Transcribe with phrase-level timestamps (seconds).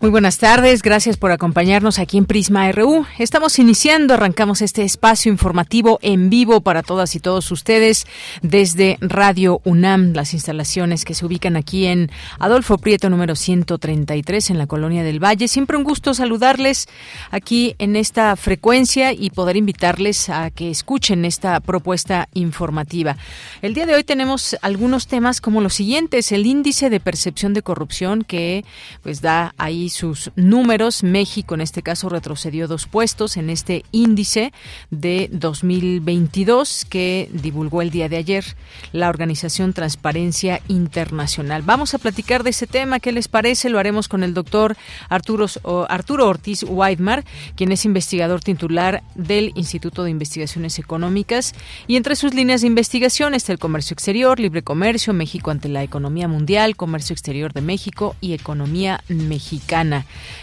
[0.00, 3.04] Muy buenas tardes, gracias por acompañarnos aquí en Prisma RU.
[3.18, 8.06] Estamos iniciando, arrancamos este espacio informativo en vivo para todas y todos ustedes
[8.40, 14.58] desde Radio UNAM, las instalaciones que se ubican aquí en Adolfo Prieto número 133 en
[14.58, 15.48] la Colonia del Valle.
[15.48, 16.86] Siempre un gusto saludarles
[17.32, 23.16] aquí en esta frecuencia y poder invitarles a que escuchen esta propuesta informativa.
[23.62, 27.62] El día de hoy tenemos algunos temas como los siguientes, el índice de percepción de
[27.62, 28.64] corrupción que
[29.02, 31.02] pues da ahí sus números.
[31.02, 34.52] México, en este caso, retrocedió dos puestos en este índice
[34.90, 38.44] de 2022 que divulgó el día de ayer
[38.92, 41.62] la organización Transparencia Internacional.
[41.62, 43.00] Vamos a platicar de ese tema.
[43.00, 43.68] ¿Qué les parece?
[43.70, 44.76] Lo haremos con el doctor
[45.08, 45.46] Arturo,
[45.88, 47.24] Arturo Ortiz Weidmar,
[47.56, 51.54] quien es investigador titular del Instituto de Investigaciones Económicas.
[51.86, 55.82] Y entre sus líneas de investigación está el comercio exterior, libre comercio, México ante la
[55.82, 59.77] economía mundial, comercio exterior de México y economía mexicana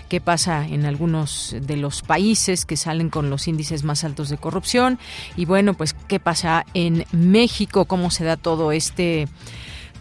[0.09, 4.38] qué pasa en algunos de los países que salen con los índices más altos de
[4.38, 5.00] corrupción
[5.36, 9.28] y bueno, pues qué pasa en México, cómo se da todo este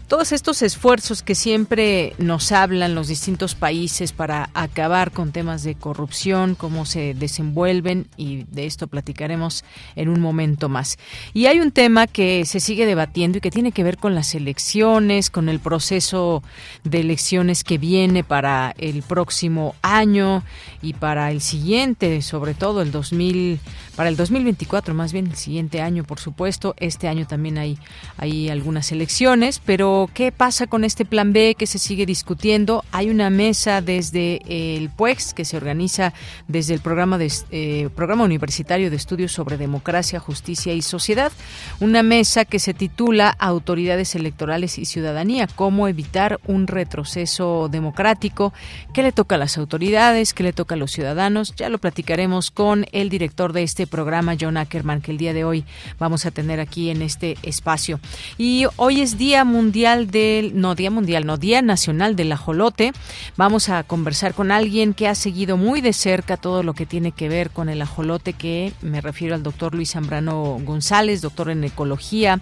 [0.07, 5.75] todos estos esfuerzos que siempre nos hablan los distintos países para acabar con temas de
[5.75, 9.63] corrupción, cómo se desenvuelven y de esto platicaremos
[9.95, 10.97] en un momento más.
[11.33, 14.35] Y hay un tema que se sigue debatiendo y que tiene que ver con las
[14.35, 16.43] elecciones, con el proceso
[16.83, 20.43] de elecciones que viene para el próximo año
[20.81, 23.59] y para el siguiente, sobre todo el 2000,
[23.95, 26.75] para el 2024 más bien el siguiente año, por supuesto.
[26.77, 27.77] Este año también hay
[28.17, 32.83] hay algunas elecciones, pero ¿qué pasa con este plan B que se sigue discutiendo?
[32.91, 34.41] Hay una mesa desde
[34.77, 36.13] el PUEX que se organiza
[36.47, 41.31] desde el programa, de, eh, programa Universitario de Estudios sobre Democracia, Justicia y Sociedad.
[41.79, 48.53] Una mesa que se titula Autoridades Electorales y Ciudadanía, cómo evitar un retroceso democrático.
[48.93, 50.33] ¿Qué le toca a las autoridades?
[50.33, 51.53] ¿Qué le toca a los ciudadanos?
[51.55, 55.43] Ya lo platicaremos con el director de este programa, John Ackerman, que el día de
[55.43, 55.65] hoy
[55.99, 57.99] vamos a tener aquí en este espacio.
[58.37, 62.91] Y hoy es Día Mundial del, no Día Mundial, no Día Nacional del Ajolote.
[63.37, 67.11] Vamos a conversar con alguien que ha seguido muy de cerca todo lo que tiene
[67.11, 71.63] que ver con el ajolote, que me refiero al doctor Luis Zambrano González, doctor en
[71.63, 72.39] ecología.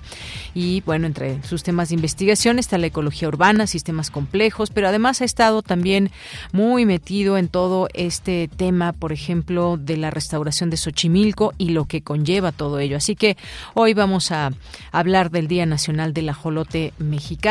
[0.53, 5.21] Y bueno, entre sus temas de investigación está la ecología urbana, sistemas complejos, pero además
[5.21, 6.11] ha estado también
[6.51, 11.85] muy metido en todo este tema, por ejemplo, de la restauración de Xochimilco y lo
[11.85, 12.97] que conlleva todo ello.
[12.97, 13.38] Así que
[13.73, 14.51] hoy vamos a
[14.91, 17.44] hablar del Día Nacional del Ajolote Mexicano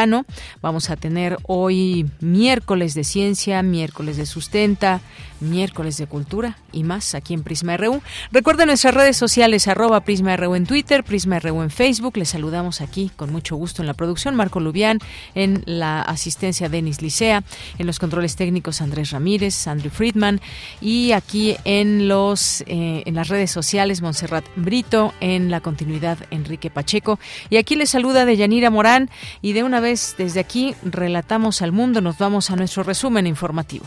[0.60, 5.00] Vamos a tener hoy miércoles de ciencia, miércoles de sustenta,
[5.42, 8.00] miércoles de cultura y más aquí en Prisma RU.
[8.30, 12.16] Recuerden nuestras redes sociales arroba Prisma RU en Twitter, Prisma RU en Facebook.
[12.16, 14.98] Les saludamos aquí con mucho gusto en la producción Marco Lubián,
[15.34, 17.44] en la asistencia Denis Licea,
[17.78, 20.40] en los controles técnicos Andrés Ramírez, Andrew Friedman
[20.80, 26.70] y aquí en los eh, en las redes sociales Montserrat Brito, en la continuidad Enrique
[26.70, 27.18] Pacheco
[27.50, 29.10] y aquí les saluda de Yanira Morán
[29.40, 33.86] y de una vez desde aquí relatamos al mundo, nos vamos a nuestro resumen informativo.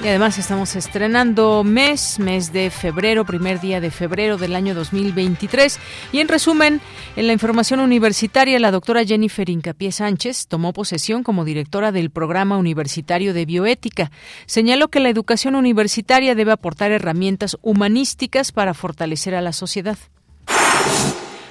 [0.00, 5.76] Y además estamos estrenando mes, mes de febrero, primer día de febrero del año 2023.
[6.12, 6.80] Y en resumen,
[7.16, 12.58] en la información universitaria, la doctora Jennifer Incapié Sánchez tomó posesión como directora del Programa
[12.58, 14.12] Universitario de Bioética.
[14.46, 19.98] Señaló que la educación universitaria debe aportar herramientas humanísticas para fortalecer a la sociedad.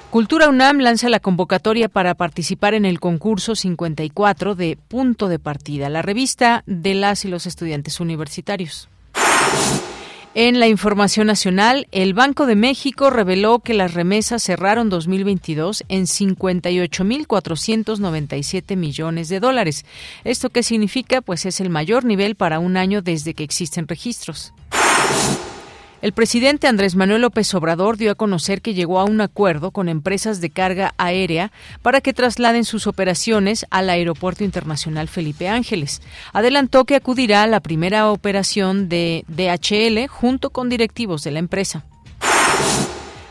[0.09, 5.89] Cultura UNAM lanza la convocatoria para participar en el concurso 54 de Punto de Partida,
[5.89, 8.87] la revista de las y los estudiantes universitarios.
[10.33, 16.03] En la información nacional, el Banco de México reveló que las remesas cerraron 2022 en
[16.03, 19.83] 58.497 millones de dólares.
[20.23, 21.19] ¿Esto qué significa?
[21.21, 24.53] Pues es el mayor nivel para un año desde que existen registros.
[25.99, 29.89] El presidente Andrés Manuel López Obrador dio a conocer que llegó a un acuerdo con
[29.89, 31.51] empresas de carga aérea
[31.81, 36.03] para que trasladen sus operaciones al Aeropuerto Internacional Felipe Ángeles.
[36.33, 41.83] Adelantó que acudirá a la primera operación de DHL junto con directivos de la empresa.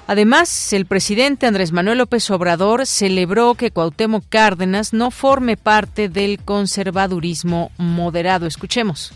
[0.08, 6.40] Además, el presidente Andrés Manuel López Obrador celebró que Cuauhtémoc Cárdenas no forme parte del
[6.40, 8.46] conservadurismo moderado.
[8.46, 9.12] Escuchemos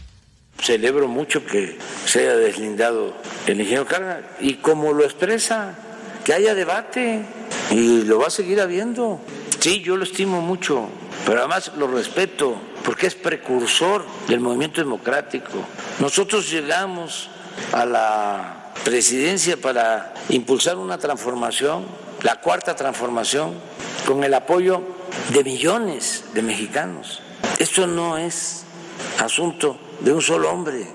[0.62, 3.14] celebro mucho que se haya deslindado
[3.46, 5.74] el ingeniero Carga y como lo expresa,
[6.24, 7.24] que haya debate
[7.70, 9.20] y lo va a seguir habiendo.
[9.58, 10.88] Sí, yo lo estimo mucho,
[11.26, 15.64] pero además lo respeto porque es precursor del movimiento democrático.
[15.98, 17.28] Nosotros llegamos
[17.72, 21.84] a la presidencia para impulsar una transformación,
[22.22, 23.54] la cuarta transformación,
[24.06, 24.82] con el apoyo
[25.32, 27.22] de millones de mexicanos.
[27.58, 28.64] Esto no es
[29.18, 30.86] asunto de un solo hombre.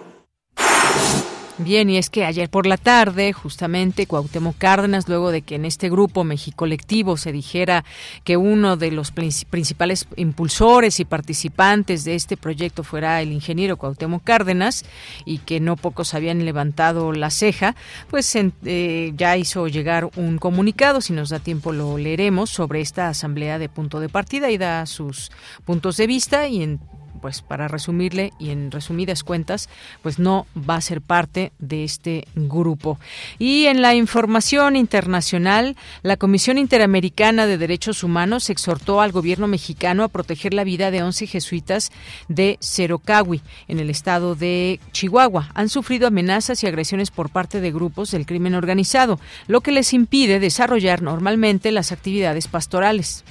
[1.57, 5.63] Bien, y es que ayer por la tarde, justamente Cuauhtémoc Cárdenas, luego de que en
[5.63, 7.85] este grupo México Colectivo se dijera
[8.25, 14.21] que uno de los principales impulsores y participantes de este proyecto fuera el ingeniero Cuauhtémoc
[14.25, 14.83] Cárdenas
[15.23, 17.77] y que no pocos habían levantado la ceja,
[18.09, 23.07] pues eh, ya hizo llegar un comunicado, si nos da tiempo lo leeremos, sobre esta
[23.07, 25.31] asamblea de punto de partida y da sus
[25.63, 26.79] puntos de vista y en
[27.25, 29.67] pues para resumirle y en resumidas cuentas,
[30.03, 32.99] pues no va a ser parte de este grupo.
[33.39, 40.03] Y en la información internacional, la Comisión Interamericana de Derechos Humanos exhortó al gobierno mexicano
[40.03, 41.91] a proteger la vida de 11 jesuitas
[42.27, 45.49] de Cerocawi, en el estado de Chihuahua.
[45.55, 49.93] Han sufrido amenazas y agresiones por parte de grupos del crimen organizado, lo que les
[49.93, 53.23] impide desarrollar normalmente las actividades pastorales.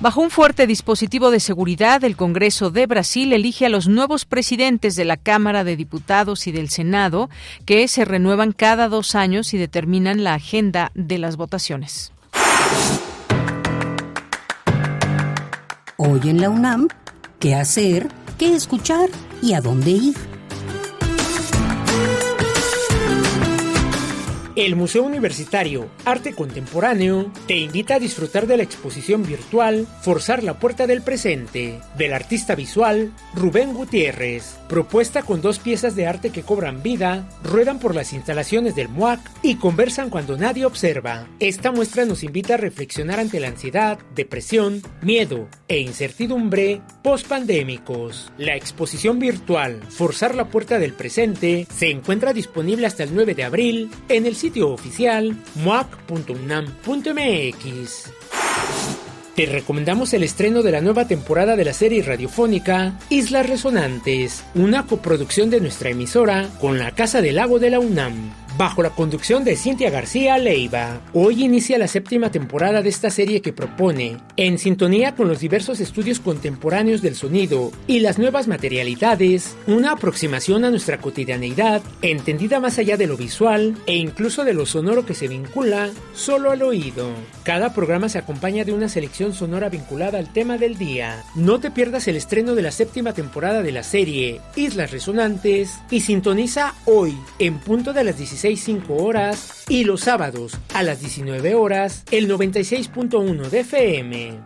[0.00, 4.94] Bajo un fuerte dispositivo de seguridad, el Congreso de Brasil elige a los nuevos presidentes
[4.94, 7.28] de la Cámara de Diputados y del Senado,
[7.66, 12.12] que se renuevan cada dos años y determinan la agenda de las votaciones.
[15.96, 16.86] Hoy en la UNAM,
[17.40, 18.06] ¿qué hacer?
[18.38, 19.08] ¿Qué escuchar?
[19.42, 20.37] ¿Y a dónde ir?
[24.58, 30.58] El Museo Universitario Arte Contemporáneo te invita a disfrutar de la exposición virtual Forzar la
[30.58, 36.42] Puerta del Presente del artista visual Rubén Gutiérrez, propuesta con dos piezas de arte que
[36.42, 41.28] cobran vida, ruedan por las instalaciones del MUAC y conversan cuando nadie observa.
[41.38, 48.32] Esta muestra nos invita a reflexionar ante la ansiedad, depresión, miedo e incertidumbre post-pandémicos.
[48.38, 53.44] La exposición virtual Forzar la Puerta del Presente se encuentra disponible hasta el 9 de
[53.44, 56.10] abril en el sitio sitio oficial moac.unam.mx.
[59.36, 64.86] Te recomendamos el estreno de la nueva temporada de la serie radiofónica Islas Resonantes, una
[64.86, 69.44] coproducción de nuestra emisora con la Casa del Lago de la UNAM bajo la conducción
[69.44, 71.00] de Cintia García Leiva.
[71.12, 75.78] Hoy inicia la séptima temporada de esta serie que propone, en sintonía con los diversos
[75.78, 82.78] estudios contemporáneos del sonido y las nuevas materialidades, una aproximación a nuestra cotidianeidad, entendida más
[82.78, 87.10] allá de lo visual e incluso de lo sonoro que se vincula solo al oído.
[87.44, 91.22] Cada programa se acompaña de una selección sonora vinculada al tema del día.
[91.36, 96.00] No te pierdas el estreno de la séptima temporada de la serie Islas Resonantes y
[96.00, 101.54] sintoniza hoy en punto de las 16 5 horas y los sábados a las 19
[101.54, 104.38] horas el 96.1 de FM.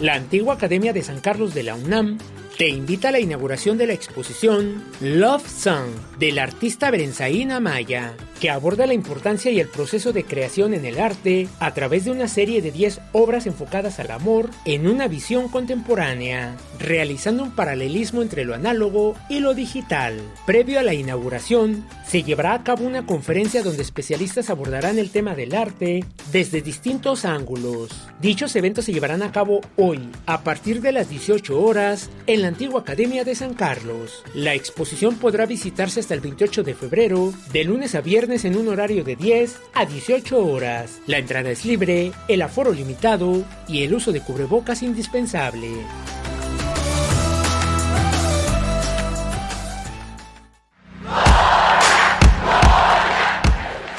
[0.00, 2.18] La antigua Academia de San Carlos de la UNAM
[2.56, 8.50] te invita a la inauguración de la exposición Love Song del artista Berenzaín Amaya, que
[8.50, 12.26] aborda la importancia y el proceso de creación en el arte a través de una
[12.26, 18.44] serie de 10 obras enfocadas al amor en una visión contemporánea, realizando un paralelismo entre
[18.44, 20.18] lo análogo y lo digital.
[20.46, 25.34] Previo a la inauguración, se llevará a cabo una conferencia donde especialistas abordarán el tema
[25.34, 28.08] del arte desde distintos ángulos.
[28.20, 32.48] Dichos eventos se llevarán a cabo hoy, a partir de las 18 horas, en la
[32.48, 34.24] antigua Academia de San Carlos.
[34.34, 38.68] La exposición podrá visitarse hasta el 28 de febrero, de lunes a viernes en un
[38.68, 41.00] horario de 10 a 18 horas.
[41.08, 45.68] La entrada es libre, el aforo limitado y el uso de cubrebocas indispensable.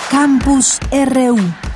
[0.10, 1.71] Campus RU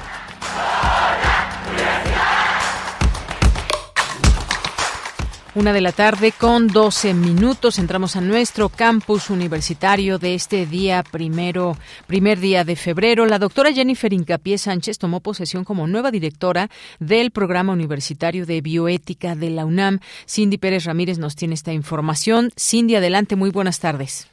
[5.55, 7.79] Una de la tarde con 12 minutos.
[7.79, 11.75] Entramos a nuestro campus universitario de este día primero,
[12.07, 13.25] primer día de febrero.
[13.25, 16.67] La doctora Jennifer Incapié Sánchez tomó posesión como nueva directora
[17.00, 20.00] del programa universitario de bioética de la UNAM.
[20.27, 22.50] Cindy Pérez Ramírez nos tiene esta información.
[22.57, 23.38] Cindy, adelante.
[23.38, 24.29] Muy buenas tardes.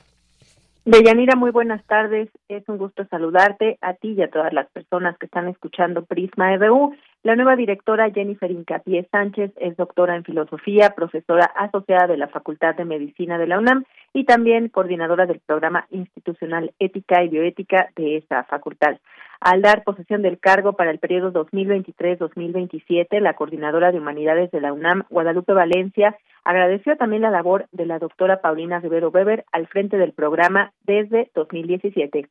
[0.84, 2.30] Deyanira, muy buenas tardes.
[2.48, 6.56] Es un gusto saludarte a ti y a todas las personas que están escuchando Prisma
[6.56, 6.96] RU.
[7.24, 12.74] La nueva directora Jennifer Incapié Sánchez es doctora en filosofía, profesora asociada de la Facultad
[12.74, 18.16] de Medicina de la UNAM y también coordinadora del programa institucional Ética y Bioética de
[18.16, 18.98] esa facultad.
[19.40, 24.72] Al dar posesión del cargo para el periodo 2023-2027, la coordinadora de humanidades de la
[24.72, 29.96] UNAM, Guadalupe Valencia, agradeció también la labor de la doctora Paulina Rivero Weber al frente
[29.96, 32.28] del programa desde 2017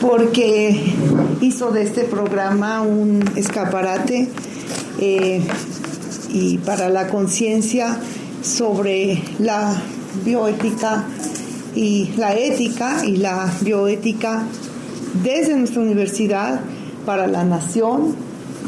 [0.00, 0.94] porque
[1.40, 4.28] hizo de este programa un escaparate
[4.98, 5.42] eh,
[6.30, 7.98] y para la conciencia
[8.42, 9.80] sobre la
[10.24, 11.04] bioética
[11.74, 14.44] y la ética y la bioética
[15.22, 16.60] desde nuestra universidad
[17.04, 18.14] para la nación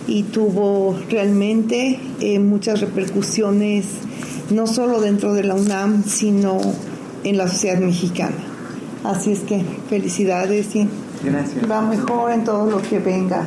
[0.07, 3.87] y tuvo realmente eh, muchas repercusiones
[4.51, 6.61] no solo dentro de la UNAM sino
[7.25, 8.52] en la sociedad mexicana.
[9.05, 10.87] Así es que felicidades y
[11.25, 11.69] Gracias.
[11.69, 13.45] va mejor en todo lo que venga.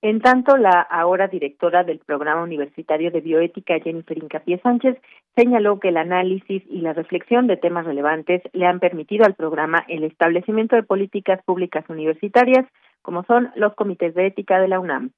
[0.00, 4.96] En tanto, la ahora directora del Programa Universitario de Bioética, Jennifer Incapié Sánchez,
[5.36, 9.84] señaló que el análisis y la reflexión de temas relevantes le han permitido al programa
[9.88, 12.64] el establecimiento de políticas públicas universitarias,
[13.02, 15.10] como son los comités de ética de la UNAM.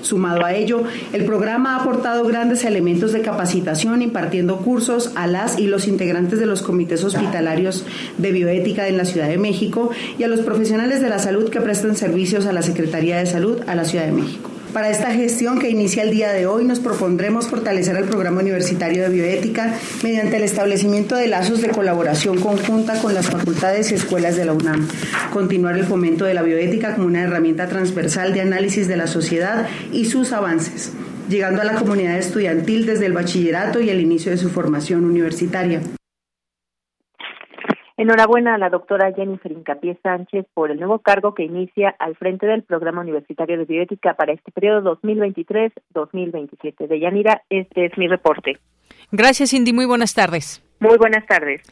[0.00, 0.82] Sumado a ello,
[1.12, 6.40] el programa ha aportado grandes elementos de capacitación impartiendo cursos a las y los integrantes
[6.40, 7.84] de los comités hospitalarios
[8.18, 11.60] de bioética en la Ciudad de México y a los profesionales de la salud que
[11.60, 14.51] prestan servicios a la Secretaría de Salud a la Ciudad de México.
[14.72, 19.02] Para esta gestión que inicia el día de hoy nos propondremos fortalecer el programa universitario
[19.02, 24.36] de bioética mediante el establecimiento de lazos de colaboración conjunta con las facultades y escuelas
[24.36, 24.88] de la UNAM,
[25.30, 29.68] continuar el fomento de la bioética como una herramienta transversal de análisis de la sociedad
[29.92, 30.92] y sus avances,
[31.28, 35.82] llegando a la comunidad estudiantil desde el bachillerato y el inicio de su formación universitaria.
[38.02, 42.46] Enhorabuena a la doctora Jennifer Incapié Sánchez por el nuevo cargo que inicia al frente
[42.46, 46.88] del Programa Universitario de Bioética para este periodo 2023-2027.
[46.88, 48.58] De Yanira, este es mi reporte.
[49.12, 49.72] Gracias, Cindy.
[49.72, 50.60] Muy buenas tardes.
[50.80, 51.62] Muy buenas tardes.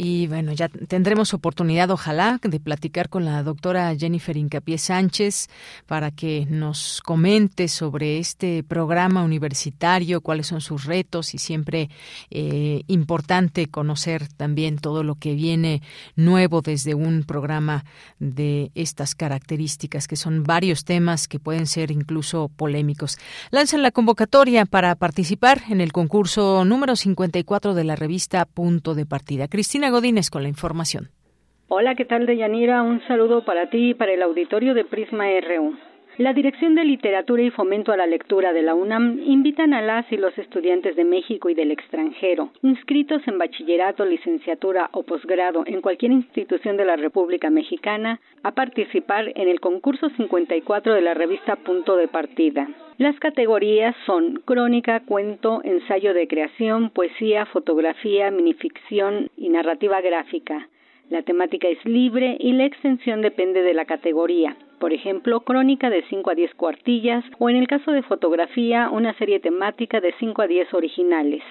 [0.00, 5.48] Y bueno, ya tendremos oportunidad, ojalá, de platicar con la doctora Jennifer Incapié Sánchez
[5.86, 11.90] para que nos comente sobre este programa universitario, cuáles son sus retos y siempre
[12.30, 15.82] eh, importante conocer también todo lo que viene
[16.14, 17.84] nuevo desde un programa
[18.20, 23.18] de estas características, que son varios temas que pueden ser incluso polémicos.
[23.50, 29.04] Lanzan la convocatoria para participar en el concurso número 54 de la revista Punto de
[29.04, 29.48] Partida.
[29.48, 31.10] Cristina Godínez con la información.
[31.68, 32.82] Hola, ¿qué tal, Deyanira?
[32.82, 35.76] Un saludo para ti y para el auditorio de Prisma RU.
[36.18, 40.10] La Dirección de Literatura y Fomento a la Lectura de la UNAM invitan a las
[40.10, 45.80] y los estudiantes de México y del extranjero, inscritos en bachillerato, licenciatura o posgrado en
[45.80, 51.54] cualquier institución de la República Mexicana, a participar en el concurso 54 de la revista
[51.54, 52.68] Punto de Partida.
[52.96, 60.66] Las categorías son crónica, cuento, ensayo de creación, poesía, fotografía, minificción y narrativa gráfica.
[61.10, 64.56] La temática es libre y la extensión depende de la categoría.
[64.78, 69.14] Por ejemplo, crónica de 5 a 10 cuartillas o en el caso de fotografía, una
[69.14, 71.42] serie temática de 5 a 10 originales.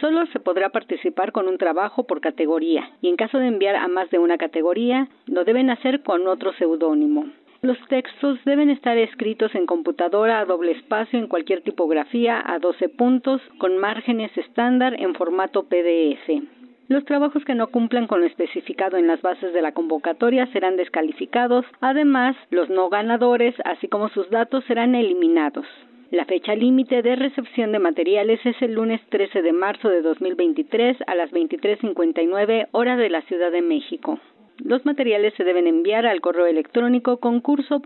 [0.00, 3.88] Solo se podrá participar con un trabajo por categoría y en caso de enviar a
[3.88, 7.26] más de una categoría, lo deben hacer con otro seudónimo.
[7.62, 12.88] Los textos deben estar escritos en computadora a doble espacio en cualquier tipografía a 12
[12.90, 16.59] puntos con márgenes estándar en formato PDF.
[16.90, 20.76] Los trabajos que no cumplan con lo especificado en las bases de la convocatoria serán
[20.76, 21.64] descalificados.
[21.80, 25.64] Además, los no ganadores, así como sus datos, serán eliminados.
[26.10, 30.96] La fecha límite de recepción de materiales es el lunes 13 de marzo de 2023
[31.06, 34.18] a las 23.59 hora de la Ciudad de México.
[34.58, 37.80] Los materiales se deben enviar al correo electrónico concurso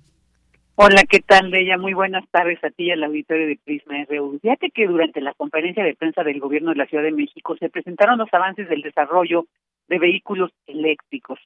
[0.76, 1.78] Hola, ¿qué tal, Leia?
[1.78, 4.40] Muy buenas tardes a ti y al auditorio de Prisma RU.
[4.42, 7.68] Fíjate que durante la conferencia de prensa del Gobierno de la Ciudad de México se
[7.68, 9.46] presentaron los avances del desarrollo
[9.86, 11.38] de vehículos eléctricos.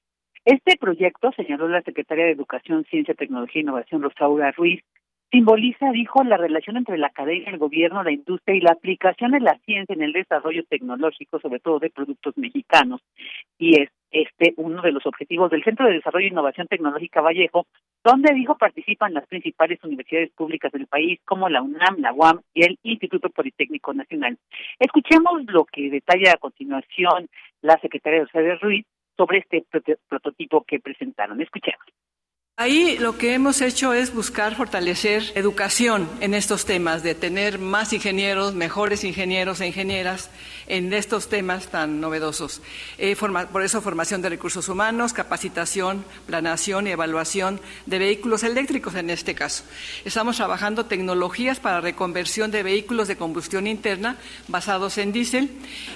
[0.46, 4.82] Este proyecto, señaló la secretaria de Educación, Ciencia, Tecnología e Innovación, Rosaura Ruiz,
[5.30, 9.40] simboliza, dijo, la relación entre la academia, el gobierno, la industria y la aplicación de
[9.40, 13.00] la ciencia en el desarrollo tecnológico, sobre todo de productos mexicanos.
[13.58, 17.66] Y es este uno de los objetivos del Centro de Desarrollo e Innovación Tecnológica Vallejo,
[18.02, 22.64] donde dijo participan las principales universidades públicas del país como la UNAM, la UAM y
[22.64, 24.38] el Instituto Politécnico Nacional.
[24.78, 27.28] Escuchemos lo que detalla a continuación
[27.60, 29.64] la secretaria de Ruiz sobre este
[30.08, 31.40] prototipo que presentaron.
[31.42, 31.84] Escuchemos.
[32.60, 37.92] Ahí lo que hemos hecho es buscar fortalecer educación en estos temas, de tener más
[37.92, 40.28] ingenieros, mejores ingenieros e ingenieras
[40.66, 42.60] en estos temas tan novedosos.
[42.98, 43.14] Eh,
[43.52, 49.36] por eso formación de recursos humanos, capacitación, planación y evaluación de vehículos eléctricos en este
[49.36, 49.62] caso.
[50.04, 54.16] Estamos trabajando tecnologías para reconversión de vehículos de combustión interna
[54.48, 55.48] basados en diésel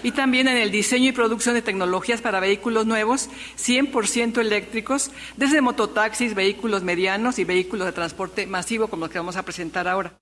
[0.05, 5.61] y también en el diseño y producción de tecnologías para vehículos nuevos 100% eléctricos, desde
[5.61, 9.89] mototaxis, vehículos vehículos medianos y vehículos de transporte masivo como los que vamos a presentar
[9.89, 10.13] ahora.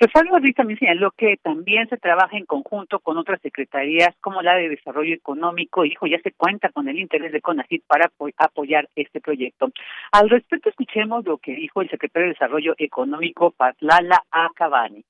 [0.00, 4.54] Rosario Ruiz también señaló que también se trabaja en conjunto con otras secretarías como la
[4.54, 8.88] de Desarrollo Económico y dijo ya se cuenta con el interés de CONACYT para apoyar
[8.94, 9.70] este proyecto.
[10.12, 15.04] Al respecto escuchemos lo que dijo el secretario de Desarrollo Económico Patlala Acabani.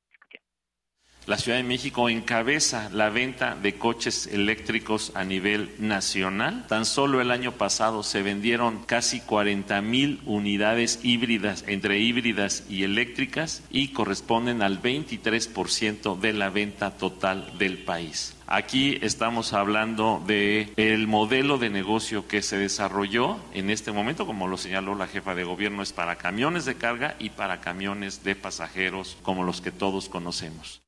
[1.28, 6.64] La Ciudad de México encabeza la venta de coches eléctricos a nivel nacional.
[6.68, 12.85] Tan solo el año pasado se vendieron casi 40 mil unidades híbridas, entre híbridas y
[12.85, 18.35] eléctricas, y corresponden al 23% de la venta total del país.
[18.47, 24.49] Aquí estamos hablando de el modelo de negocio que se desarrolló en este momento, como
[24.49, 28.35] lo señaló la jefa de gobierno, es para camiones de carga y para camiones de
[28.35, 30.80] pasajeros como los que todos conocemos.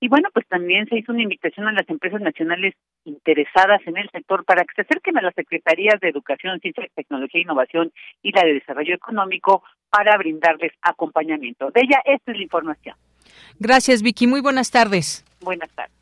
[0.00, 4.10] Y bueno, pues también se hizo una invitación a las empresas nacionales interesadas en el
[4.10, 7.90] sector para que se acerquen a las secretarías de Educación, Ciencia, Tecnología e Innovación
[8.22, 11.70] y la de Desarrollo Económico para brindarles acompañamiento.
[11.70, 12.94] De ella, esta es la información.
[13.58, 14.26] Gracias, Vicky.
[14.26, 15.24] Muy buenas tardes.
[15.40, 15.96] Buenas tardes.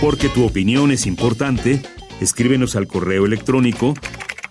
[0.00, 1.80] Porque tu opinión es importante,
[2.20, 3.94] escríbenos al correo electrónico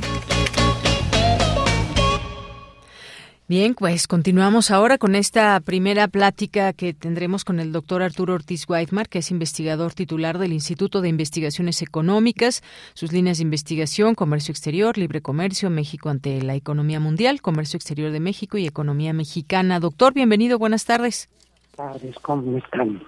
[3.49, 8.69] Bien, pues continuamos ahora con esta primera plática que tendremos con el doctor Arturo Ortiz
[8.69, 12.61] Whitemar, que es investigador titular del Instituto de Investigaciones Económicas,
[12.93, 18.11] sus líneas de investigación, comercio exterior, libre comercio, México ante la economía mundial, comercio exterior
[18.11, 19.79] de México y economía mexicana.
[19.79, 21.27] Doctor, bienvenido, buenas tardes.
[21.75, 23.01] Buenas tardes, ¿cómo están?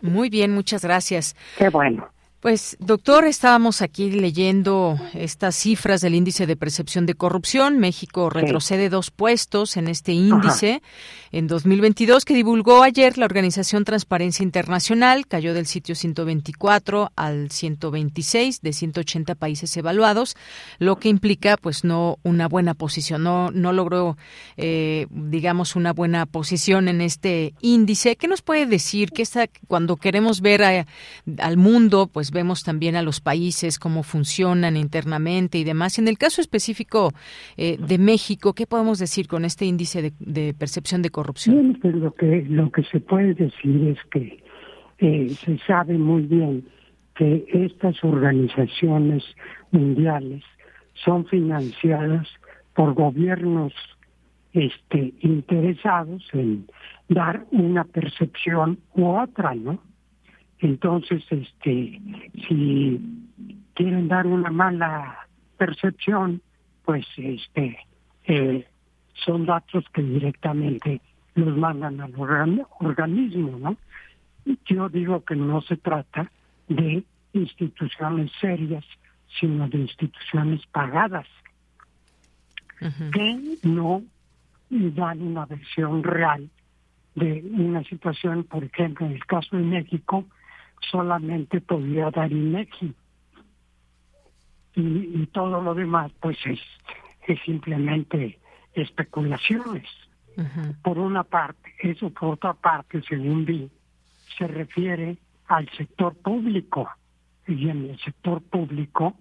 [0.00, 1.36] Muy bien, muchas gracias.
[1.58, 2.08] Qué bueno.
[2.42, 7.78] Pues, doctor, estábamos aquí leyendo estas cifras del índice de percepción de corrupción.
[7.78, 10.82] México retrocede dos puestos en este índice
[11.30, 15.28] en 2022 que divulgó ayer la organización Transparencia Internacional.
[15.28, 20.34] Cayó del sitio 124 al 126 de 180 países evaluados,
[20.80, 23.22] lo que implica, pues, no una buena posición.
[23.22, 24.16] No, no logró,
[24.56, 28.16] eh, digamos, una buena posición en este índice.
[28.16, 30.64] ¿Qué nos puede decir que está, cuando queremos ver
[31.38, 35.98] al mundo, pues vemos también a los países, cómo funcionan internamente y demás.
[35.98, 37.12] En el caso específico
[37.56, 41.78] eh, de México, ¿qué podemos decir con este índice de, percepción de corrupción?
[41.80, 44.42] Pues lo que, lo que se puede decir es que
[44.98, 46.64] eh, se sabe muy bien
[47.14, 49.22] que estas organizaciones
[49.70, 50.42] mundiales
[51.04, 52.26] son financiadas
[52.74, 53.72] por gobiernos
[54.52, 56.66] este, interesados en
[57.08, 59.80] dar una percepción u otra, ¿no?
[60.62, 62.00] Entonces, este,
[62.46, 63.00] si
[63.74, 65.26] quieren dar una mala
[65.58, 66.40] percepción,
[66.84, 67.78] pues este,
[68.28, 68.64] eh,
[69.24, 71.00] son datos que directamente
[71.34, 72.14] los mandan al
[72.78, 73.76] organismo, ¿no?
[74.66, 76.30] Yo digo que no se trata
[76.68, 78.84] de instituciones serias,
[79.40, 81.26] sino de instituciones pagadas,
[83.12, 84.02] que no
[84.70, 86.48] dan una versión real
[87.16, 90.24] de una situación, por ejemplo, en el caso de México,
[90.90, 92.94] solamente podía dar INEGI.
[94.74, 96.60] Y, y todo lo demás, pues es,
[97.26, 98.38] es simplemente
[98.74, 99.86] especulaciones.
[100.82, 103.70] Por una parte, eso por otra parte, según vi,
[104.38, 106.88] se refiere al sector público.
[107.46, 109.14] Y en el sector público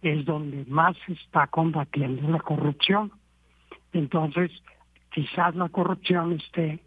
[0.00, 3.12] es donde más se está combatiendo la corrupción.
[3.92, 4.50] Entonces,
[5.12, 6.82] quizás la corrupción esté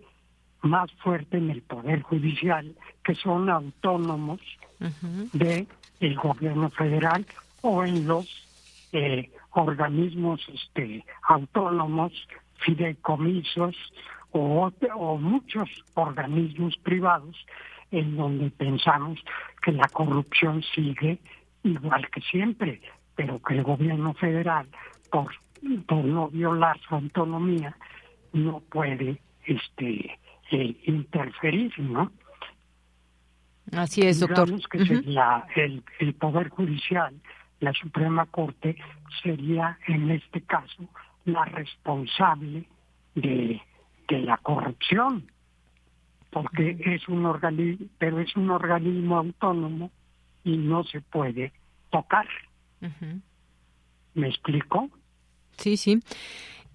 [0.67, 4.39] más fuerte en el Poder Judicial, que son autónomos
[5.33, 5.67] de
[5.99, 7.25] el gobierno federal
[7.61, 8.27] o en los
[8.91, 12.13] eh, organismos este, autónomos,
[12.59, 13.75] fideicomisos
[14.31, 17.35] o, o muchos organismos privados
[17.91, 19.19] en donde pensamos
[19.63, 21.19] que la corrupción sigue
[21.63, 22.81] igual que siempre,
[23.15, 24.67] pero que el gobierno federal,
[25.09, 25.33] por,
[25.87, 27.75] por no violar su autonomía,
[28.33, 30.19] no puede este
[30.51, 32.11] eh, interferir, ¿no?
[33.71, 34.45] Así es, doctor.
[34.45, 37.13] Digamos que sería el, el Poder Judicial,
[37.59, 38.77] la Suprema Corte,
[39.21, 40.87] sería en este caso
[41.25, 42.65] la responsable
[43.15, 43.61] de,
[44.07, 45.29] de la corrupción,
[46.31, 49.91] porque es un organismo, pero es un organismo autónomo
[50.43, 51.51] y no se puede
[51.89, 52.27] tocar.
[54.13, 54.89] ¿Me explico?
[55.57, 55.99] Sí, sí.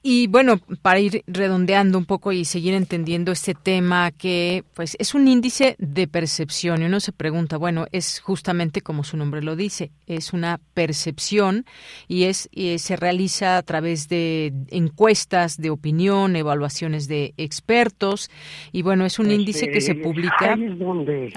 [0.05, 5.15] Y bueno, para ir redondeando un poco y seguir entendiendo este tema que pues es
[5.15, 9.55] un índice de percepción y uno se pregunta, bueno, es justamente como su nombre lo
[9.55, 11.67] dice, es una percepción
[12.09, 18.29] y es y se realiza a través de encuestas de opinión, evaluaciones de expertos
[18.73, 21.33] y bueno, es un Este, índice que se publica Ahí es donde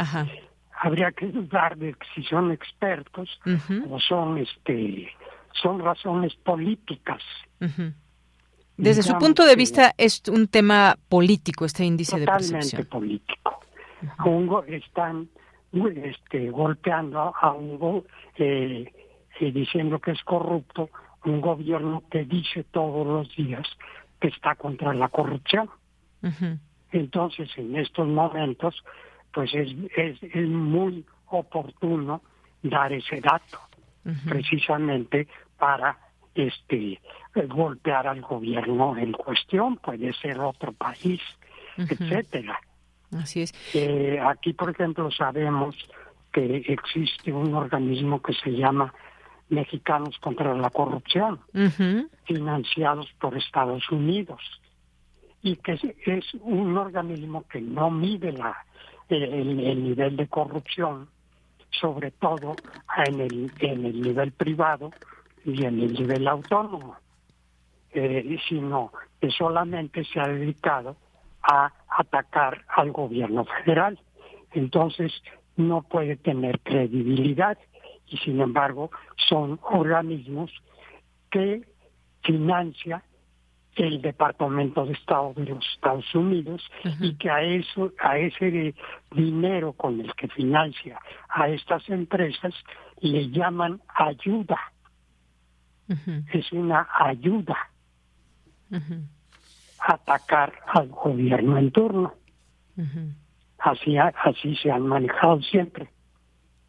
[0.81, 3.29] habría que dudar de si son expertos
[3.89, 5.07] o son este
[5.61, 7.21] son razones políticas.
[7.61, 7.93] Ujú.
[8.77, 12.87] Desde su punto de vista es un tema político este índice de totalmente percepción.
[12.87, 13.59] político.
[14.17, 15.29] A un go- están
[16.03, 18.03] este, golpeando a- un
[18.37, 18.91] eh,
[19.39, 20.89] eh, diciendo que es corrupto
[21.25, 23.65] un gobierno que dice todos los días
[24.19, 25.69] que está contra la corrupción.
[26.91, 28.83] Entonces, en estos momentos,
[29.33, 32.21] pues es, es, es muy oportuno
[32.61, 33.59] dar ese dato,
[34.27, 35.97] precisamente para
[36.35, 36.99] este
[37.47, 41.21] golpear al gobierno en cuestión, puede ser otro país,
[41.77, 42.59] etcétera.
[43.17, 43.53] Así es.
[43.73, 45.75] Eh, aquí, por ejemplo, sabemos
[46.31, 48.93] que existe un organismo que se llama
[49.49, 51.39] Mexicanos contra la Corrupción,
[52.25, 54.41] financiados por Estados Unidos,
[55.41, 58.65] y que es, es un organismo que no mide la,
[59.09, 61.07] el, el nivel de corrupción,
[61.69, 62.55] sobre todo
[63.05, 64.91] en el, en el nivel privado
[65.45, 66.95] y en el nivel autónomo,
[67.93, 70.97] eh, sino que solamente se ha dedicado
[71.43, 73.99] a atacar al gobierno federal.
[74.51, 75.13] Entonces,
[75.55, 77.57] no puede tener credibilidad
[78.07, 78.89] y, sin embargo,
[79.29, 80.51] son organismos
[81.29, 81.61] que
[82.23, 83.03] financia
[83.75, 86.63] el Departamento de Estado de los Estados Unidos
[87.01, 88.73] y que a eso a ese
[89.11, 92.53] dinero con el que financia a estas empresas
[93.01, 94.57] le llaman ayuda
[95.87, 97.57] es una ayuda
[98.71, 102.13] a atacar al gobierno en turno.
[103.59, 105.89] Así así se han manejado siempre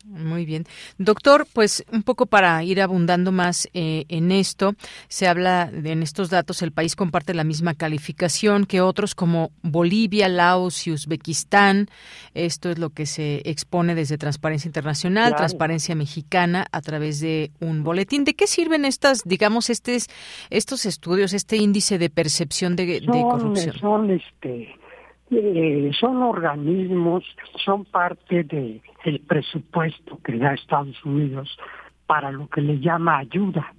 [0.09, 0.65] Muy bien.
[0.99, 4.75] Doctor, pues un poco para ir abundando más eh, en esto,
[5.09, 9.51] se habla de, en estos datos, el país comparte la misma calificación que otros como
[9.63, 11.89] Bolivia, Laos y Uzbekistán.
[12.35, 15.37] Esto es lo que se expone desde Transparencia Internacional, Claro.
[15.39, 18.25] Transparencia Mexicana, a través de un boletín.
[18.25, 20.07] ¿De qué sirven estas, digamos, estes,
[20.51, 23.79] estos estudios, este índice de percepción de, de son, corrupción?
[23.79, 24.75] son este
[25.31, 27.25] eh, son organismos,
[27.65, 31.57] son parte de el presupuesto que da Estados Unidos
[32.07, 33.75] para lo que le llama ayuda,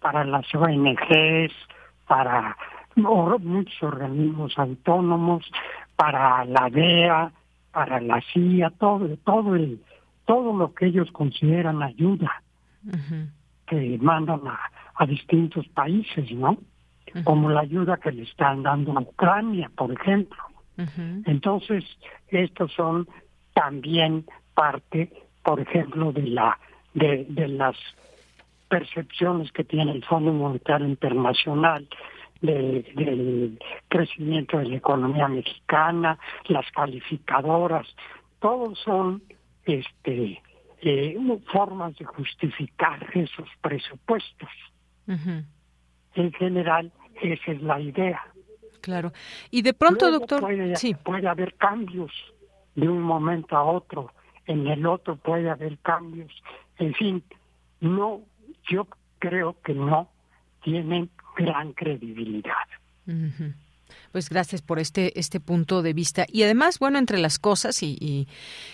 [0.00, 1.52] para las ONGs,
[2.06, 2.56] para
[2.96, 5.50] muchos organismos autónomos,
[5.96, 7.32] para la DEA,
[7.72, 9.80] para la CIA, todo, todo el,
[10.24, 12.42] todo lo que ellos consideran ayuda
[13.66, 14.58] que mandan a,
[14.96, 16.58] a distintos países, ¿no?
[17.24, 20.38] Como la ayuda que le están dando a Ucrania, por ejemplo.
[21.26, 21.84] Entonces,
[22.28, 23.06] estos son
[23.52, 26.58] también parte, por ejemplo, de la
[26.94, 27.76] de, de las
[28.68, 31.88] percepciones que tiene el Fondo Monetario Internacional
[32.40, 37.86] de- del crecimiento de la economía mexicana, las calificadoras,
[38.40, 39.22] todos son
[39.64, 40.40] este
[40.82, 41.16] eh,
[41.52, 44.48] formas de justificar esos presupuestos.
[46.14, 46.90] En general,
[47.22, 48.20] esa es la idea.
[48.80, 49.12] Claro.
[49.50, 50.94] Y de pronto, Luego doctor, puede, sí.
[50.94, 52.12] puede haber cambios
[52.74, 54.12] de un momento a otro,
[54.46, 56.32] en el otro puede haber cambios.
[56.78, 57.22] En fin,
[57.80, 58.22] no,
[58.68, 58.86] yo
[59.18, 60.08] creo que no
[60.62, 62.66] tienen gran credibilidad.
[63.06, 63.52] Ujú.
[64.12, 66.26] Pues gracias por este este punto de vista.
[66.30, 68.28] Y además bueno entre las cosas y,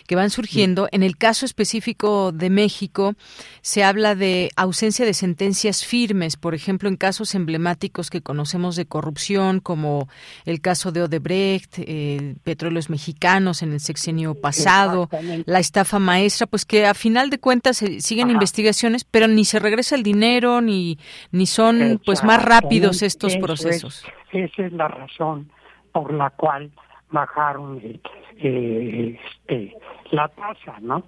[0.06, 3.14] que van surgiendo en el caso específico de México
[3.62, 8.86] se habla de ausencia de sentencias firmes por ejemplo en casos emblemáticos que conocemos de
[8.86, 10.08] corrupción como
[10.44, 15.08] el caso de Odebrecht eh, petróleos mexicanos en el sexenio pasado
[15.44, 19.58] la estafa maestra pues que a final de cuentas se siguen investigaciones pero ni se
[19.58, 20.98] regresa el dinero ni
[21.32, 24.04] ni son pues más rápidos estos procesos
[24.44, 25.50] esa es la razón
[25.92, 26.70] por la cual
[27.10, 29.76] bajaron eh, este,
[30.10, 31.04] la tasa, ¿no?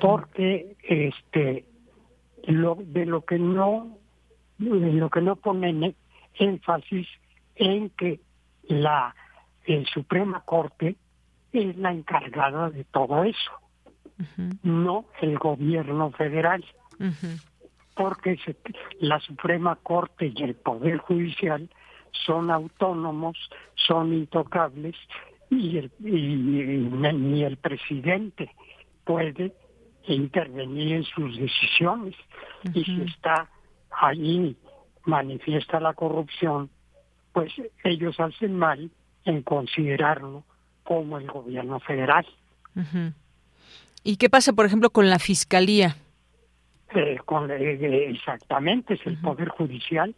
[0.00, 1.64] Porque este
[2.44, 3.98] lo de lo que no
[4.58, 5.94] de lo que no ponen
[6.34, 7.08] énfasis
[7.56, 8.20] en que
[8.62, 9.14] la
[9.92, 10.96] Suprema Corte
[11.52, 13.52] es la encargada de todo eso,
[14.62, 16.64] no el gobierno federal,
[17.94, 18.38] porque
[19.00, 21.68] la Suprema Corte y el Poder Judicial
[22.26, 23.36] son autónomos,
[23.74, 24.96] son intocables
[25.50, 28.50] y, el, ni el presidente
[29.04, 29.52] puede
[30.06, 32.14] intervenir en sus decisiones.
[32.72, 33.48] Y si está
[33.90, 34.56] ahí,
[35.04, 36.70] manifiesta la corrupción,
[37.32, 38.90] pues ellos hacen mal
[39.24, 40.44] en considerarlo
[40.84, 42.26] como el gobierno federal.
[44.02, 45.96] ¿Y qué pasa, por ejemplo, con la fiscalía?
[46.94, 50.14] Eh, con, eh, exactamente, es el Poder Judicial.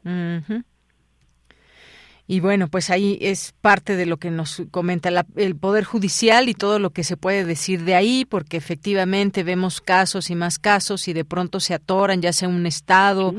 [2.29, 6.55] Y bueno, pues ahí es parte de lo que nos comenta el Poder Judicial y
[6.55, 11.07] todo lo que se puede decir de ahí, porque efectivamente vemos casos y más casos
[11.07, 13.33] y de pronto se atoran, ya sea en un Estado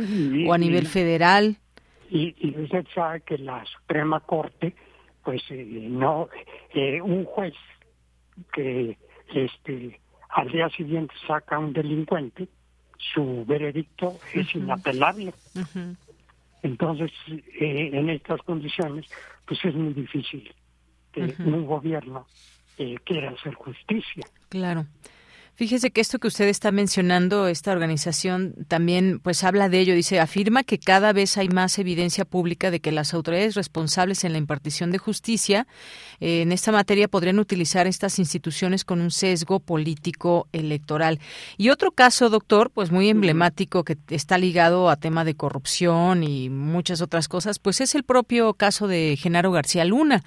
[0.48, 1.58] o a nivel federal.
[2.10, 4.74] Y, usted sabe que la Suprema Corte,
[5.24, 6.30] pues eh, no,
[6.74, 7.54] eh, un juez
[8.54, 8.98] que
[9.34, 12.48] este al día siguiente saca a un delincuente,
[13.14, 15.34] su veredicto es inapelable.
[16.64, 19.06] Entonces, eh, en estas condiciones,
[19.46, 20.54] pues es muy difícil
[21.12, 22.28] que un gobierno
[22.78, 24.24] eh, quiera hacer justicia.
[24.50, 24.86] Claro.
[25.58, 30.20] Fíjese que esto que usted está mencionando, esta organización también pues habla de ello, dice,
[30.20, 34.38] afirma que cada vez hay más evidencia pública de que las autoridades responsables en la
[34.38, 35.66] impartición de justicia
[36.20, 41.20] eh, en esta materia podrían utilizar estas instituciones con un sesgo político electoral.
[41.58, 46.52] Y otro caso, doctor, pues muy emblemático que está ligado a tema de corrupción y
[46.52, 50.24] muchas otras cosas, pues es el propio caso de Genaro García Luna.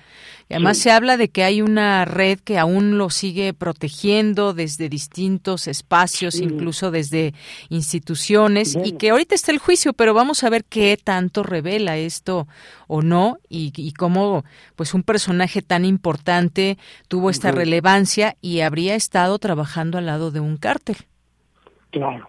[0.49, 4.89] Y además se habla de que hay una red que aún lo sigue protegiendo desde
[4.89, 7.35] distintos distintos espacios, incluso desde
[7.69, 12.47] instituciones, y que ahorita está el juicio, pero vamos a ver qué tanto revela esto
[12.89, 14.45] o no, y, cómo
[14.77, 16.79] pues un personaje tan importante
[17.09, 20.97] tuvo esta relevancia y habría estado trabajando al lado de un cártel.
[21.91, 22.27] Claro,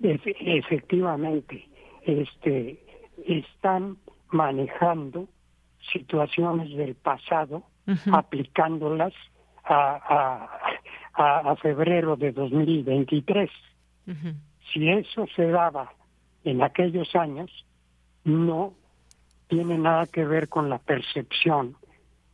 [0.00, 1.68] efectivamente,
[2.06, 2.78] este
[3.26, 3.98] están
[4.30, 5.28] manejando
[5.92, 7.62] situaciones del pasado,
[8.10, 9.12] aplicándolas
[9.64, 10.48] a,
[11.14, 13.50] a, febrero de 2023.
[14.72, 15.92] Si eso se daba
[16.44, 17.50] en aquellos años,
[18.24, 18.74] no
[19.48, 21.76] tiene nada que ver con la percepción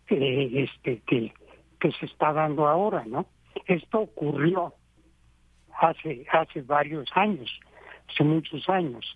[0.06, 1.32] que, este, que,
[1.80, 3.26] que se está dando ahora, ¿no?
[3.66, 4.74] Esto ocurrió
[5.78, 7.50] hace, hace varios años,
[8.08, 9.14] hace muchos años.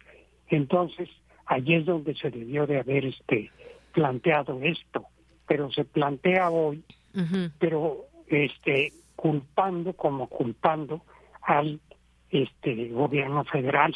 [0.48, 1.08] Entonces,
[1.46, 3.50] allí es donde se debió de haber este
[3.92, 5.06] planteado esto,
[5.46, 6.82] pero se plantea hoy,
[7.58, 8.92] pero este
[9.22, 11.02] culpando como culpando
[11.42, 11.78] al
[12.28, 13.94] este gobierno federal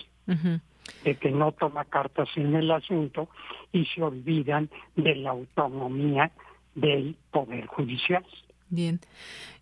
[1.02, 3.28] de que no toma cartas en el asunto
[3.72, 6.30] y se olvidan de la autonomía
[6.76, 8.24] del poder judicial.
[8.68, 9.00] Bien.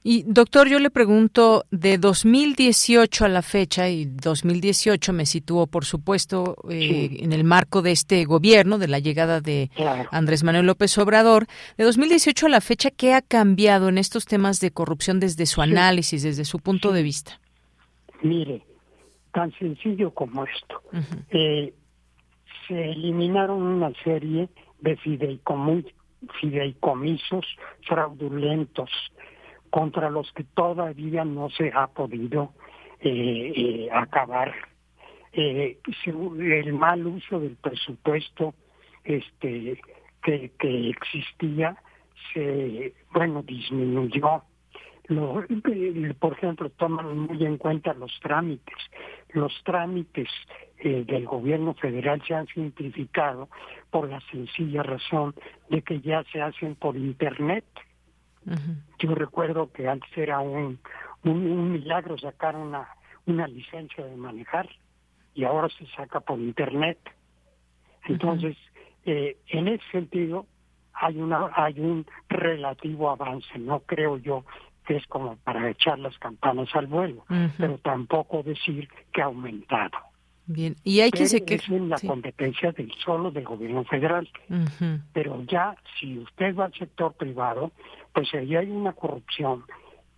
[0.06, 5.86] Y doctor, yo le pregunto, de 2018 a la fecha, y 2018 me sitúo, por
[5.86, 9.70] supuesto, eh, en el marco de este gobierno, de la llegada de
[10.10, 11.46] Andrés Manuel López Obrador,
[11.78, 15.62] de 2018 a la fecha, ¿qué ha cambiado en estos temas de corrupción desde su
[15.62, 17.40] análisis, desde su punto de vista?
[18.22, 18.62] Mire,
[19.32, 20.82] tan sencillo como esto.
[21.30, 21.72] Eh,
[22.68, 25.92] se eliminaron una serie de fideicomisos
[26.40, 27.46] fideicomisos
[27.86, 28.90] fraudulentos
[29.70, 32.52] contra los que todavía no se ha podido
[33.00, 34.54] eh, eh, acabar.
[35.32, 38.54] Eh, el mal uso del presupuesto
[39.02, 39.80] este
[40.22, 40.52] que,
[40.90, 41.76] existía
[42.32, 44.44] se bueno disminuyó
[46.18, 48.76] por ejemplo, toman muy en cuenta los trámites.
[49.34, 50.28] Los trámites
[50.78, 53.48] eh, del gobierno federal se han simplificado
[53.90, 55.34] por la sencilla razón
[55.68, 57.64] de que ya se hacen por Internet.
[58.98, 60.78] Yo recuerdo que antes era un,
[61.24, 62.86] un, milagro sacar una,
[63.26, 64.68] una licencia de manejar
[65.34, 66.98] y ahora se saca por Internet.
[68.04, 68.56] Entonces,
[69.04, 70.46] eh, en ese sentido,
[70.94, 74.44] hay una hay un relativo avance no creo yo
[74.86, 77.24] que es como para echar las campanas al vuelo
[77.58, 79.98] pero tampoco decir que ha aumentado.
[80.46, 84.28] Bien y hay que se que es en la competencia del solo del gobierno federal.
[85.12, 87.72] Pero ya si usted va al sector privado
[88.12, 89.64] pues ahí hay una corrupción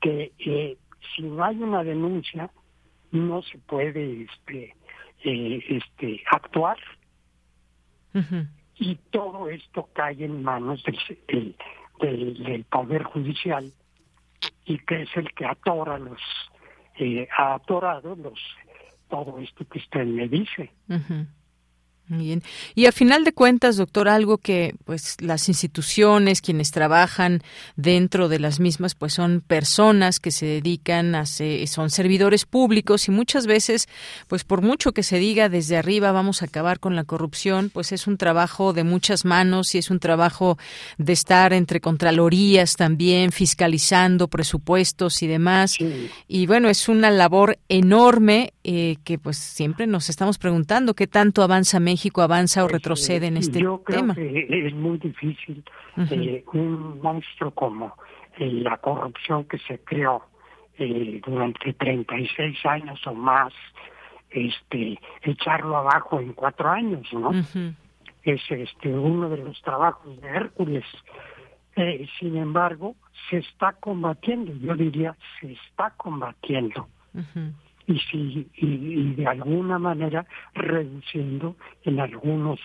[0.01, 0.77] que eh,
[1.15, 2.51] si no hay una denuncia
[3.13, 4.75] no se puede este
[5.25, 6.79] eh, este actuar.
[8.79, 11.57] Y todo esto cae en manos del,
[12.01, 13.73] del, poder judicial
[14.65, 16.21] y que es el que atora los
[16.99, 18.39] eh, ha atorado los
[19.09, 20.73] todo esto que usted me dice
[22.09, 22.41] Bien.
[22.77, 27.43] Y a final de cuentas, doctor, algo que pues las instituciones, quienes trabajan
[27.75, 33.11] dentro de las mismas, pues son personas que se dedican a son servidores públicos y
[33.11, 33.89] muchas veces,
[34.29, 37.91] pues por mucho que se diga desde arriba vamos a acabar con la corrupción, pues
[37.91, 40.59] es un trabajo de muchas manos y es un trabajo
[40.99, 45.77] de estar entre contralorías también, fiscalizando presupuestos y demás.
[46.29, 51.43] Y bueno, es una labor enorme eh, que pues siempre nos estamos preguntando qué tanto
[51.43, 54.15] avanza México México avanza o pues, retrocede en este yo creo tema?
[54.15, 55.65] Que es muy difícil
[55.97, 57.97] eh, un monstruo como
[58.39, 60.23] eh, la corrupción que se creó
[60.79, 63.55] eh, durante 36 años o más,
[64.29, 67.31] este, echarlo abajo en cuatro años, ¿no?
[68.23, 70.85] Es este uno de los trabajos de Hércules.
[72.21, 72.95] sin embargo,
[73.31, 76.89] se está combatiendo, yo diría, se está combatiendo
[77.87, 82.61] y, si, y, de alguna manera reduciendo en algunos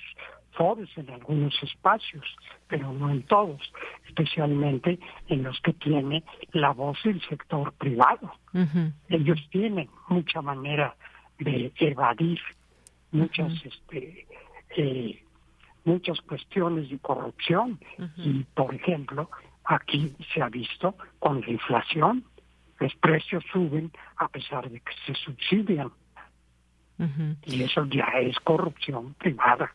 [0.52, 2.26] foros, en algunos espacios,
[2.68, 3.62] pero no en todos,
[4.08, 8.34] especialmente en los que tiene la voz del sector privado.
[9.10, 10.96] Ellos tienen mucha manera
[11.40, 12.40] de evadir
[13.12, 14.28] muchas este
[14.78, 15.24] eh,
[15.84, 17.80] muchas cuestiones de corrupción.
[18.18, 19.30] Y por ejemplo
[19.66, 22.24] aquí se ha visto con la inflación
[22.82, 25.92] los precios suben a pesar de que se subsidian.
[27.46, 29.74] Y eso ya es corrupción privada.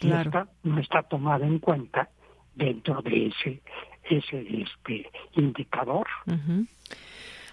[0.00, 2.08] Y esta no está tomada en cuenta
[2.54, 3.62] dentro de ese
[4.04, 6.06] ese este indicador.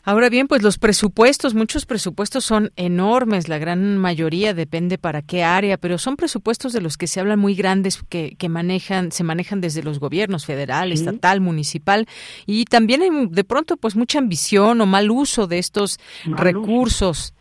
[0.04, 5.44] Ahora bien, pues los presupuestos, muchos presupuestos son enormes, la gran mayoría depende para qué
[5.44, 9.24] área, pero son presupuestos de los que se hablan muy grandes que, que manejan, se
[9.24, 12.08] manejan desde los gobiernos federal, estatal, municipal
[12.48, 17.36] y también hay de pronto pues mucha ambición o mal uso de estos recursos.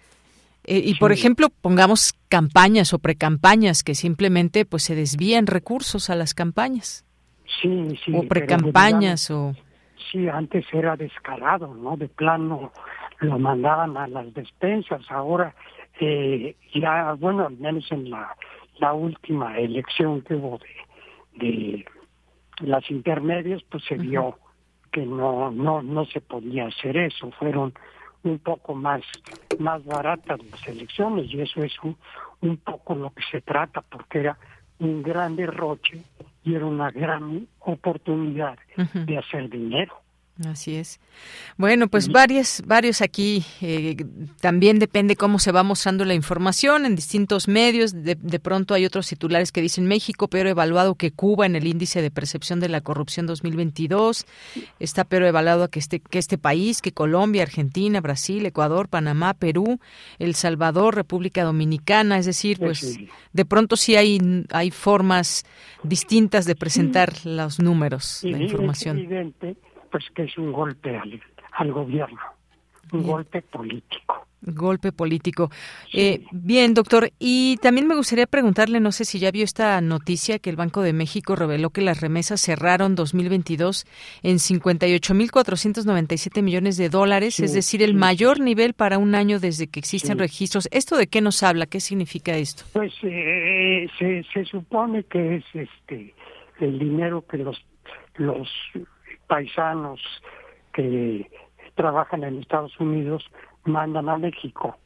[0.65, 6.15] Eh, y por ejemplo, pongamos campañas o precampañas que simplemente pues se desvían recursos a
[6.15, 7.05] las campañas.
[7.63, 8.13] Sí, sí.
[8.15, 9.55] O precampañas o
[10.11, 11.97] sí, antes era descarado, ¿no?
[11.97, 12.73] De plano
[13.21, 15.55] lo mandaban a las despensas, ahora
[16.01, 18.35] eh, ya, bueno, al menos en la,
[18.79, 21.87] la última elección que hubo de, de
[22.61, 24.39] las intermedias, pues se vio
[24.91, 27.73] que no, no, no se podía hacer eso, fueron
[28.23, 29.03] un poco más,
[29.59, 31.97] más baratas las elecciones y eso es un,
[32.41, 34.39] un poco lo que se trata, porque era
[34.79, 36.03] un gran derroche
[36.45, 40.01] y era una gran oportunidad de hacer dinero.
[40.47, 41.01] Así es.
[41.59, 43.45] Bueno, pues varios, varios aquí.
[43.61, 43.97] Eh,
[44.41, 47.93] también depende cómo se va mostrando la información en distintos medios.
[47.93, 52.01] De, pronto hay otros titulares que dicen México peor evaluado que Cuba en el índice
[52.01, 54.25] de percepción de la corrupción 2022.
[54.79, 59.79] Está peor evaluado que este, que este país, que Colombia, Argentina, Brasil, Ecuador, Panamá, Perú,
[60.19, 62.19] El Salvador, República Dominicana.
[62.19, 62.99] Es decir, pues, pues
[63.33, 65.45] de pronto sí hay, hay formas
[65.83, 69.35] distintas de presentar los números, la información
[69.91, 71.21] pues que es un golpe al,
[71.53, 72.21] al gobierno,
[72.93, 74.27] un golpe político.
[74.43, 75.51] Golpe político.
[75.93, 77.11] Eh, bien, doctor.
[77.19, 80.81] Y también me gustaría preguntarle, no sé si ya vio esta noticia que el Banco
[80.81, 83.85] de México reveló que las remesas cerraron 2022
[84.23, 89.79] en 58.497 millones de dólares, es decir, el mayor nivel para un año desde que
[89.79, 90.71] existen registros.
[90.73, 91.67] ¿Esto de qué nos habla?
[91.67, 92.65] ¿Qué significa esto?
[92.73, 96.15] Pues eh, se, se supone que es este
[96.61, 97.63] el dinero que los
[98.17, 98.49] los
[99.31, 100.01] paisanos
[100.73, 101.31] que
[101.77, 103.25] trabajan en Estados Unidos
[103.65, 104.77] mandan a México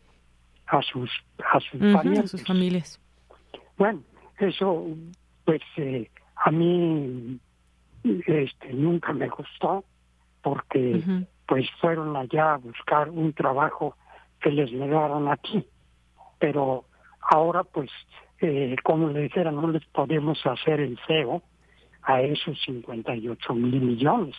[0.67, 1.11] a sus
[1.53, 1.81] a sus
[2.31, 3.01] sus familias.
[3.79, 4.03] Bueno,
[4.39, 4.87] eso
[5.47, 7.41] pues eh, a mí
[8.27, 9.83] este nunca me gustó
[10.43, 11.03] porque
[11.47, 13.97] pues fueron allá a buscar un trabajo
[14.43, 15.67] que les negaron aquí,
[16.39, 16.85] pero
[17.31, 17.91] ahora pues
[18.43, 21.43] eh, como le dijera no les podemos hacer el feo
[22.05, 24.37] a esos 58 mil millones.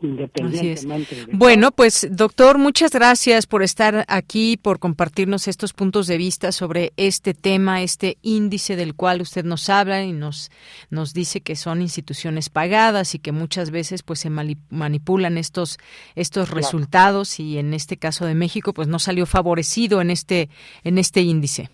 [0.00, 1.26] independientemente.
[1.32, 6.92] bueno, pues doctor, muchas gracias por estar aquí, por compartirnos estos puntos de vista sobre
[6.96, 10.50] este tema, este índice del cual usted nos habla y nos
[10.90, 15.78] nos dice que son instituciones pagadas y que muchas veces pues se manipulan estos
[16.16, 20.48] estos resultados y en este caso de México pues no salió favorecido en este
[20.82, 21.70] en este índice.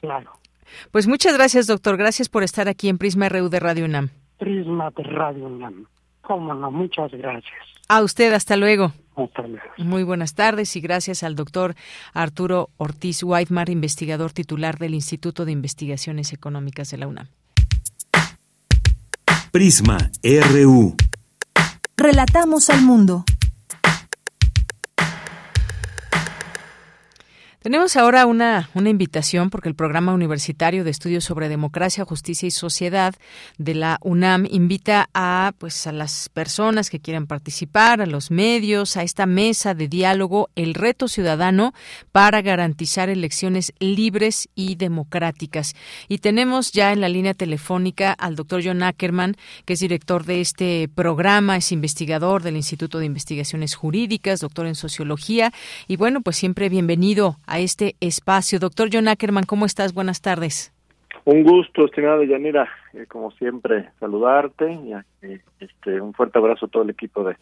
[0.00, 0.41] Claro.
[0.90, 1.96] Pues muchas gracias, doctor.
[1.96, 4.10] Gracias por estar aquí en Prisma RU de Radio UNAM.
[4.38, 5.86] Prisma de Radio UNAM.
[6.22, 7.52] Cómo no, muchas gracias.
[7.88, 8.92] A usted, hasta luego.
[9.16, 9.66] Hasta luego.
[9.78, 11.74] Muy buenas tardes y gracias al doctor
[12.14, 17.28] Arturo Ortiz Whitemar, investigador titular del Instituto de Investigaciones Económicas de la UNAM.
[19.50, 20.96] Prisma RU.
[21.96, 23.24] Relatamos al mundo.
[27.62, 32.50] Tenemos ahora una, una invitación porque el Programa Universitario de Estudios sobre Democracia, Justicia y
[32.50, 33.14] Sociedad
[33.56, 38.96] de la UNAM invita a pues a las personas que quieran participar, a los medios,
[38.96, 41.72] a esta mesa de diálogo El reto ciudadano
[42.10, 45.76] para garantizar elecciones libres y democráticas.
[46.08, 49.36] Y tenemos ya en la línea telefónica al doctor John Ackerman,
[49.66, 54.74] que es director de este programa, es investigador del Instituto de Investigaciones Jurídicas, doctor en
[54.74, 55.52] sociología
[55.86, 58.58] y bueno, pues siempre bienvenido a este espacio.
[58.58, 59.94] Doctor John Ackerman, ¿cómo estás?
[59.94, 60.72] Buenas tardes.
[61.24, 64.92] Un gusto, estimada Yanira, eh, como siempre, saludarte y
[65.22, 67.36] eh, este, un fuerte abrazo a todo el equipo de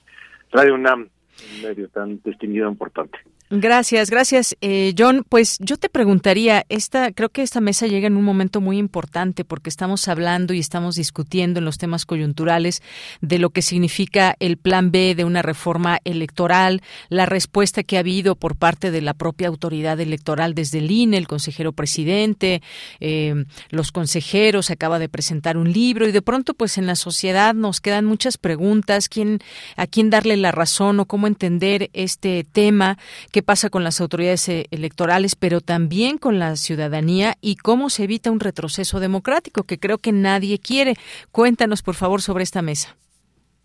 [0.52, 3.18] Radio UNAM, un medio tan distinguido e importante.
[3.52, 5.26] Gracias, gracias, eh, John.
[5.28, 9.44] Pues yo te preguntaría, esta, creo que esta mesa llega en un momento muy importante
[9.44, 12.80] porque estamos hablando y estamos discutiendo en los temas coyunturales
[13.20, 18.00] de lo que significa el plan B de una reforma electoral, la respuesta que ha
[18.00, 22.62] habido por parte de la propia autoridad electoral desde el INE, el consejero presidente,
[23.00, 23.34] eh,
[23.70, 27.52] los consejeros, se acaba de presentar un libro y de pronto, pues en la sociedad
[27.52, 29.40] nos quedan muchas preguntas, quién,
[29.76, 32.96] a quién darle la razón o cómo entender este tema
[33.32, 38.04] que pasa con las autoridades eh, electorales, pero también con la ciudadanía y cómo se
[38.04, 40.94] evita un retroceso democrático que creo que nadie quiere.
[41.32, 42.96] Cuéntanos, por favor, sobre esta mesa.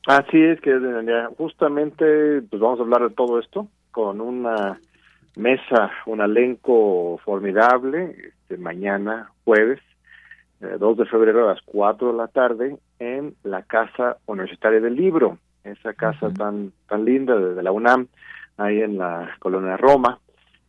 [0.07, 0.71] Así es que
[1.38, 4.80] justamente pues vamos a hablar de todo esto con una
[5.36, 9.80] mesa, un elenco formidable, este, mañana jueves,
[10.59, 14.95] 2 eh, de febrero a las 4 de la tarde en la Casa Universitaria del
[14.95, 18.07] Libro, esa casa tan tan linda de la UNAM,
[18.58, 20.20] ahí en la colonia Roma,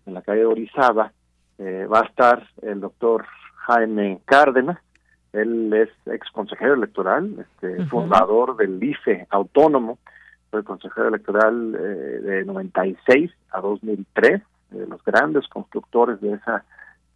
[0.07, 1.13] en la calle Orizaba,
[1.59, 3.25] eh, va a estar el doctor
[3.67, 4.79] Jaime Cárdenas,
[5.33, 9.99] él es ex consejero electoral, este, fundador del IFE autónomo,
[10.51, 16.65] fue consejero electoral eh, de 96 a 2003, de los grandes constructores de esa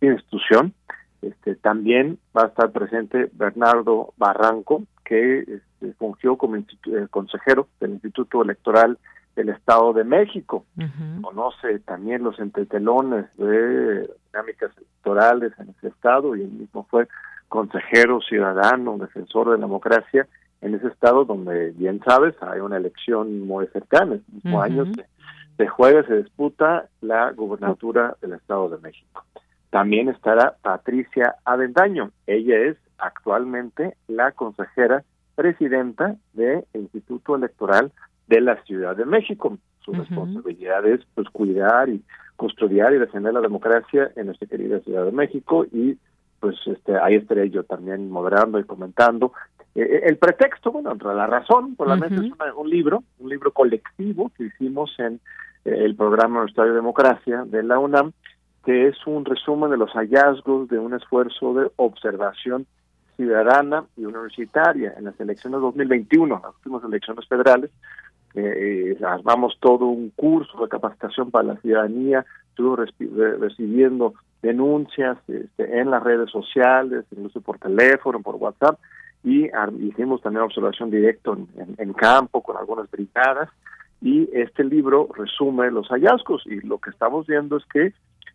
[0.01, 0.75] institución.
[1.23, 6.65] Este, también va a estar presente Bernardo Barranco, que este, fungió como eh,
[7.11, 8.99] consejero del Instituto Electoral
[9.41, 10.65] el Estado de México.
[11.23, 17.09] Conoce también los entretelones de dinámicas electorales en ese Estado y él mismo fue
[17.49, 20.27] consejero ciudadano, defensor de la democracia
[20.61, 24.15] en ese Estado donde, bien sabes, hay una elección muy cercana.
[24.15, 25.07] El mismo año se,
[25.57, 29.25] se juega, se disputa la gubernatura del Estado de México.
[29.71, 32.11] También estará Patricia Avendaño.
[32.27, 37.93] Ella es actualmente la consejera presidenta del Instituto Electoral
[38.31, 39.59] de la Ciudad de México.
[39.85, 42.01] Su responsabilidad es pues cuidar y
[42.37, 45.99] custodiar y defender la democracia en nuestra querida Ciudad de México y
[46.39, 49.33] pues este ahí estaré yo también moderando y comentando.
[49.75, 53.51] Eh, eh, el pretexto, bueno, la razón por la mesa es un libro, un libro
[53.51, 55.21] colectivo que hicimos en
[55.65, 58.13] eh, el programa Universitario de Democracia de la UNAM,
[58.65, 62.67] que es un resumen de los hallazgos de un esfuerzo de observación
[63.17, 67.71] ciudadana y universitaria en las elecciones 2021, las últimas elecciones federales,
[68.35, 75.91] eh, armamos todo un curso de capacitación para la ciudadanía, estuvo recibiendo denuncias este, en
[75.91, 78.79] las redes sociales, incluso por teléfono, por WhatsApp,
[79.23, 79.51] y
[79.81, 81.33] hicimos también observación directa
[81.77, 83.51] en, campo con algunas brigadas,
[84.01, 87.93] y este libro resume los hallazgos, y lo que estamos viendo es que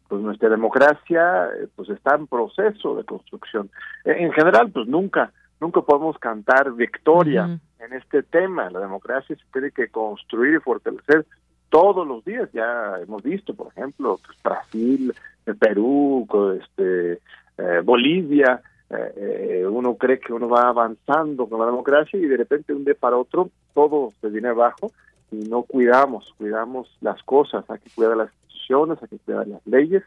[0.07, 3.71] pues nuestra democracia eh, pues está en proceso de construcción.
[4.03, 8.69] En general, pues nunca nunca podemos cantar victoria en este tema.
[8.69, 11.25] La democracia se tiene que construir y fortalecer
[11.69, 12.49] todos los días.
[12.53, 15.13] Ya hemos visto, por ejemplo, pues, Brasil,
[15.45, 16.27] eh, Perú,
[16.59, 17.19] este,
[17.57, 18.61] eh, Bolivia.
[18.89, 22.93] Eh, uno cree que uno va avanzando con la democracia y de repente un día
[22.93, 24.91] para otro todo se viene abajo
[25.31, 29.65] y no cuidamos, cuidamos las cosas, hay que cuidar las instituciones, hay que cuidar las
[29.65, 30.03] leyes.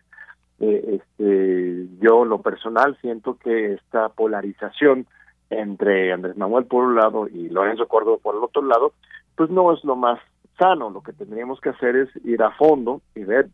[0.61, 5.07] este, yo, lo personal, siento que esta polarización
[5.51, 8.93] entre Andrés Manuel por un lado y Lorenzo Córdoba por el otro lado,
[9.37, 10.21] pues no es lo más
[10.59, 10.91] sano.
[10.91, 13.49] Lo que tendríamos que hacer es ir a fondo y ver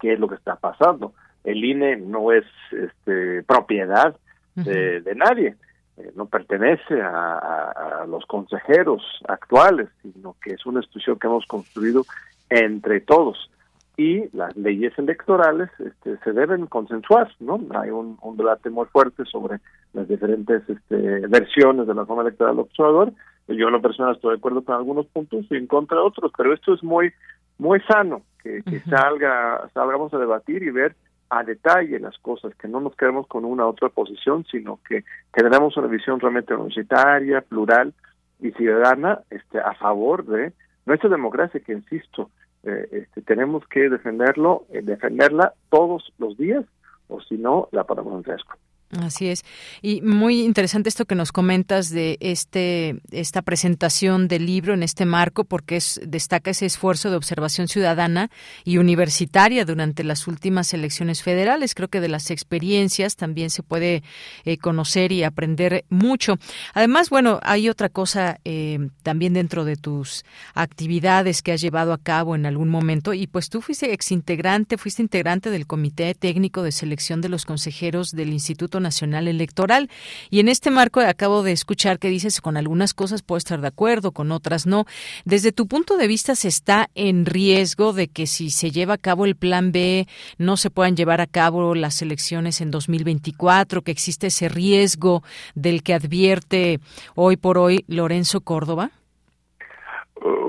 [0.00, 1.12] qué es lo que está pasando.
[1.44, 4.16] El INE no es este, propiedad
[4.54, 5.54] de, de nadie,
[5.98, 11.46] eh, no pertenece a, a, los consejeros actuales, sino que es una institución que hemos
[11.46, 12.04] construido
[12.48, 13.50] entre todos.
[13.96, 17.58] Y las leyes electorales este, se deben consensuar, ¿no?
[17.70, 19.58] Hay un, un debate muy fuerte sobre
[19.94, 23.12] las diferentes este, versiones de la forma electoral observador.
[23.48, 26.30] Yo en lo personal estoy de acuerdo con algunos puntos y en contra de otros,
[26.36, 27.12] pero esto es muy
[27.58, 30.94] muy sano que, que salga salgamos a debatir y ver
[31.30, 35.76] a detalle las cosas, que no nos quedemos con una otra posición, sino que generemos
[35.76, 37.94] una visión realmente universitaria, plural
[38.40, 40.52] y ciudadana este, a favor de
[40.84, 42.30] nuestra democracia, que insisto,
[42.66, 46.64] eh, este, tenemos que defenderlo, eh, defenderla todos los días,
[47.08, 48.52] o si no, la ponemos en riesgo.
[48.90, 49.44] Así es.
[49.82, 55.06] Y muy interesante esto que nos comentas de este esta presentación del libro en este
[55.06, 58.30] marco porque es, destaca ese esfuerzo de observación ciudadana
[58.64, 61.74] y universitaria durante las últimas elecciones federales.
[61.74, 64.04] Creo que de las experiencias también se puede
[64.44, 66.38] eh, conocer y aprender mucho.
[66.72, 70.24] Además, bueno, hay otra cosa eh, también dentro de tus
[70.54, 75.02] actividades que has llevado a cabo en algún momento y pues tú fuiste exintegrante, fuiste
[75.02, 79.90] integrante del Comité Técnico de Selección de los Consejeros del Instituto Nacional Electoral.
[80.30, 83.68] Y en este marco acabo de escuchar que dices con algunas cosas puedo estar de
[83.68, 84.86] acuerdo, con otras no.
[85.24, 88.98] Desde tu punto de vista, ¿se está en riesgo de que si se lleva a
[88.98, 90.06] cabo el plan B
[90.38, 95.22] no se puedan llevar a cabo las elecciones en 2024, que existe ese riesgo
[95.54, 96.80] del que advierte
[97.14, 98.90] hoy por hoy Lorenzo Córdoba?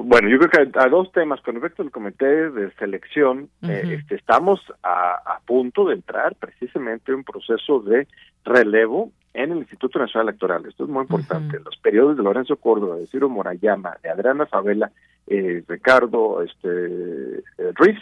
[0.04, 1.42] Bueno, yo creo que a, dos temas.
[1.42, 3.72] Con respecto al comité de selección, uh -huh.
[3.72, 8.08] eh, este, estamos a, a, punto de entrar precisamente en un proceso de
[8.46, 10.66] relevo en el Instituto Nacional Electoral.
[10.66, 11.58] Esto es muy importante.
[11.58, 11.66] Uh -huh.
[11.66, 14.92] Los periodos de Lorenzo Córdoba, de Ciro Morayama, de Adriana Favela,
[15.28, 18.00] eh, Ricardo este, eh, Ruiz,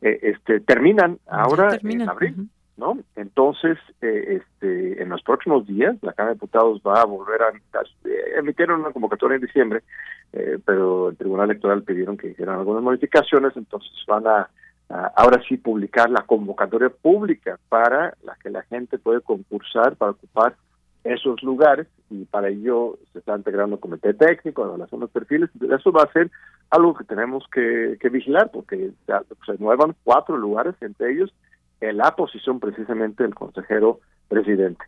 [0.00, 2.02] este, terminan ahora terminan.
[2.02, 2.48] en abril.
[2.78, 2.96] ¿No?
[3.16, 7.48] Entonces, eh, este, en los próximos días, la Cámara de Diputados va a volver a,
[7.48, 9.82] a emitieron una convocatoria en diciembre,
[10.32, 14.48] eh, pero el Tribunal Electoral pidieron que hicieran algunas modificaciones, entonces van a,
[15.16, 20.54] ahora sí publicar la convocatoria pública para la que la gente puede concursar para ocupar
[21.04, 25.50] esos lugares y para ello se está integrando un comité técnico, evaluación de los perfiles,
[25.76, 26.30] eso va a ser
[26.70, 31.32] algo que tenemos que, que vigilar porque se muevan cuatro lugares, entre ellos
[31.80, 34.84] en la posición precisamente del consejero presidente.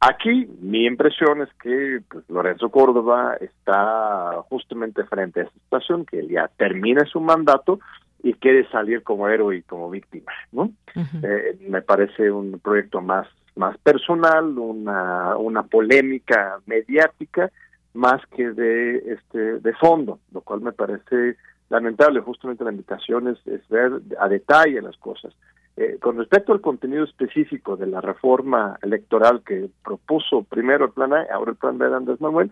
[0.00, 6.18] Aquí mi impresión es que pues, Lorenzo Córdoba está justamente frente a esa situación, que
[6.18, 7.78] él ya termina su mandato
[8.20, 10.62] y quiere salir como héroe y como víctima, ¿no?
[10.62, 11.24] Uh -huh.
[11.24, 17.50] eh, me parece un proyecto más más personal, una una polémica mediática
[17.94, 21.36] más que de este de fondo, lo cual me parece
[21.68, 22.20] lamentable.
[22.20, 25.32] Justamente la invitación es, es ver a detalle las cosas.
[25.76, 31.14] Eh, con respecto al contenido específico de la reforma electoral que propuso primero el plan
[31.14, 32.50] A, ahora el plan B de Andrés Manuel,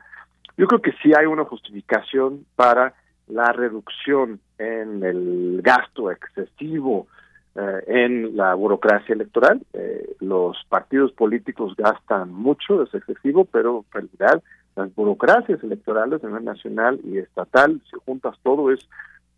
[0.56, 2.94] yo creo que sí hay una justificación para
[3.28, 7.06] la reducción en el gasto excesivo
[7.54, 9.60] eh, en la burocracia electoral.
[9.72, 14.42] Eh, los partidos políticos gastan mucho, es excesivo, pero en realidad
[14.76, 18.88] las burocracias electorales a nivel nacional y estatal, si juntas todo, es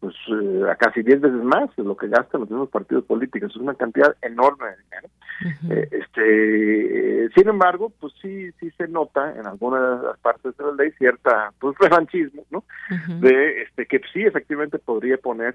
[0.03, 3.53] pues eh, a casi 10 veces más de lo que gastan los mismos partidos políticos.
[3.55, 5.09] Es una cantidad enorme de dinero.
[5.44, 5.76] Uh -huh.
[5.76, 10.90] eh, este, sin embargo, pues sí, sí se nota en algunas partes de la ley
[10.98, 12.64] cierta, pues revanchismo, ¿no?
[12.90, 13.20] Uh -huh.
[13.20, 15.55] De este que sí efectivamente podría poner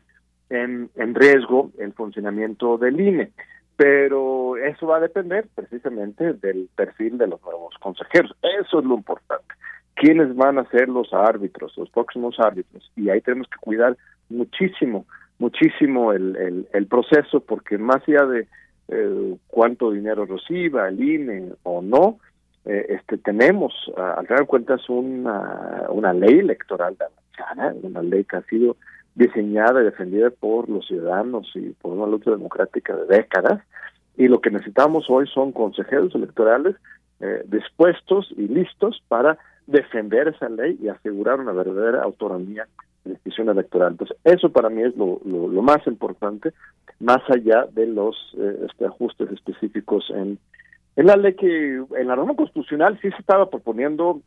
[0.49, 3.31] en, en riesgo el funcionamiento del INE.
[3.75, 8.33] Pero eso va a depender precisamente del perfil de los nuevos consejeros.
[8.61, 9.53] Eso es lo importante.
[9.95, 12.89] ¿Quiénes van a ser los árbitros, los próximos árbitros?
[12.95, 13.97] Y ahí tenemos que cuidar
[14.29, 15.05] muchísimo,
[15.39, 18.47] muchísimo el, el, proceso, porque más allá de
[18.89, 22.19] eh, cuánto dinero reciba el INE o no,
[22.65, 28.23] eh, este tenemos, al final de cuentas, una, una ley electoral de avanzada, una ley
[28.25, 28.77] que ha sido
[29.15, 33.61] diseñada y defendida por los ciudadanos y por una lucha democrática de décadas,
[34.17, 36.75] y lo que necesitamos hoy son consejeros electorales
[37.19, 42.67] eh, dispuestos y listos para defender esa ley y asegurar una verdadera autonomía
[43.07, 43.91] decisión electoral.
[43.91, 46.53] Entonces, eso para mí es lo, lo, lo más importante,
[46.99, 50.39] más allá de los eh, este, ajustes específicos en,
[50.95, 54.21] en la ley que, en la norma constitucional sí se estaba proponiendo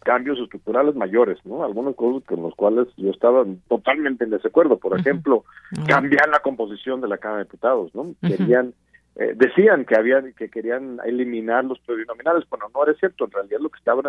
[0.00, 1.64] cambios estructurales mayores, ¿no?
[1.64, 4.78] Algunas cosas con las cuales yo estaba totalmente en desacuerdo.
[4.78, 5.86] Por ejemplo, uh -huh.
[5.86, 8.02] cambiar la composición de la Cámara de Diputados, ¿no?
[8.02, 8.36] Uh -huh.
[8.36, 8.72] Querían
[9.16, 13.60] eh, decían que habían que querían eliminar los plurinominales, bueno, no era cierto, en realidad
[13.60, 14.04] lo que estaban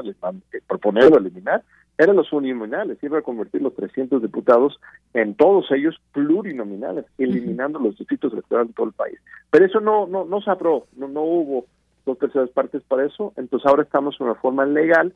[0.67, 1.63] proponiendo eliminar
[1.99, 4.79] eran los uninominales, iba a convertir los 300 diputados
[5.13, 9.19] en todos ellos plurinominales, eliminando los distritos electorales de todo el país.
[9.51, 11.65] Pero eso no no no se aprobó, no, no hubo
[12.05, 15.13] dos terceras partes para eso, entonces ahora estamos en una forma legal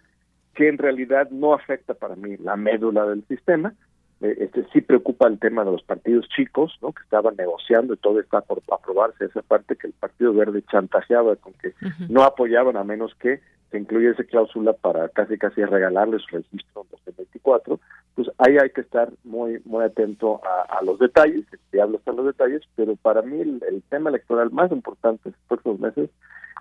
[0.53, 3.73] que en realidad no afecta para mí la médula del sistema,
[4.19, 6.91] eh, este sí preocupa el tema de los partidos chicos, ¿no?
[6.91, 11.37] Que estaban negociando y todo está por aprobarse esa parte que el Partido Verde chantajeaba
[11.37, 11.73] con que
[12.09, 13.39] no apoyaban a menos que
[13.73, 17.79] se incluyese cláusula para casi casi regalarles su registro en 2024.
[18.13, 22.27] Pues ahí hay que estar muy muy atento a, los detalles, diablo está en los
[22.27, 26.09] detalles, pero para mí el, tema electoral más importante en los próximos meses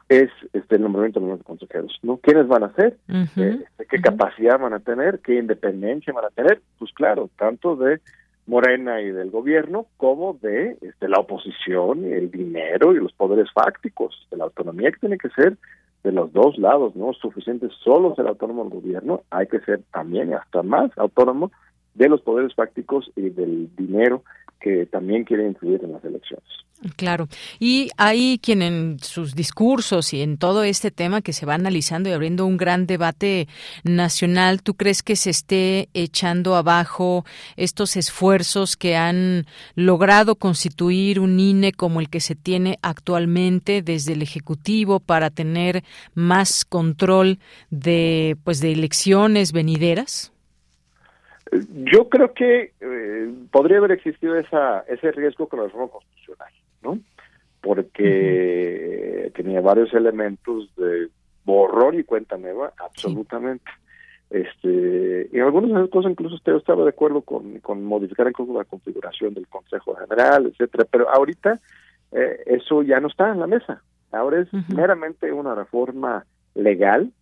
[0.08, 2.16] es este el nombramiento de los consejeros, ¿no?
[2.16, 2.96] ¿Quiénes van a ser?
[3.08, 5.20] Eh, este, ¿Qué capacidad van a tener?
[5.20, 6.62] ¿Qué independencia van a tener?
[6.78, 8.00] Pues claro, tanto de
[8.46, 14.26] Morena y del gobierno como de este, la oposición, el dinero y los poderes fácticos,
[14.30, 15.58] de la autonomía que tiene que ser
[16.02, 20.34] de los dos lados, no suficiente solo ser autónomo del gobierno, hay que ser también
[20.34, 21.52] hasta más autónomo
[21.94, 24.22] de los poderes fácticos y del dinero
[24.62, 26.48] que también quiere influir en las elecciones.
[26.96, 27.28] Claro.
[27.60, 32.08] Y hay quien en sus discursos y en todo este tema que se va analizando
[32.08, 33.46] y abriendo un gran debate
[33.84, 37.24] nacional, ¿tú crees que se esté echando abajo
[37.56, 39.46] estos esfuerzos que han
[39.76, 45.84] logrado constituir un INE como el que se tiene actualmente desde el Ejecutivo para tener
[46.14, 47.38] más control
[47.70, 50.31] de, pues, de elecciones venideras?
[51.84, 56.98] Yo creo que eh, podría haber existido esa, ese riesgo con la reforma constitucional, ¿no?
[57.60, 61.08] Porque tenía varios elementos de
[61.44, 63.70] borrón y cuenta nueva, absolutamente.
[64.30, 68.26] Este, y en algunas de esas cosas incluso usted estaba de acuerdo con, con modificar
[68.26, 71.60] incluso la configuración del Consejo General, etcétera, pero ahorita
[72.12, 73.82] eh, eso ya no está en la mesa.
[74.10, 76.24] Ahora es meramente una reforma
[76.54, 77.12] legal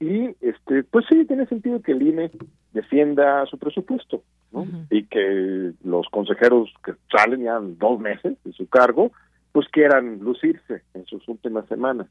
[0.00, 2.30] y este pues sí tiene sentido que el INE
[2.74, 4.22] defienda su presupuesto
[4.52, 4.66] ¿no?
[4.90, 9.10] y que los consejeros que salen ya dos meses de su cargo
[9.52, 12.08] pues quieran lucirse en sus últimas semanas.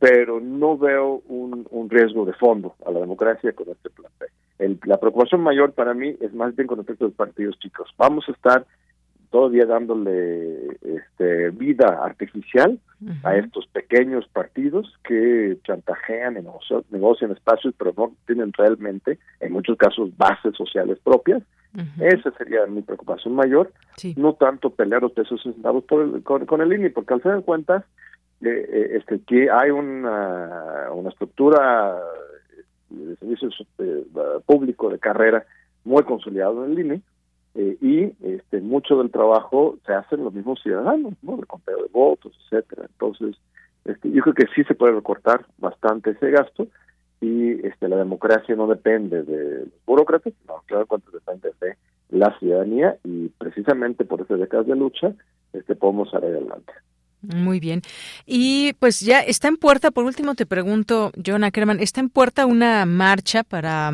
[0.00, 4.10] Pero no veo un, un, riesgo de fondo a la democracia con este plan
[4.62, 7.88] el, la preocupación mayor para mí es más bien con respecto a los partidos chicos.
[7.98, 8.66] Vamos a estar
[9.32, 12.78] todavía dándole este, vida artificial
[13.24, 19.76] a estos pequeños partidos que chantajean y negocian, espacios, pero no tienen realmente, en muchos
[19.76, 21.42] casos, bases sociales propias.
[21.98, 23.72] Esa sería mi preocupación mayor,
[24.16, 27.84] no tanto pelear los pesos centavos por con, el INE, porque al fin de cuentas,
[28.42, 31.98] eh, eh, este, que hay una, una estructura
[32.90, 34.04] de servicios eh,
[34.44, 35.46] público de carrera
[35.84, 37.02] muy consolidado en el INE,
[37.54, 41.38] eh, y este mucho del trabajo se hace en los mismos ciudadanos, ¿no?
[41.38, 42.86] El conteo de votos, etcétera.
[42.90, 43.36] Entonces,
[43.84, 46.66] este, yo creo que sí se puede recortar bastante ese gasto
[47.20, 51.76] y este la democracia no depende de los burócratas, no, claro cuánto depende de
[52.10, 55.12] la ciudadanía y precisamente por esas décadas de lucha
[55.52, 56.72] este podemos salir adelante.
[57.22, 57.82] Muy bien.
[58.26, 62.46] Y pues ya está en puerta, por último te pregunto, John Ackerman, está en puerta
[62.46, 63.92] una marcha para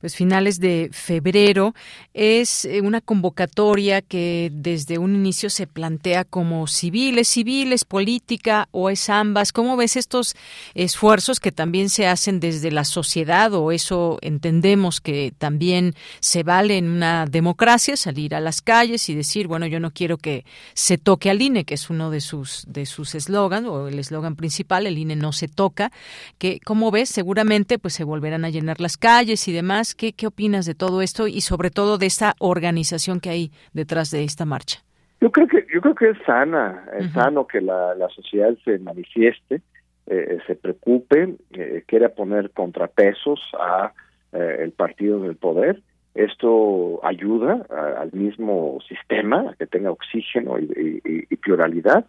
[0.00, 1.74] pues finales de febrero.
[2.14, 8.90] Es eh, una convocatoria que desde un inicio se plantea como civiles, civiles, política o
[8.90, 9.52] es ambas.
[9.52, 10.36] ¿Cómo ves estos
[10.74, 16.78] esfuerzos que también se hacen desde la sociedad o eso entendemos que también se vale
[16.78, 20.96] en una democracia salir a las calles y decir, bueno, yo no quiero que se
[20.96, 24.86] toque al INE, que es uno de sus de sus eslogans o el eslogan principal,
[24.86, 25.90] el INE no se toca,
[26.38, 29.94] que como ves, seguramente pues se volverán a llenar las calles y demás.
[29.94, 34.10] ¿Qué, qué opinas de todo esto y sobre todo de esta organización que hay detrás
[34.10, 34.80] de esta marcha?
[35.20, 38.78] Yo creo que yo creo que es sana, es sano que la, la sociedad se
[38.78, 39.62] manifieste,
[40.06, 43.92] eh, se preocupe, eh, quiera poner contrapesos a
[44.32, 45.82] eh, el partido del poder.
[46.14, 47.64] Esto ayuda
[48.00, 52.06] al mismo sistema a que tenga oxígeno y, y pluralidad.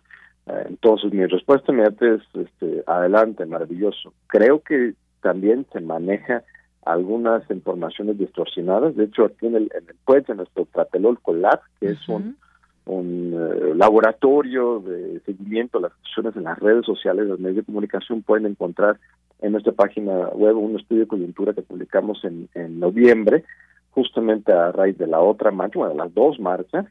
[0.67, 4.13] Entonces, mi respuesta inmediata es este, adelante, maravilloso.
[4.27, 6.43] Creo que también se maneja
[6.85, 8.95] algunas informaciones distorsionadas.
[8.95, 12.37] De hecho, aquí en el, en el PUED, en nuestro Tratelol Colab, que es un,
[12.85, 17.63] un eh, laboratorio de seguimiento de las discusiones en las redes sociales, los medios de
[17.63, 18.99] comunicación, pueden encontrar
[19.41, 23.43] en nuestra página web un estudio de coyuntura que publicamos en, en noviembre,
[23.91, 26.85] justamente a raíz de la otra marcha, bueno, de las dos marchas,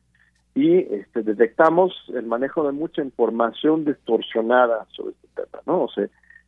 [0.55, 5.85] y este, detectamos el manejo de mucha información distorsionada sobre este tema, ¿no?
[5.85, 6.05] O sea,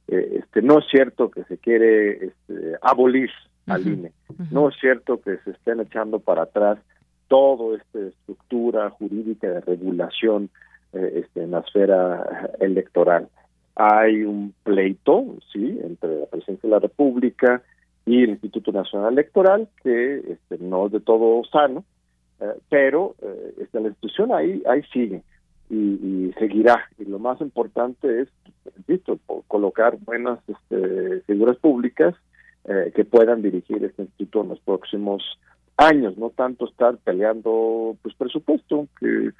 [0.09, 3.31] eh, este, no es cierto que se quiere este, abolir
[3.67, 4.13] al INE,
[4.51, 6.79] no es cierto que se estén echando para atrás
[7.29, 10.51] toda esta estructura jurídica de regulación
[10.93, 13.29] eh, este, en la esfera electoral.
[13.77, 17.63] Hay un pleito, sí, entre la presidencia de la República
[18.05, 21.85] y el Instituto Nacional Electoral, que este, no es de todo sano,
[22.41, 25.23] eh, pero eh, este, la institución ahí, ahí sigue
[25.71, 26.89] y, seguirá.
[26.99, 28.29] Y lo más importante es,
[29.47, 32.15] colocar buenas este, figuras públicas
[32.65, 35.23] eh, que puedan dirigir este instituto en los próximos
[35.77, 39.31] años, no tanto estar peleando pues presupuesto, que,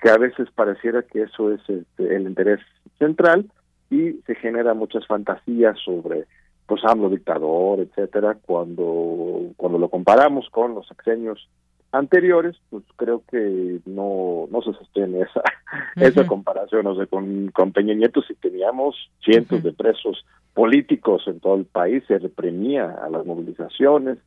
[0.00, 2.60] que a veces pareciera que eso es este, el interés
[2.98, 3.50] central
[3.90, 6.26] y se genera muchas fantasías sobre
[6.66, 11.48] pues AMLO dictador, etcétera, cuando cuando lo comparamos con los sexenios
[11.92, 15.42] anteriores, pues creo que no, no se sostiene esa,
[15.96, 16.86] esa comparación.
[16.86, 20.24] O sea, con, con Peña Nieto si teníamos cientos de presos
[20.54, 24.18] políticos en todo el país, se reprimía a las movilizaciones,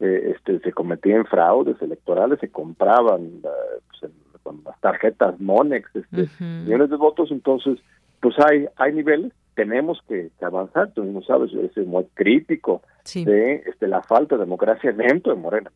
[0.00, 6.28] eh, este, se cometían fraudes electorales, se compraban eh, pues, con las tarjetas Monex, este,
[6.40, 7.78] millones de votos, entonces
[8.20, 10.92] pues hay, hay niveles tenemos que, avanzar.
[10.92, 12.82] Tú mismo sabes, yo soy muy crítico
[13.14, 15.72] de este, la falta de democracia dentro de Morena.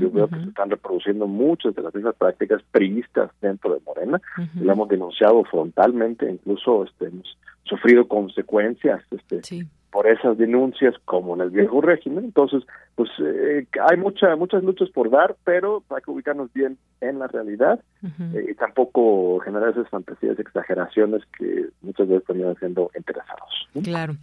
[0.00, 4.22] yo veo que se están reproduciendo muchas de las mismas prácticas priistas dentro de Morena.
[4.54, 11.42] Lo hemos denunciado frontalmente, incluso este, hemos sufrido consecuencias este, por esas denuncias como en
[11.42, 12.24] el viejo régimen.
[12.24, 12.62] Entonces,
[12.94, 17.26] pues eh, hay mucha, muchas luchas por dar, pero hay que ubicarnos bien en la
[17.26, 23.68] realidad eh, y tampoco generar esas fantasías, exageraciones que muchas veces terminan siendo interesados.
[23.82, 24.16] Claro,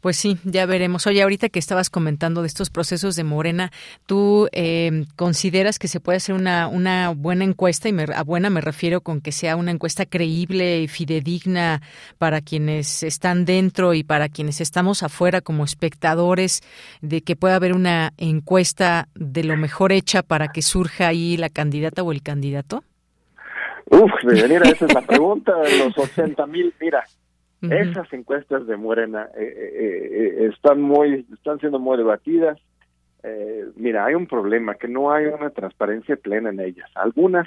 [0.00, 1.06] pues sí, ya veremos.
[1.06, 3.70] Oye, ahorita que estabas comentando de estos procesos de Morena,
[4.06, 7.88] ¿tú eh, consideras que se puede hacer una, una buena encuesta?
[7.88, 11.82] Y me, a buena me refiero con que sea una encuesta creíble y fidedigna
[12.18, 15.11] para quienes están dentro y para quienes estamos afuera
[15.42, 16.62] como espectadores,
[17.00, 21.48] de que pueda haber una encuesta de lo mejor hecha para que surja ahí la
[21.48, 22.82] candidata o el candidato?
[23.86, 26.72] Uf, mira, esa es la pregunta de los 80 mil.
[26.80, 27.04] Mira,
[27.60, 30.10] esas encuestas de Morena eh, eh,
[30.44, 32.58] eh, están muy, están siendo muy debatidas.
[33.76, 36.90] mira, hay un problema que no hay una transparencia plena en ellas.
[36.94, 37.46] Algunas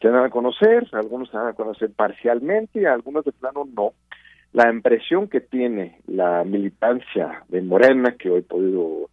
[0.00, 3.94] se dan a conocer, algunos se dan a conocer parcialmente, y algunos de plano no.
[4.58, 9.08] La impresión que tiene la militancia de Morena que hoy he podido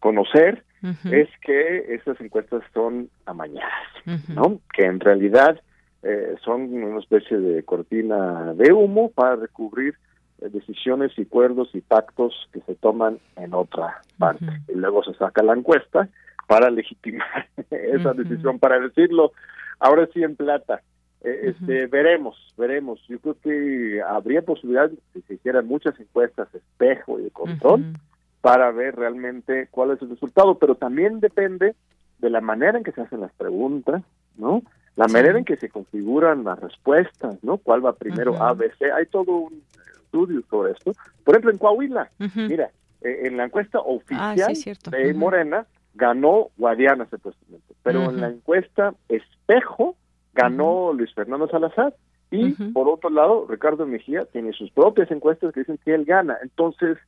[0.00, 0.64] conocer
[1.12, 3.86] es que esas encuestas son amañadas,
[4.26, 4.58] ¿no?
[4.74, 5.60] Que en realidad
[6.02, 9.94] eh, son una especie de cortina de humo para recubrir
[10.40, 14.46] eh, decisiones y acuerdos y pactos que se toman en otra parte.
[14.66, 16.08] Y luego se saca la encuesta
[16.48, 19.30] para legitimar esa decisión, para decirlo,
[19.78, 20.82] ahora sí en plata.
[21.22, 23.00] Eh, este, veremos, veremos.
[23.08, 27.92] Yo creo que habría posibilidad si se hicieran muchas encuestas espejo y de control
[28.40, 31.74] para ver realmente cuál es el resultado, pero también depende
[32.18, 34.02] de la manera en que se hacen las preguntas,
[34.36, 34.62] ¿no?
[34.96, 37.58] La manera en que se configuran las respuestas, ¿no?
[37.58, 38.90] ¿Cuál va primero, A, B, C?
[38.90, 39.62] Hay todo un
[40.02, 40.92] estudio sobre esto.
[41.24, 42.70] Por ejemplo, en Coahuila, mira,
[43.02, 44.54] eh, en la encuesta ah, oficial
[44.90, 49.96] de Morena ganó Guadiana supuestamente, pero en la encuesta espejo
[50.34, 51.94] ganó Luis Fernando Salazar
[52.30, 56.36] y por otro lado Ricardo Mejía tiene sus propias encuestas que dicen que él gana.
[56.42, 56.98] Entonces,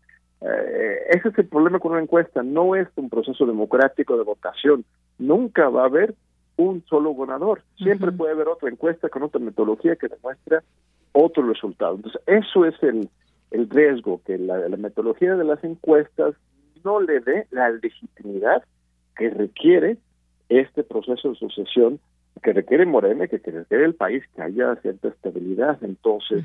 [0.40, 4.84] eh, ese es el problema con una encuesta, no es un proceso democrático de votación,
[5.18, 6.14] nunca va a haber
[6.56, 10.62] un solo ganador, siempre puede haber otra encuesta con otra metodología que demuestra
[11.12, 11.96] otro resultado.
[11.96, 13.08] Entonces, eso es el,
[13.50, 16.34] el riesgo, que la, metodología de las encuestas
[16.84, 18.62] no le dé la legitimidad
[19.16, 19.98] que requiere
[20.48, 22.00] este proceso de sucesión
[22.42, 25.78] que requiere Morena, que, que requiere el país, que haya cierta estabilidad.
[25.82, 26.44] Entonces,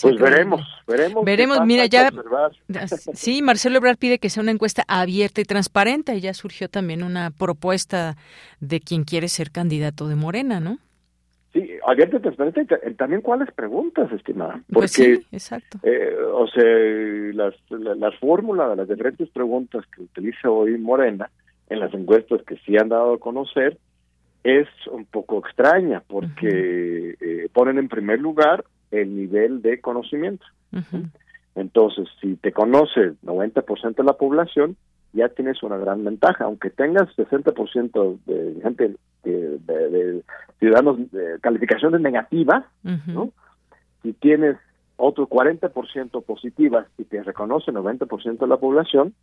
[0.00, 1.24] pues veremos, veremos.
[1.24, 2.10] Veremos, mira, ya.
[3.14, 6.14] Sí, Marcelo Ebrard pide que sea una encuesta abierta y transparente.
[6.14, 8.16] Y ya surgió también una propuesta
[8.60, 10.78] de quien quiere ser candidato de Morena, ¿no?
[11.52, 12.64] Sí, abierta y transparente.
[12.96, 14.62] También cuáles preguntas, estimada.
[14.72, 15.78] Pues Porque, sí, exacto.
[15.82, 16.64] Eh, o sea,
[17.34, 21.30] las, las, fórmulas de las diferentes preguntas que utiliza hoy Morena
[21.68, 23.76] en las encuestas que sí han dado a conocer
[24.44, 30.44] es un poco extraña porque eh, ponen en primer lugar el nivel de conocimiento.
[31.54, 34.76] Entonces, si te conoce el 90% de la población,
[35.12, 36.44] ya tienes una gran ventaja.
[36.44, 40.22] Aunque tengas 60% de gente, de,
[40.58, 43.30] ciudadanos de calificaciones negativas, ¿no?
[44.02, 44.56] si tienes
[44.96, 49.14] otro 40% positivas y te reconoce el 90% de la población,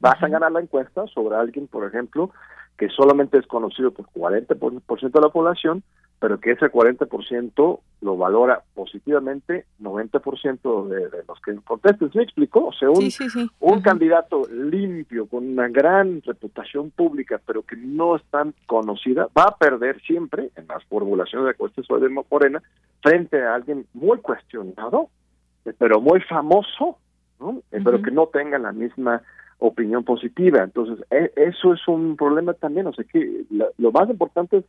[0.00, 2.30] vas a ganar la encuesta sobre alguien, por ejemplo,
[2.78, 5.82] que solamente es conocido por 40% de la población,
[6.18, 12.10] pero que ese 40% lo valora positivamente 90% de, de los que contestan.
[12.14, 12.66] ¿Me explicó?
[12.66, 13.08] O sea, un,
[13.60, 19.44] un candidato limpio, con una gran reputación pública, pero que no es tan conocida, va
[19.44, 22.62] a perder siempre en las formulaciones de cuestiones de Morena
[23.02, 25.10] frente a alguien muy cuestionado,
[25.78, 26.98] pero muy famoso,
[27.38, 27.62] ¿no?
[27.70, 29.22] pero que no tenga la misma
[29.58, 30.62] opinión positiva.
[30.62, 32.86] Entonces, e, eso es un problema también.
[32.86, 34.64] O sea, que lo más importante es,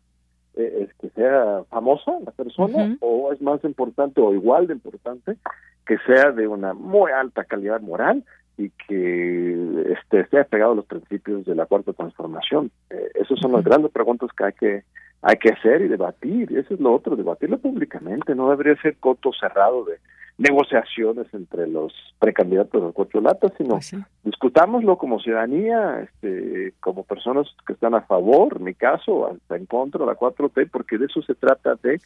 [0.56, 5.38] eh, que sea famosa la persona, o es más importante o igual de importante
[5.86, 8.24] que sea de una muy alta calidad moral
[8.58, 12.72] y que este, esté pegado a los principios de la cuarta transformación.
[12.90, 14.84] Eh, esas son las grandes preguntas que hay que
[15.22, 16.56] hay que hacer y debatir.
[16.58, 18.36] Eso es lo otro, debatirlo públicamente.
[18.36, 19.98] No debería ser coto cerrado de
[20.38, 27.74] negociaciones entre los precandidatos de corcholatas, sino pues discutámoslo como ciudadanía, este, como personas que
[27.74, 31.22] están a favor, en mi caso, hasta en contra de la 4T, porque de eso
[31.24, 32.00] se trata de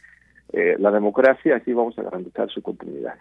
[0.52, 3.14] eh, la democracia, así vamos a garantizar su continuidad.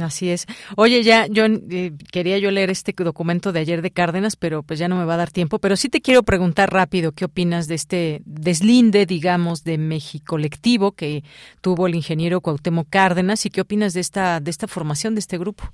[0.00, 0.46] Así es.
[0.76, 4.78] Oye, ya yo eh, quería yo leer este documento de ayer de Cárdenas, pero pues
[4.78, 5.58] ya no me va a dar tiempo.
[5.58, 10.92] Pero sí te quiero preguntar rápido qué opinas de este deslinde, digamos, de México colectivo
[10.92, 11.22] que
[11.60, 15.38] tuvo el ingeniero Cuauhtémoc Cárdenas y qué opinas de esta de esta formación de este
[15.38, 15.64] grupo.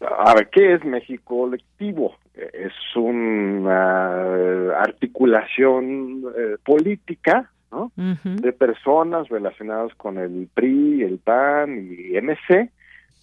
[0.00, 2.16] A ver, ¿qué es México colectivo?
[2.34, 7.92] Es una articulación eh, política ¿no?
[7.96, 12.70] de personas relacionadas con el PRI, el PAN y MC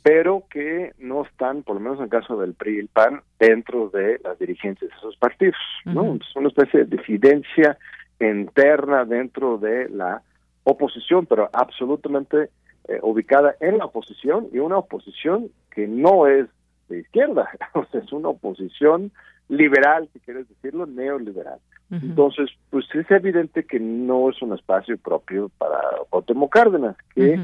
[0.05, 3.21] pero que no están, por lo menos en el caso del PRI y el PAN,
[3.39, 6.13] dentro de las dirigencias de esos partidos, ¿no?
[6.13, 7.75] Es una especie de disidencia
[8.19, 10.21] interna dentro de la
[10.63, 12.51] oposición, pero absolutamente
[12.87, 16.45] eh, ubicada en la oposición y una oposición que no es
[16.87, 19.11] de izquierda, o sea, es una oposición
[19.49, 21.57] liberal, si quieres decirlo, neoliberal.
[21.89, 25.79] Entonces, pues es evidente que no es un espacio propio para
[26.11, 27.39] Cuauhtémoc Cárdenas, que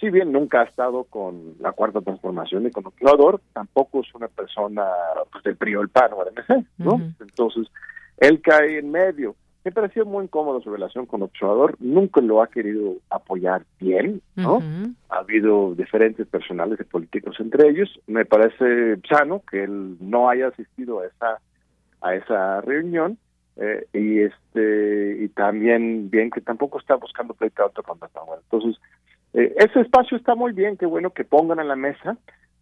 [0.00, 4.28] si bien nunca ha estado con la cuarta transformación y con observador, tampoco es una
[4.28, 4.84] persona
[5.30, 7.00] pues, del PRI o el PAN o el MC, ¿no?
[7.20, 7.68] Entonces,
[8.16, 9.36] él cae en medio.
[9.62, 14.62] Me pareció muy incómodo su relación con observador, nunca lo ha querido apoyar bien, ¿no?
[15.10, 18.00] Ha habido diferentes personales y políticos entre ellos.
[18.06, 21.40] Me parece sano que él no haya asistido a esa
[22.00, 23.18] a esa reunión
[23.56, 27.98] eh, y este y también bien que tampoco está buscando pleito con
[28.44, 28.80] Entonces,
[29.32, 32.16] eh, ese espacio está muy bien, qué bueno que pongan en la mesa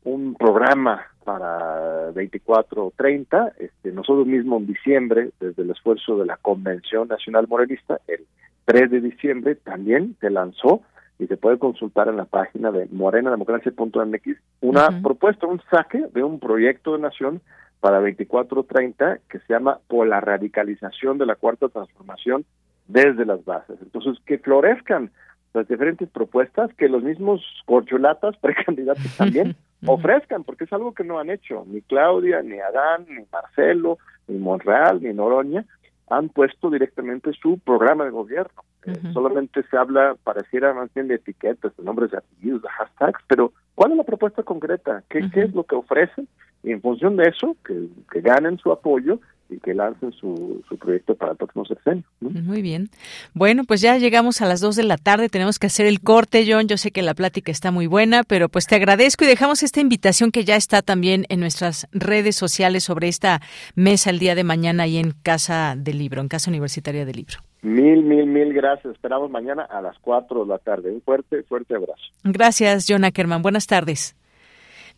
[0.04, 3.52] un programa para 24 30.
[3.58, 8.26] Este, nosotros mismos en diciembre, desde el esfuerzo de la Convención Nacional Morenista, el
[8.64, 10.82] 3 de diciembre también se lanzó
[11.18, 16.38] y se puede consultar en la página de morenademocracia.mx una propuesta, un saque de un
[16.38, 17.40] proyecto de nación
[17.80, 22.44] para 24-30 que se llama por la radicalización de la cuarta transformación
[22.86, 23.78] desde las bases.
[23.82, 25.10] Entonces, que florezcan
[25.54, 31.18] las diferentes propuestas que los mismos corcholatas, precandidatos también, ofrezcan, porque es algo que no
[31.18, 31.64] han hecho.
[31.66, 35.64] Ni Claudia, ni Adán, ni Marcelo, ni Monreal, ni Noroña
[36.10, 38.62] han puesto directamente su programa de gobierno.
[38.86, 43.20] Eh, solamente se habla, pareciera más bien de etiquetas, de nombres de apellidos, de hashtags,
[43.26, 45.02] pero ¿cuál es la propuesta concreta?
[45.10, 46.28] ¿Qué, ¿qué es lo que ofrecen?
[46.62, 49.20] Y en función de eso, que, que ganen su apoyo
[49.50, 52.04] y que lancen su, su proyecto para el próximo sexenio.
[52.20, 52.90] Muy bien.
[53.34, 56.44] Bueno, pues ya llegamos a las dos de la tarde, tenemos que hacer el corte,
[56.46, 56.68] John.
[56.68, 59.80] Yo sé que la plática está muy buena, pero pues te agradezco y dejamos esta
[59.80, 63.40] invitación que ya está también en nuestras redes sociales sobre esta
[63.74, 67.38] mesa el día de mañana ahí en Casa del Libro, en Casa Universitaria del Libro.
[67.62, 68.94] Mil, mil, mil gracias.
[68.94, 70.90] Esperamos mañana a las cuatro de la tarde.
[70.90, 72.02] Un fuerte, fuerte abrazo.
[72.22, 73.42] Gracias, John Ackerman.
[73.42, 74.17] Buenas tardes.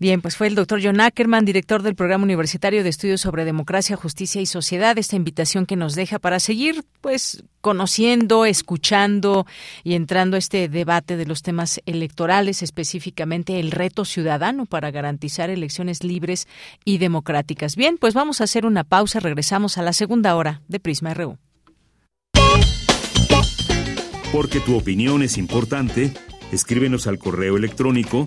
[0.00, 3.96] Bien, pues fue el doctor John Ackerman, director del Programa Universitario de Estudios sobre Democracia,
[3.96, 9.46] Justicia y Sociedad, esta invitación que nos deja para seguir, pues, conociendo, escuchando
[9.84, 15.50] y entrando a este debate de los temas electorales, específicamente el reto ciudadano para garantizar
[15.50, 16.48] elecciones libres
[16.82, 17.76] y democráticas.
[17.76, 21.36] Bien, pues vamos a hacer una pausa, regresamos a la segunda hora de Prisma RU.
[24.32, 26.14] Porque tu opinión es importante,
[26.52, 28.24] escríbenos al correo electrónico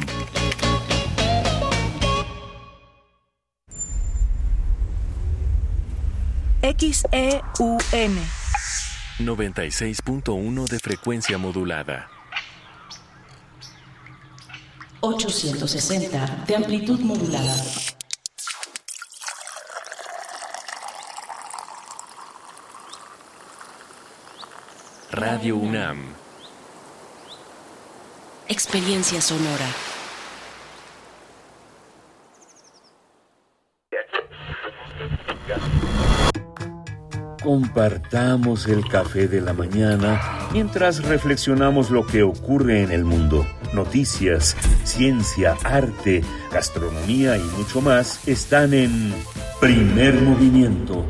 [6.78, 8.18] XEUN
[9.20, 12.10] 96.1 de frecuencia modulada.
[15.02, 17.54] 860 de amplitud modulada.
[25.14, 26.00] Radio UNAM.
[28.48, 29.68] Experiencia sonora.
[37.44, 40.20] Compartamos el café de la mañana
[40.52, 43.46] mientras reflexionamos lo que ocurre en el mundo.
[43.72, 49.14] Noticias, ciencia, arte, gastronomía y mucho más están en
[49.62, 51.06] Primer Movimiento.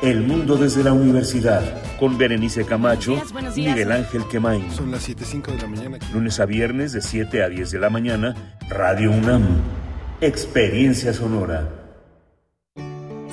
[0.00, 3.20] El mundo desde la universidad con Berenice Camacho
[3.54, 4.70] y Miguel Ángel Quemain.
[4.70, 5.98] Son las 7.05 de la mañana.
[6.12, 8.34] Lunes a viernes de 7 a 10 de la mañana,
[8.68, 9.42] Radio UNAM.
[10.20, 11.68] Experiencia sonora.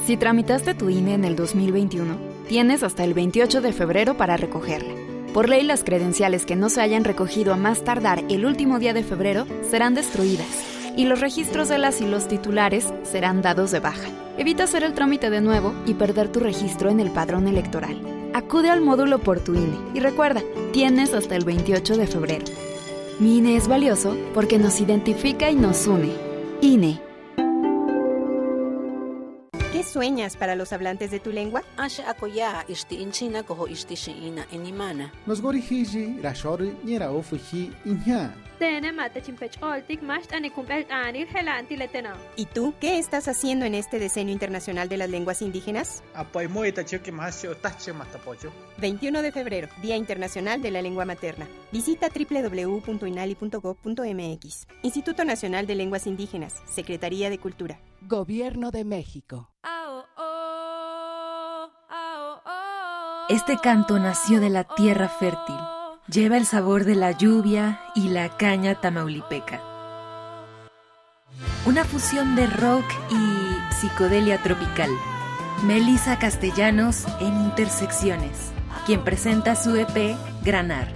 [0.05, 4.93] Si tramitaste tu INE en el 2021, tienes hasta el 28 de febrero para recogerla.
[5.33, 8.93] Por ley, las credenciales que no se hayan recogido a más tardar el último día
[8.93, 10.47] de febrero serán destruidas
[10.97, 14.09] y los registros de las y los titulares serán dados de baja.
[14.37, 18.20] Evita hacer el trámite de nuevo y perder tu registro en el padrón electoral.
[18.33, 22.45] Acude al módulo por tu INE y recuerda, tienes hasta el 28 de febrero.
[23.19, 26.13] Mi INE es valioso porque nos identifica y nos une.
[26.61, 27.01] INE.
[29.73, 31.63] ¿Qué sueñas para los hablantes de tu lengua?
[42.35, 46.03] ¿Y tú qué estás haciendo en este Decenio Internacional de las Lenguas Indígenas?
[48.77, 51.47] 21 de febrero, Día Internacional de la Lengua Materna.
[51.71, 54.67] Visita www.inali.gov.mx.
[54.83, 57.79] Instituto Nacional de Lenguas Indígenas, Secretaría de Cultura.
[58.01, 59.49] Gobierno de México.
[63.27, 65.57] Este canto nació de la tierra fértil
[66.11, 69.61] lleva el sabor de la lluvia y la caña tamaulipeca.
[71.65, 74.89] Una fusión de rock y psicodelia tropical.
[75.63, 78.51] Melissa Castellanos en Intersecciones,
[78.85, 80.87] quien presenta su EP Granar.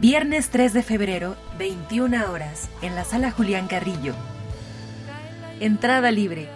[0.00, 4.14] Viernes 3 de febrero, 21 horas, en la sala Julián Carrillo.
[5.58, 6.55] Entrada libre.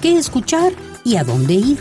[0.00, 0.72] ¿Qué escuchar?
[1.04, 1.78] ¿Y a dónde ir?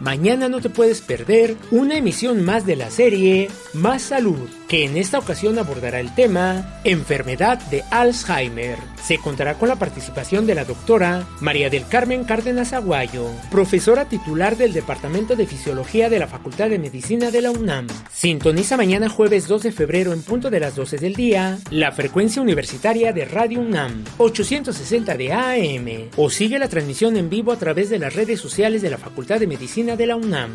[0.00, 4.96] Mañana no te puedes perder una emisión más de la serie Más Salud que en
[4.98, 8.78] esta ocasión abordará el tema Enfermedad de Alzheimer.
[9.02, 14.58] Se contará con la participación de la doctora María del Carmen Cárdenas Aguayo, profesora titular
[14.58, 17.86] del Departamento de Fisiología de la Facultad de Medicina de la UNAM.
[18.12, 22.42] Sintoniza mañana jueves 2 de febrero en punto de las 12 del día la frecuencia
[22.42, 27.88] universitaria de Radio UNAM 860 de AM o sigue la transmisión en vivo a través
[27.88, 30.50] de las redes sociales de la Facultad de Medicina de la UNAM.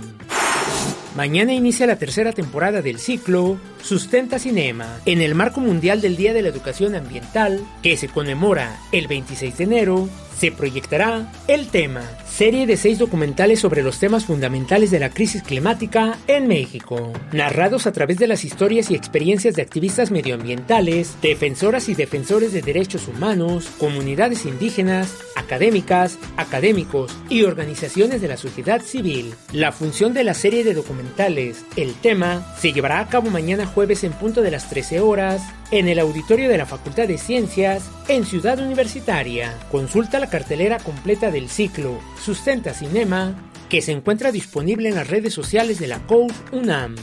[1.16, 6.34] Mañana inicia la tercera temporada del ciclo Sustenta Cinema, en el marco mundial del Día
[6.34, 10.10] de la Educación Ambiental, que se conmemora el 26 de enero,
[10.40, 12.02] se proyectará el tema,
[12.34, 17.86] serie de seis documentales sobre los temas fundamentales de la crisis climática en México, narrados
[17.86, 23.08] a través de las historias y experiencias de activistas medioambientales, defensoras y defensores de derechos
[23.08, 29.36] humanos, comunidades indígenas, académicas, académicos y organizaciones de la sociedad civil.
[29.52, 34.04] La función de la serie de documentales, el tema, se llevará a cabo mañana jueves
[34.04, 35.44] en punto de las 13 horas
[35.74, 39.58] en el auditorio de la Facultad de Ciencias en Ciudad Universitaria.
[39.72, 43.34] Consulta la cartelera completa del ciclo Sustenta Cinema
[43.70, 46.96] que se encuentra disponible en las redes sociales de la COUT UNAM.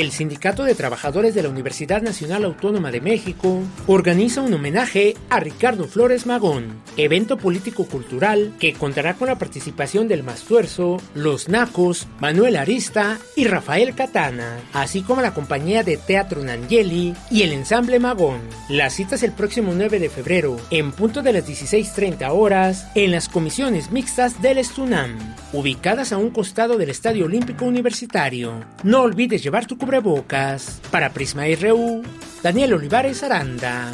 [0.00, 5.38] El Sindicato de Trabajadores de la Universidad Nacional Autónoma de México organiza un homenaje a
[5.38, 12.56] Ricardo Flores Magón, evento político-cultural que contará con la participación del Mastuerzo, Los Nacos, Manuel
[12.56, 18.40] Arista y Rafael Catana, así como la compañía de teatro Nangeli y el ensamble Magón.
[18.68, 23.12] La cita es el próximo 9 de febrero, en punto de las 16.30 horas, en
[23.12, 25.16] las comisiones mixtas del Estunam,
[25.52, 28.64] ubicadas a un costado del Estadio Olímpico Universitario.
[28.82, 30.80] No olvides llevar tu cubrebocas.
[30.90, 32.02] Para Prisma RU,
[32.42, 33.92] Daniel Olivares Aranda.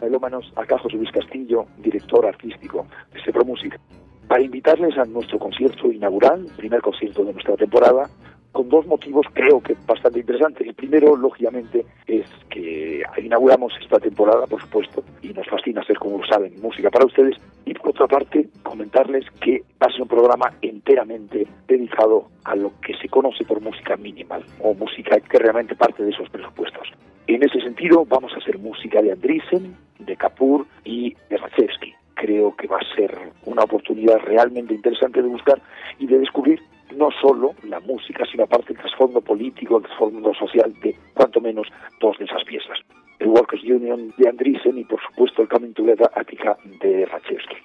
[0.00, 3.78] Melómanos, acá Luis Castillo, director artístico de Sepro Music,
[4.26, 8.08] para invitarles a nuestro concierto inaugural, primer concierto de nuestra temporada,
[8.52, 10.66] con dos motivos creo que bastante interesantes.
[10.66, 16.24] El primero, lógicamente, es que inauguramos esta temporada, por supuesto, y nos fascina hacer, como
[16.26, 17.36] saben, música para ustedes.
[17.64, 22.72] Y por otra parte, comentarles que va a ser un programa enteramente dedicado a lo
[22.80, 26.88] que se conoce por música minimal o música que realmente parte de esos presupuestos.
[27.28, 31.94] En ese sentido, vamos a hacer música de Andrisen, de Kapur y de Rachevsky.
[32.14, 33.14] Creo que va a ser
[33.44, 35.60] una oportunidad realmente interesante de buscar
[35.98, 36.58] y de descubrir
[36.96, 41.68] no solo la música, sino aparte el trasfondo político, el trasfondo social de cuanto menos
[42.00, 42.78] dos de esas piezas.
[43.18, 47.56] El Workers Union de Andrisen y por supuesto el Coming Together Attica de Rachevsky.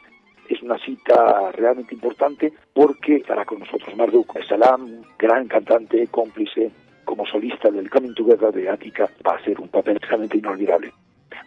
[0.49, 6.69] Es una cita realmente importante porque estará con nosotros Marduk Salam, gran cantante, cómplice,
[7.05, 10.91] como solista del Coming Together de Attica, va a ser un papel realmente inolvidable.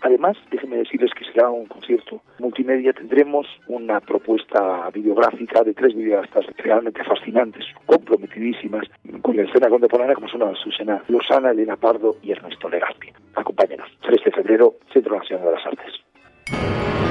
[0.02, 2.92] Además, déjenme decirles que será un concierto multimedia.
[2.92, 8.84] Tendremos una propuesta videográfica de tres videoastas realmente fascinantes, comprometidísimas
[9.22, 13.08] con la escena contemporánea, como son Susana Lozana, Elena Pardo y Ernesto Legazpi.
[13.34, 13.88] Acompáñenos.
[14.02, 17.05] 3 de febrero, Centro Nacional de las Artes.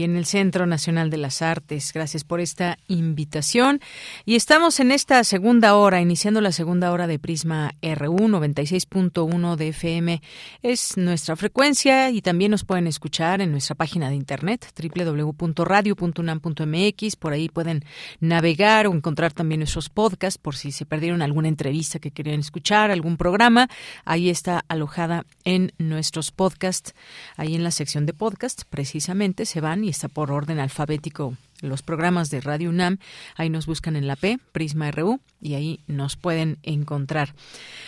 [0.00, 1.92] Ahí en el Centro Nacional de las Artes.
[1.92, 3.80] Gracias por esta invitación.
[4.24, 9.68] Y estamos en esta segunda hora, iniciando la segunda hora de Prisma RU 96.1 de
[9.68, 10.22] FM.
[10.62, 17.16] Es nuestra frecuencia y también nos pueden escuchar en nuestra página de internet www.radio.unam.mx.
[17.16, 17.84] Por ahí pueden
[18.20, 22.90] navegar o encontrar también nuestros podcasts por si se perdieron alguna entrevista que querían escuchar,
[22.90, 23.68] algún programa.
[24.04, 26.94] Ahí está alojada en nuestros podcasts,
[27.36, 31.82] ahí en la sección de podcast, precisamente se van y está por orden alfabético los
[31.82, 32.98] programas de Radio UNAM.
[33.36, 37.34] Ahí nos buscan en la P, Prisma RU, y ahí nos pueden encontrar.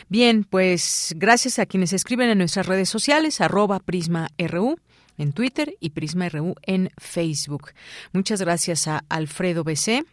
[0.09, 4.76] Bien, pues gracias a quienes escriben en nuestras redes sociales, arroba Prisma RU
[5.18, 7.70] en Twitter y Prisma RU en Facebook.
[8.12, 10.05] Muchas gracias a Alfredo BC.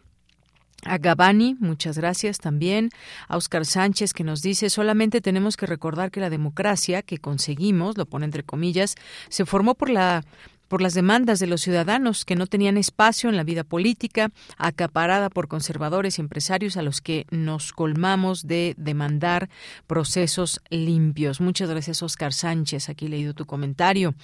[0.84, 2.88] A Gabani, muchas gracias también.
[3.28, 7.98] A Oscar Sánchez, que nos dice, solamente tenemos que recordar que la democracia que conseguimos,
[7.98, 8.94] lo pone entre comillas,
[9.28, 10.24] se formó por la
[10.70, 15.28] por las demandas de los ciudadanos que no tenían espacio en la vida política, acaparada
[15.28, 19.50] por conservadores y empresarios a los que nos colmamos de demandar
[19.88, 21.40] procesos limpios.
[21.40, 22.88] Muchas gracias, Oscar Sánchez.
[22.88, 24.14] Aquí he leído tu comentario.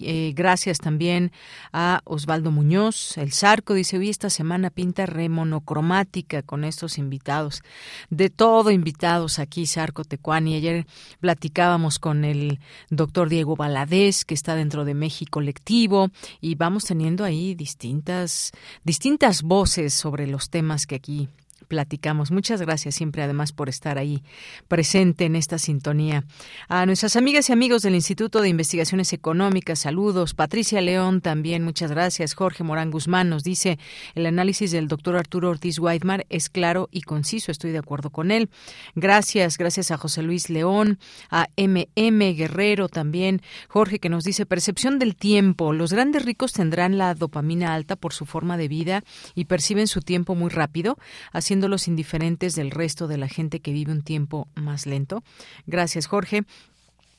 [0.00, 1.32] Eh, gracias también
[1.72, 3.16] a Osvaldo Muñoz.
[3.16, 7.62] El Zarco dice, hoy esta semana pinta remonocromática con estos invitados.
[8.10, 10.54] De todo invitados aquí, Zarco Tecuani.
[10.54, 10.86] Ayer
[11.20, 17.24] platicábamos con el doctor Diego Valadez, que está dentro de México Lectivo, y vamos teniendo
[17.24, 18.52] ahí distintas,
[18.84, 21.28] distintas voces sobre los temas que aquí
[21.66, 22.30] platicamos.
[22.30, 24.22] Muchas gracias siempre además por estar ahí
[24.68, 26.24] presente en esta sintonía.
[26.68, 30.34] A nuestras amigas y amigos del Instituto de Investigaciones Económicas, saludos.
[30.34, 32.34] Patricia León también, muchas gracias.
[32.34, 33.78] Jorge Morán Guzmán nos dice,
[34.14, 38.30] el análisis del doctor Arturo Ortiz Whitemar es claro y conciso, estoy de acuerdo con
[38.30, 38.50] él.
[38.94, 40.98] Gracias, gracias a José Luis León,
[41.30, 43.42] a MM Guerrero también.
[43.68, 45.72] Jorge que nos dice, percepción del tiempo.
[45.72, 49.04] Los grandes ricos tendrán la dopamina alta por su forma de vida
[49.34, 50.98] y perciben su tiempo muy rápido,
[51.32, 55.22] haciendo los indiferentes del resto de la gente que vive un tiempo más lento.
[55.66, 56.44] Gracias, Jorge.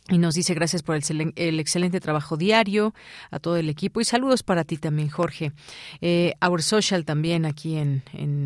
[0.10, 2.94] Y nos dice gracias por el, excelente trabajo diario
[3.30, 5.52] a todo el equipo y saludos para ti también, Jorge.
[6.00, 8.04] Eh, Our Social también aquí en,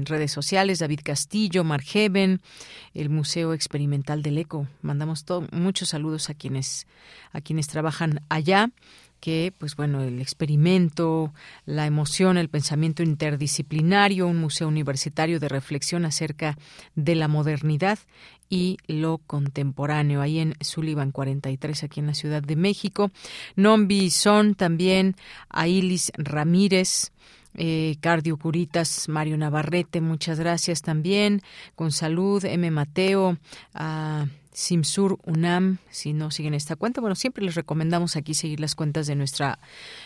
[0.08, 2.42] redes sociales, David Castillo, Mark Heaven,
[2.96, 4.68] el Museo Experimental del Eco.
[4.82, 6.88] Mandamos muchos saludos a quienes,
[7.32, 8.72] a quienes trabajan allá
[9.22, 11.34] que, pues bueno, el experimento,
[11.66, 16.58] la emoción, el pensamiento interdisciplinario, un museo universitario de reflexión acerca
[16.96, 18.00] de la modernidad
[18.50, 23.12] y lo contemporáneo, ahí en Sullivan 43, aquí en la Ciudad de México.
[23.56, 25.16] Nombi Son también,
[25.50, 27.14] Ailis Ramírez,
[27.56, 31.42] eh, Cardio Curitas, Mario Navarrete, muchas gracias también.
[31.76, 32.72] Con salud, M.
[32.72, 33.38] Mateo,
[33.74, 38.76] a Simsur UNAM, si no siguen esta cuenta, bueno, siempre les recomendamos aquí seguir las
[38.76, 39.60] cuentas de nuestra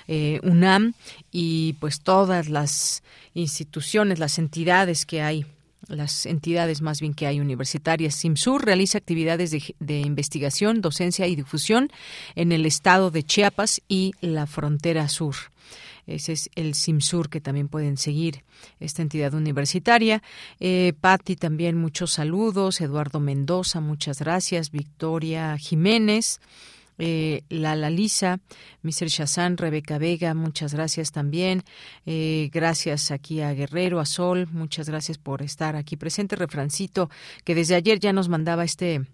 [0.08, 0.94] eh, UNAM
[1.32, 3.04] y pues todas las
[3.34, 5.46] instituciones, las entidades que hay
[5.88, 8.16] las entidades más bien que hay universitarias.
[8.16, 11.92] SIMSUR realiza actividades de, de, investigación, docencia y difusión
[12.34, 15.36] en el estado de Chiapas y la frontera sur.
[16.08, 18.44] Ese es el SIMSUR que también pueden seguir,
[18.80, 20.22] esta entidad universitaria.
[20.60, 22.82] Eh, Patti también muchos saludos.
[22.82, 24.72] Eduardo Mendoza, muchas gracias.
[24.72, 26.40] Victoria Jiménez.
[26.98, 28.40] Eh, Lala Lisa,
[28.82, 29.08] Mr.
[29.08, 31.64] Shazán, Rebeca Vega, muchas gracias también.
[32.06, 36.38] Eh, gracias aquí a Guerrero, a Sol, muchas gracias por estar aquí presente.
[36.38, 37.10] Refrancito,
[37.44, 39.06] que desde ayer ya nos mandaba este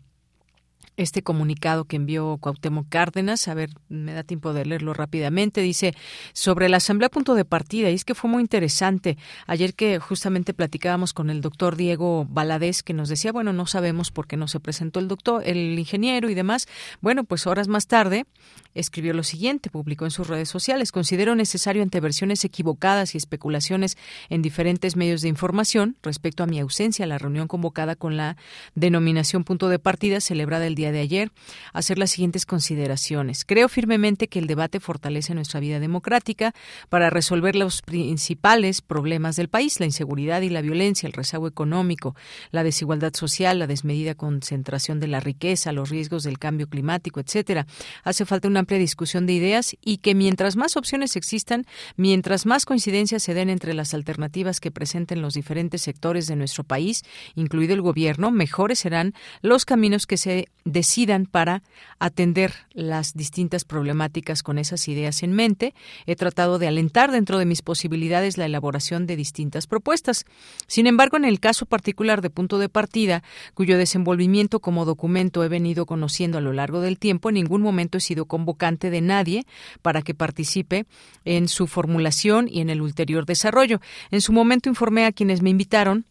[0.97, 3.47] este comunicado que envió Cuauhtémoc Cárdenas.
[3.47, 5.61] A ver, me da tiempo de leerlo rápidamente.
[5.61, 5.95] Dice
[6.33, 9.17] sobre la asamblea punto de partida, y es que fue muy interesante.
[9.47, 14.11] Ayer que justamente platicábamos con el doctor Diego Baladés, que nos decía, bueno, no sabemos
[14.11, 16.67] por qué no se presentó el doctor, el ingeniero y demás.
[17.01, 18.25] Bueno, pues horas más tarde
[18.73, 20.91] escribió lo siguiente, publicó en sus redes sociales.
[20.91, 23.97] Considero necesario ante versiones equivocadas y especulaciones
[24.29, 28.37] en diferentes medios de información respecto a mi ausencia a la reunión convocada con la
[28.75, 31.31] denominación punto de partida celebrada el día de ayer,
[31.73, 33.45] hacer las siguientes consideraciones.
[33.45, 36.53] Creo firmemente que el debate fortalece nuestra vida democrática
[36.89, 42.15] para resolver los principales problemas del país, la inseguridad y la violencia, el rezago económico,
[42.49, 47.67] la desigualdad social, la desmedida concentración de la riqueza, los riesgos del cambio climático, etcétera.
[48.03, 52.65] Hace falta una amplia discusión de ideas y que mientras más opciones existan, mientras más
[52.65, 57.03] coincidencias se den entre las alternativas que presenten los diferentes sectores de nuestro país,
[57.35, 61.63] incluido el gobierno, mejores serán los caminos que se decidan para
[61.99, 65.73] atender las distintas problemáticas con esas ideas en mente.
[66.05, 70.25] He tratado de alentar dentro de mis posibilidades la elaboración de distintas propuestas.
[70.67, 73.23] Sin embargo, en el caso particular de punto de partida,
[73.53, 77.97] cuyo desenvolvimiento como documento he venido conociendo a lo largo del tiempo, en ningún momento
[77.97, 79.45] he sido convocante de nadie
[79.81, 80.85] para que participe
[81.25, 83.81] en su formulación y en el ulterior desarrollo.
[84.09, 86.05] En su momento informé a quienes me invitaron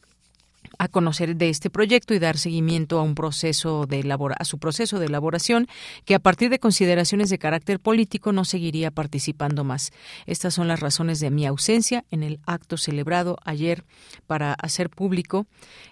[0.81, 4.01] a conocer de este proyecto y dar seguimiento a un proceso de
[4.39, 5.69] a su proceso de elaboración
[6.07, 9.93] que a partir de consideraciones de carácter político no seguiría participando más.
[10.25, 13.85] Estas son las razones de mi ausencia en el acto celebrado ayer
[14.27, 15.47] para hacer público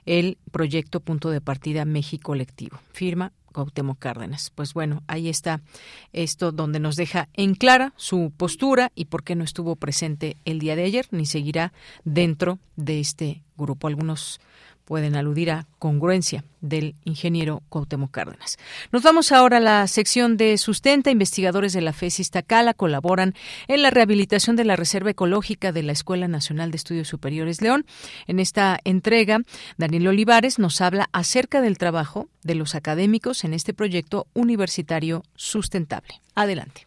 [0.06, 2.78] el proyecto Punto de Partida México Colectivo.
[2.90, 4.52] Firma Cuauhtémoc Cárdenas.
[4.54, 5.60] Pues bueno, ahí está
[6.14, 10.60] esto donde nos deja en clara su postura y por qué no estuvo presente el
[10.60, 11.74] día de ayer ni seguirá
[12.04, 13.86] dentro de este grupo.
[13.86, 14.40] Algunos
[14.88, 18.56] pueden aludir a congruencia del ingeniero Cuauhtémoc Cárdenas.
[18.90, 21.10] Nos vamos ahora a la sección de sustenta.
[21.10, 23.34] Investigadores de la FES Iztacala colaboran
[23.66, 27.84] en la rehabilitación de la Reserva Ecológica de la Escuela Nacional de Estudios Superiores León.
[28.26, 29.40] En esta entrega,
[29.76, 36.22] Daniel Olivares nos habla acerca del trabajo de los académicos en este proyecto universitario sustentable.
[36.34, 36.86] Adelante.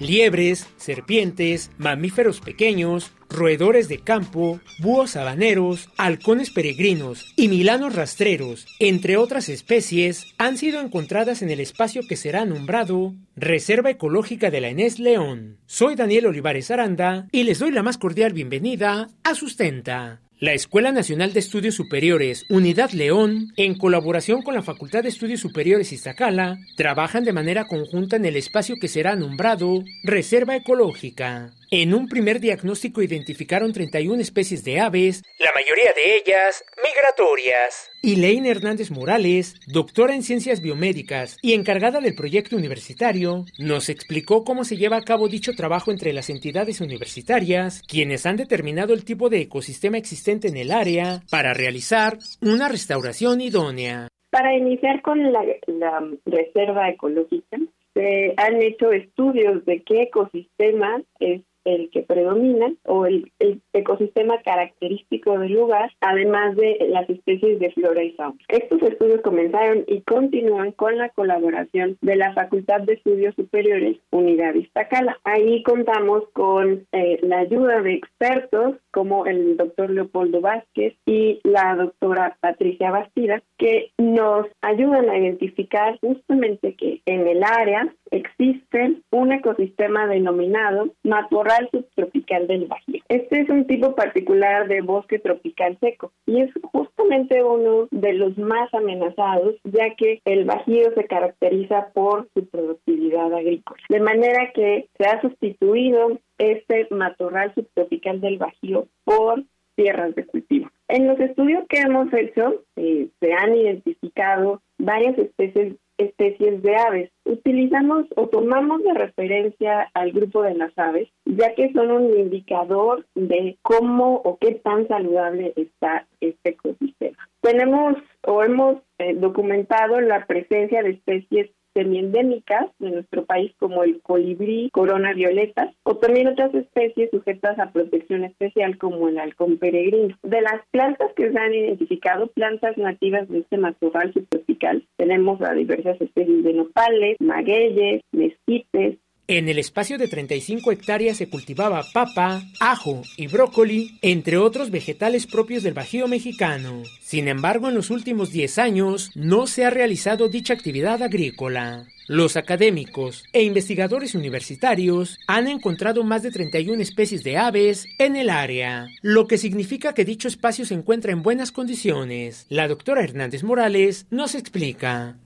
[0.00, 9.18] Liebres, serpientes, mamíferos pequeños, roedores de campo, búhos habaneros, halcones peregrinos y milanos rastreros, entre
[9.18, 14.68] otras especies, han sido encontradas en el espacio que será nombrado Reserva Ecológica de la
[14.68, 15.58] Enés León.
[15.66, 20.22] Soy Daniel Olivares Aranda y les doy la más cordial bienvenida a Sustenta.
[20.40, 25.40] La Escuela Nacional de Estudios Superiores, Unidad León, en colaboración con la Facultad de Estudios
[25.40, 31.50] Superiores Iztacala, trabajan de manera conjunta en el espacio que será nombrado Reserva Ecológica.
[31.72, 37.92] En un primer diagnóstico identificaron 31 especies de aves, la mayoría de ellas migratorias.
[38.02, 44.64] Elaine Hernández Morales, doctora en ciencias biomédicas y encargada del proyecto universitario, nos explicó cómo
[44.64, 49.28] se lleva a cabo dicho trabajo entre las entidades universitarias, quienes han determinado el tipo
[49.28, 54.08] de ecosistema existente en el área para realizar una restauración idónea.
[54.30, 57.58] Para iniciar con la, la reserva ecológica,
[57.94, 63.30] se han hecho estudios de qué ecosistemas es el que predomina o el,
[63.72, 68.38] ecosistema característico del lugar, además de las especies de flora y fauna.
[68.48, 74.54] Estos estudios comenzaron y continúan con la colaboración de la Facultad de Estudios Superiores Unidad
[74.54, 75.18] Iztacala.
[75.24, 81.76] Ahí contamos con eh, la ayuda de expertos como el doctor Leopoldo Vázquez y la
[81.76, 89.32] doctora Patricia Bastida, que nos ayudan a identificar justamente que en el área existe un
[89.32, 93.02] ecosistema denominado matorral subtropical del Bajío.
[93.08, 98.36] Este es un tipo particular de bosque tropical seco y es justamente uno de los
[98.38, 103.80] más amenazados, ya que el Bajío se caracteriza por su productividad agrícola.
[103.88, 109.44] De manera que se ha sustituido este matorral subtropical del Bajío por
[109.74, 110.70] tierras de cultivo.
[110.90, 117.10] En los estudios que hemos hecho eh, se han identificado varias especies especies de aves.
[117.24, 123.06] Utilizamos o tomamos de referencia al grupo de las aves, ya que son un indicador
[123.14, 127.18] de cómo o qué tan saludable está este ecosistema.
[127.42, 127.96] Tenemos
[128.26, 134.70] o hemos eh, documentado la presencia de especies semiendémicas de nuestro país como el colibrí
[134.72, 140.16] corona violeta o también otras especies sujetas a protección especial como el halcón peregrino.
[140.22, 145.54] De las plantas que se han identificado, plantas nativas de este matorral subtropical, tenemos a
[145.54, 148.98] diversas especies de nopales, magueyes, mezquites,
[149.38, 155.28] en el espacio de 35 hectáreas se cultivaba papa, ajo y brócoli, entre otros vegetales
[155.28, 156.82] propios del Bajío mexicano.
[157.00, 161.86] Sin embargo, en los últimos 10 años no se ha realizado dicha actividad agrícola.
[162.08, 168.30] Los académicos e investigadores universitarios han encontrado más de 31 especies de aves en el
[168.30, 172.46] área, lo que significa que dicho espacio se encuentra en buenas condiciones.
[172.48, 175.18] La doctora Hernández Morales nos explica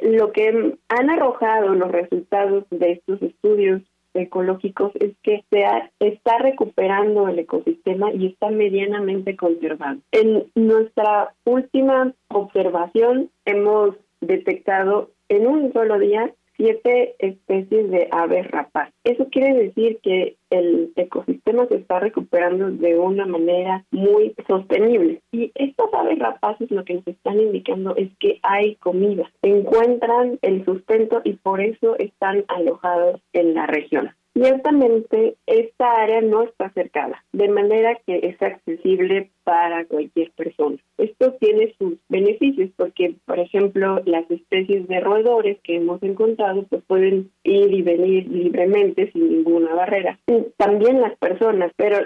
[0.00, 3.82] lo que han arrojado los resultados de estos estudios
[4.14, 5.64] ecológicos es que se
[6.00, 9.98] está recuperando el ecosistema y está medianamente conservado.
[10.12, 18.92] En nuestra última observación hemos detectado en un solo día siete especies de aves rapaz.
[19.04, 25.22] Eso quiere decir que el ecosistema se está recuperando de una manera muy sostenible.
[25.32, 30.64] Y estas aves rapaces lo que nos están indicando es que hay comida, encuentran el
[30.64, 34.10] sustento y por eso están alojados en la región.
[34.34, 40.76] Ciertamente esta área no está cercada, de manera que es accesible para cualquier persona.
[40.98, 46.82] Esto tiene sus beneficios porque, por ejemplo, las especies de roedores que hemos encontrado pues
[46.86, 50.18] pueden ir y venir libremente sin ninguna barrera.
[50.58, 51.96] También las personas, pero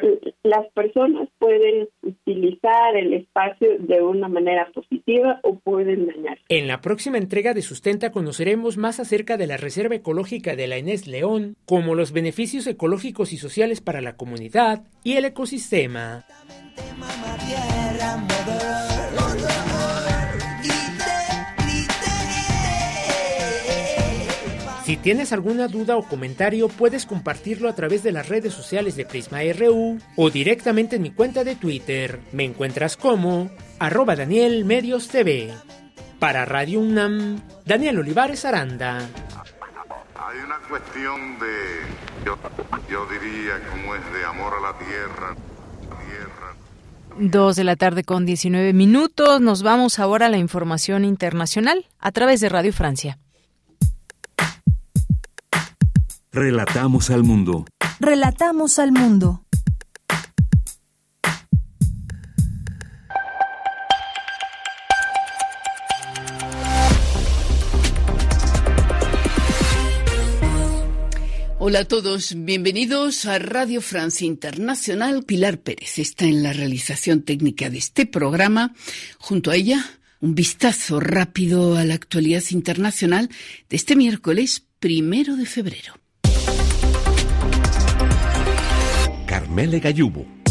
[0.45, 6.39] las personas pueden utilizar el espacio de una manera positiva o pueden dañar.
[6.49, 10.79] En la próxima entrega de Sustenta conoceremos más acerca de la Reserva Ecológica de la
[10.79, 16.25] Inés León, como los beneficios ecológicos y sociales para la comunidad y el ecosistema.
[24.85, 29.07] Si tienes alguna duda o comentario, puedes compartirlo a través de las redes sociales de
[29.07, 32.21] Prisma RU o directamente en mi cuenta de Twitter.
[32.33, 35.51] Me encuentras como arroba Daniel Medios TV.
[36.19, 38.99] Para Radio UNAM, Daniel Olivares Aranda.
[38.99, 42.37] Hay una cuestión de, yo,
[42.91, 45.52] yo diría, como es de amor a la tierra.
[47.19, 49.41] Dos de la tarde con 19 minutos.
[49.41, 53.19] Nos vamos ahora a la información internacional a través de Radio Francia.
[56.33, 57.67] Relatamos al mundo.
[58.01, 59.42] Relatamos al mundo.
[71.65, 75.23] Hola a todos, bienvenidos a Radio Francia Internacional.
[75.23, 78.75] Pilar Pérez está en la realización técnica de este programa.
[79.19, 83.29] Junto a ella, un vistazo rápido a la actualidad internacional
[83.69, 85.95] de este miércoles primero de febrero.
[89.29, 90.42] Carmele Gallubo.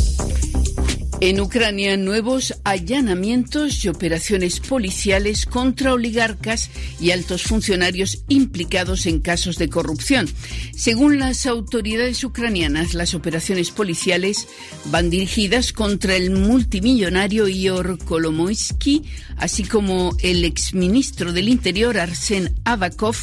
[1.23, 9.59] En Ucrania, nuevos allanamientos y operaciones policiales contra oligarcas y altos funcionarios implicados en casos
[9.59, 10.27] de corrupción.
[10.75, 14.47] Según las autoridades ucranianas, las operaciones policiales
[14.85, 19.03] van dirigidas contra el multimillonario Ior Kolomoisky,
[19.37, 23.17] así como el exministro del Interior Arsen Avakov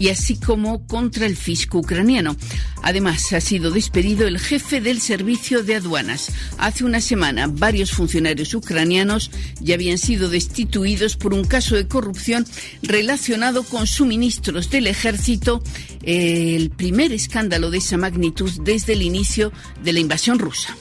[0.00, 2.36] y así como contra el fisco ucraniano.
[2.82, 6.32] Además, ha sido despedido el jefe del servicio de aduanas.
[6.58, 9.30] Hace una semana, varios funcionarios ucranianos
[9.60, 12.46] ya habían sido destituidos por un caso de corrupción
[12.82, 15.62] relacionado con suministros del ejército,
[16.02, 19.52] el primer escándalo de esa magnitud desde el inicio
[19.82, 20.76] de la invasión rusa.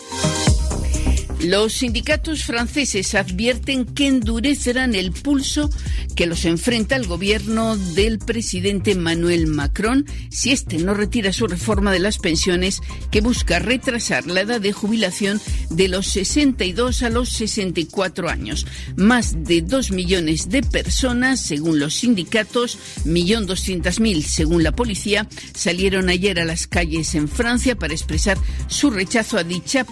[1.43, 5.69] Los sindicatos franceses advierten que endurecerán el pulso
[6.15, 11.91] que los enfrenta el gobierno del presidente Emmanuel Macron si éste no retira su reforma
[11.91, 12.79] de las pensiones
[13.11, 18.65] que busca retrasar la edad de jubilación de los 62 a los 64 años.
[18.95, 26.39] Más de 2 millones de personas, según los sindicatos, 1.200.000 según la policía, salieron ayer
[26.39, 28.37] a las calles en Francia para expresar
[28.67, 29.85] su rechazo a dicha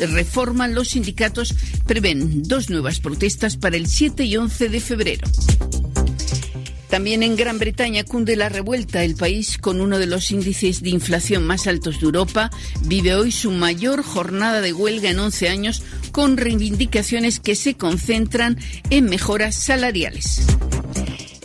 [0.00, 0.66] reforma.
[0.66, 1.52] Los sindicatos
[1.84, 5.28] prevén dos nuevas protestas para el 7 y 11 de febrero.
[6.88, 9.04] También en Gran Bretaña cunde la revuelta.
[9.04, 12.50] El país, con uno de los índices de inflación más altos de Europa,
[12.84, 15.82] vive hoy su mayor jornada de huelga en 11 años,
[16.12, 18.56] con reivindicaciones que se concentran
[18.88, 20.46] en mejoras salariales.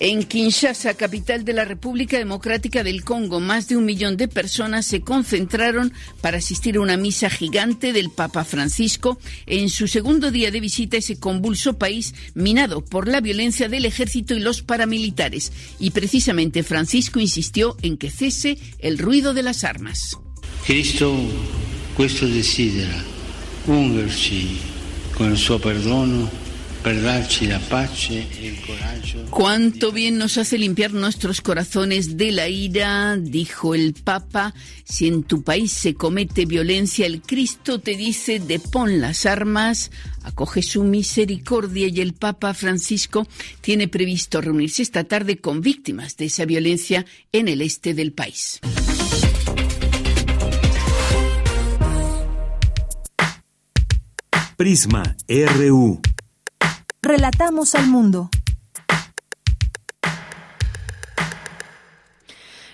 [0.04, 4.88] En Kinshasa, capital de la República Democrática del Congo, más de un millón de personas
[4.88, 10.50] se concentraron para asistir a una misa gigante del Papa Francisco en su segundo día
[10.50, 15.52] de visita a ese convulso país minado por la violencia del ejército y los paramilitares.
[15.80, 20.18] Y precisamente Francisco insistió en que cese el ruido de las armas.
[20.66, 21.16] Cristo
[21.96, 23.06] questo desidera
[23.68, 23.94] con
[25.30, 26.41] il suo perdono
[29.30, 34.56] Cuánto bien nos hace limpiar nuestros corazones de la ira, dijo el Papa.
[34.84, 39.92] Si en tu país se comete violencia, el Cristo te dice depón las armas,
[40.24, 43.28] acoge su misericordia y el Papa Francisco
[43.62, 48.60] tiene previsto reunirse esta tarde con víctimas de esa violencia en el este del país.
[54.58, 56.02] Prisma RU.
[57.04, 58.30] Relatamos al mundo.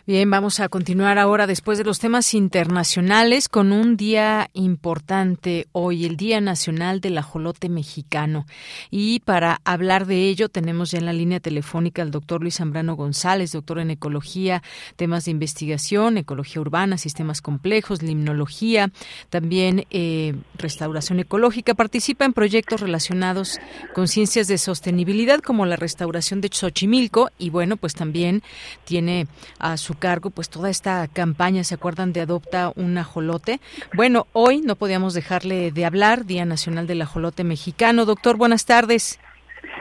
[0.07, 6.05] Bien, vamos a continuar ahora después de los temas internacionales con un día importante hoy,
[6.05, 8.45] el Día Nacional del Ajolote Mexicano.
[8.89, 12.95] Y para hablar de ello tenemos ya en la línea telefónica al doctor Luis Zambrano
[12.95, 14.63] González, doctor en ecología,
[14.95, 18.89] temas de investigación, ecología urbana, sistemas complejos, limnología,
[19.29, 21.73] también eh, restauración ecológica.
[21.73, 23.59] Participa en proyectos relacionados
[23.93, 28.41] con ciencias de sostenibilidad como la restauración de Xochimilco y bueno, pues también
[28.85, 29.27] tiene
[29.59, 33.59] a su cargo pues toda esta campaña, ¿se acuerdan de Adopta un ajolote?
[33.93, 38.05] Bueno, hoy no podíamos dejarle de hablar, Día Nacional del Ajolote Mexicano.
[38.05, 39.19] Doctor, buenas tardes.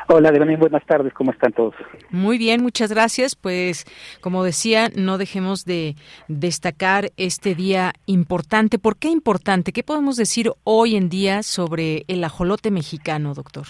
[0.08, 1.74] Hola, Devani, buenas tardes, ¿cómo están todos?
[2.10, 3.34] Muy bien, muchas gracias.
[3.34, 3.86] Pues,
[4.20, 5.96] como decía, no dejemos de
[6.28, 8.78] destacar este día importante.
[8.78, 9.72] ¿Por qué importante?
[9.72, 13.66] ¿Qué podemos decir hoy en día sobre el ajolote mexicano, doctor?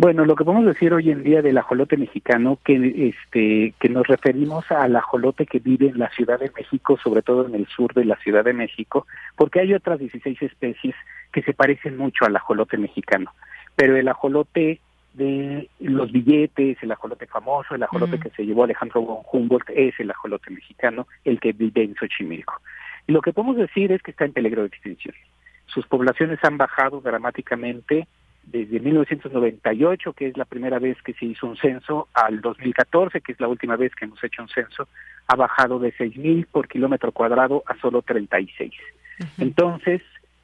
[0.00, 4.06] Bueno, lo que podemos decir hoy en día del ajolote mexicano, que este, que nos
[4.06, 7.92] referimos al ajolote que vive en la Ciudad de México, sobre todo en el sur
[7.94, 10.94] de la Ciudad de México, porque hay otras 16 especies
[11.32, 13.34] que se parecen mucho al ajolote mexicano,
[13.74, 14.78] pero el ajolote
[15.14, 19.98] de los billetes, el ajolote famoso, el ajolote que se llevó Alejandro von Humboldt es
[19.98, 22.54] el ajolote mexicano, el que vive en Xochimilco.
[23.08, 25.16] Y lo que podemos decir es que está en peligro de extinción.
[25.66, 28.06] Sus poblaciones han bajado dramáticamente
[28.44, 33.32] desde 1998, que es la primera vez que se hizo un censo, al 2014, que
[33.32, 34.88] es la última vez que hemos hecho un censo,
[35.26, 38.72] ha bajado de 6.000 por kilómetro cuadrado a solo 36.
[39.38, 40.00] Entonces,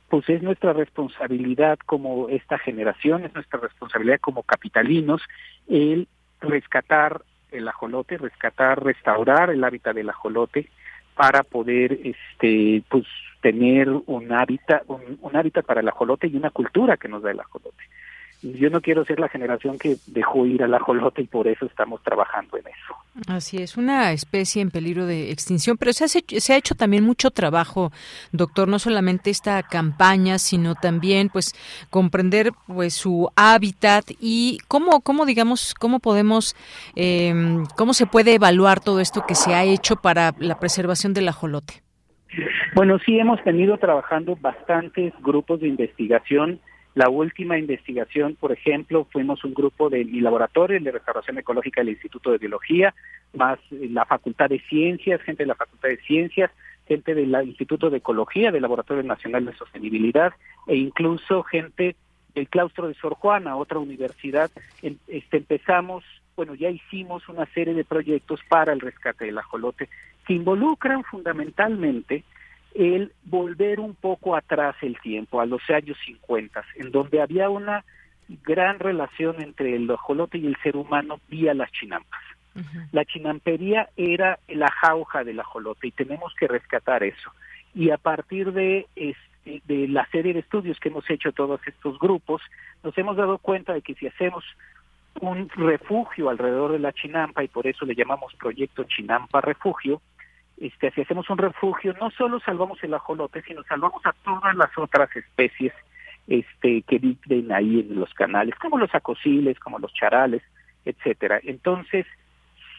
[0.09, 5.23] pues es nuestra responsabilidad como esta generación, es nuestra responsabilidad como capitalinos
[5.69, 6.09] el
[6.41, 10.69] rescatar el ajolote, rescatar, restaurar el hábitat del ajolote
[11.15, 13.05] para poder este pues
[13.41, 17.41] tener un hábitat, un, hábitat para el ajolote y una cultura que nos da el
[17.41, 17.85] ajolote.
[18.45, 22.03] Yo no quiero ser la generación que dejó ir al ajolote y por eso estamos
[22.03, 22.95] trabajando en eso.
[23.27, 27.31] Así es, una especie en peligro de extinción, pero se, se ha hecho también mucho
[27.31, 27.91] trabajo,
[28.33, 31.55] doctor, no solamente esta campaña, sino también pues
[31.89, 36.55] comprender pues su hábitat y cómo, cómo digamos, cómo podemos,
[36.97, 41.29] em, cómo se puede evaluar todo esto que se ha hecho para la preservación del
[41.29, 41.83] ajolote.
[42.75, 46.61] Bueno, sí hemos tenido trabajando bastantes grupos de investigación.
[46.95, 51.91] La última investigación, por ejemplo, fuimos un grupo de mi laboratorio, de restauración ecológica del
[51.91, 52.95] Instituto de Biología,
[53.33, 56.53] más la Facultad de Ciencias, gente de la Facultad de Ciencias,
[56.87, 60.35] gente del Instituto de Ecología, del Laboratorio Nacional de Sostenibilidad,
[60.69, 61.97] e incluso gente
[62.35, 64.51] del claustro de Sor Juana, otra universidad.
[64.83, 66.05] Este, empezamos,
[66.37, 69.89] bueno, ya hicimos una serie de proyectos para el rescate del ajolote
[70.27, 72.23] que involucran fundamentalmente
[72.75, 77.85] el volver un poco atrás el tiempo, a los años 50, en donde había una
[78.43, 82.21] gran relación entre el ajolote y el ser humano vía las chinampas.
[82.93, 87.33] La chinampería era la jauja del ajolote y tenemos que rescatar eso.
[87.75, 91.99] Y a partir de, este, de la serie de estudios que hemos hecho todos estos
[91.99, 92.43] grupos,
[92.85, 94.45] nos hemos dado cuenta de que si hacemos
[95.21, 100.01] un refugio alrededor de la chinampa, y por eso le llamamos proyecto Chinampa Refugio,
[100.65, 104.71] este, si hacemos un refugio, no solo salvamos el ajolote, sino salvamos a todas las
[104.79, 105.75] otras especies
[106.27, 110.43] este, que viven ahí en los canales, como los acosiles, como los charales,
[110.87, 111.39] etcétera.
[111.43, 112.07] Entonces,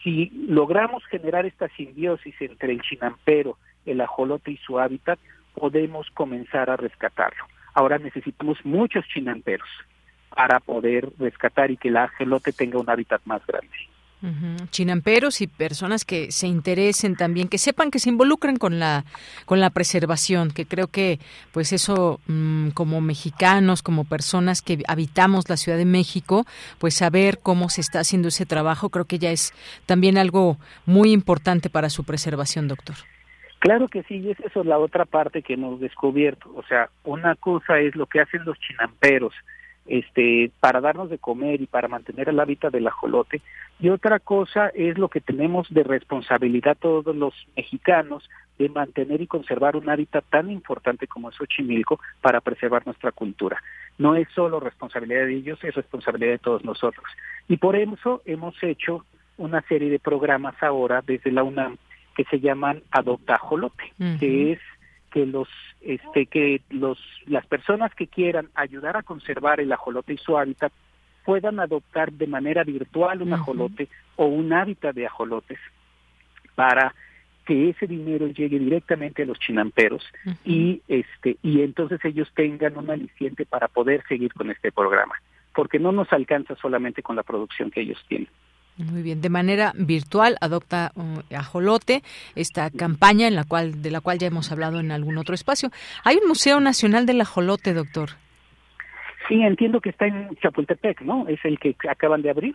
[0.02, 5.20] si logramos generar esta simbiosis entre el chinampero, el ajolote y su hábitat,
[5.54, 7.44] podemos comenzar a rescatarlo.
[7.72, 9.68] Ahora necesitamos muchos chinamperos
[10.34, 13.76] para poder rescatar y que el ajolote tenga un hábitat más grande.
[14.70, 19.04] Chinamperos y personas que se interesen también, que sepan que se involucren con la
[19.44, 21.20] con la preservación, que creo que
[21.52, 26.44] pues eso mm, como mexicanos, como personas que habitamos la Ciudad de México,
[26.78, 29.52] pues saber cómo se está haciendo ese trabajo, creo que ya es
[29.84, 32.96] también algo muy importante para su preservación, doctor.
[33.58, 36.52] Claro que sí, y es la otra parte que hemos descubierto.
[36.54, 39.34] O sea, una cosa es lo que hacen los chinamperos,
[39.86, 43.40] este, para darnos de comer y para mantener el hábitat del ajolote.
[43.78, 49.26] Y otra cosa es lo que tenemos de responsabilidad todos los mexicanos de mantener y
[49.26, 53.62] conservar un hábitat tan importante como es Xochimilco para preservar nuestra cultura.
[53.98, 57.04] No es solo responsabilidad de ellos, es responsabilidad de todos nosotros.
[57.48, 59.04] Y por eso hemos hecho
[59.36, 61.76] una serie de programas ahora desde la UNAM
[62.16, 64.58] que se llaman Adopta Ajolote, que es
[65.16, 65.48] que los
[65.80, 70.70] este que los las personas que quieran ayudar a conservar el ajolote y su hábitat
[71.24, 75.58] puedan adoptar de manera virtual un ajolote o un hábitat de ajolotes
[76.54, 76.94] para
[77.46, 80.04] que ese dinero llegue directamente a los chinamperos
[80.44, 85.14] y este y entonces ellos tengan un aliciente para poder seguir con este programa,
[85.54, 88.28] porque no nos alcanza solamente con la producción que ellos tienen.
[88.78, 92.02] Muy bien, de manera virtual adopta uh, Ajolote
[92.34, 95.70] esta campaña en la cual de la cual ya hemos hablado en algún otro espacio.
[96.04, 98.10] Hay un Museo Nacional del Ajolote, doctor.
[99.28, 101.26] Sí, entiendo que está en Chapultepec, ¿no?
[101.26, 102.54] Es el que acaban de abrir.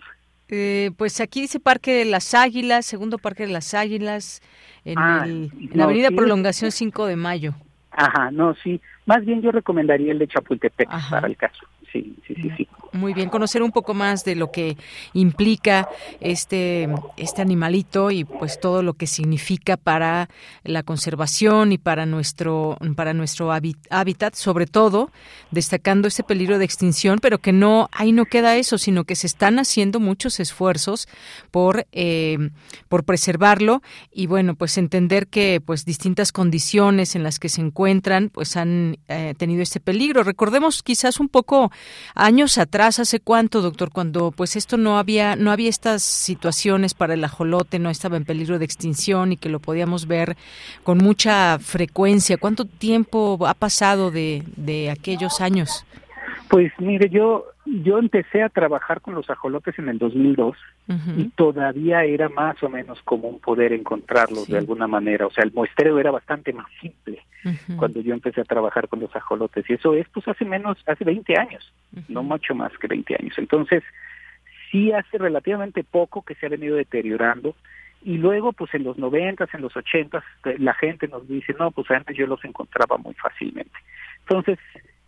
[0.50, 4.42] Eh, pues aquí dice Parque de las Águilas, segundo Parque de las Águilas,
[4.86, 6.16] en, Ah, el- en no, Avenida sí.
[6.16, 7.56] Prolongación 5 de Mayo.
[7.92, 8.80] Ajá, no, sí.
[9.06, 11.66] Más bien yo recomendaría el de Chapultepec para el caso.
[11.92, 12.68] Sí, sí, sí, sí.
[12.94, 14.76] Muy bien, conocer un poco más de lo que
[15.14, 15.88] implica
[16.20, 20.30] este, este animalito y pues todo lo que significa para
[20.66, 25.10] la conservación y para nuestro, para nuestro hábit- hábitat, sobre todo
[25.52, 29.28] destacando este peligro de extinción, pero que no, ahí no queda eso, sino que se
[29.28, 31.08] están haciendo muchos esfuerzos
[31.50, 32.50] por, eh,
[32.90, 33.82] por preservarlo
[34.12, 38.98] y bueno, pues entender que pues distintas condiciones en las que se encuentran pues han
[39.08, 40.24] eh, tenido este peligro.
[40.24, 41.72] Recordemos quizás un poco
[42.16, 47.14] años atrás, hace cuánto, doctor, cuando pues esto no había no había estas situaciones para
[47.14, 50.38] el ajolote, no estaba en peligro de extinción y que lo podíamos ver
[50.84, 52.38] con mucha frecuencia.
[52.38, 55.86] ¿Cuánto tiempo ha pasado de, de aquellos años?
[56.50, 60.58] Pues mire, yo yo empecé a trabajar con los ajolotes en el 2002
[61.16, 65.28] y todavía era más o menos común poder encontrarlos de alguna manera.
[65.28, 67.24] O sea, el muestreo era bastante más simple
[67.78, 69.70] cuando yo empecé a trabajar con los ajolotes.
[69.70, 71.74] Y eso es pues hace menos, hace 20 años,
[72.08, 73.38] no mucho más que 20 años.
[73.38, 73.84] Entonces,
[74.72, 77.56] sí hace relativamente poco que se ha venido deteriorando.
[78.04, 80.24] Y luego, pues en los noventas, en los ochentas,
[80.58, 83.78] la gente nos dice, no, pues antes yo los encontraba muy fácilmente.
[84.22, 84.58] Entonces,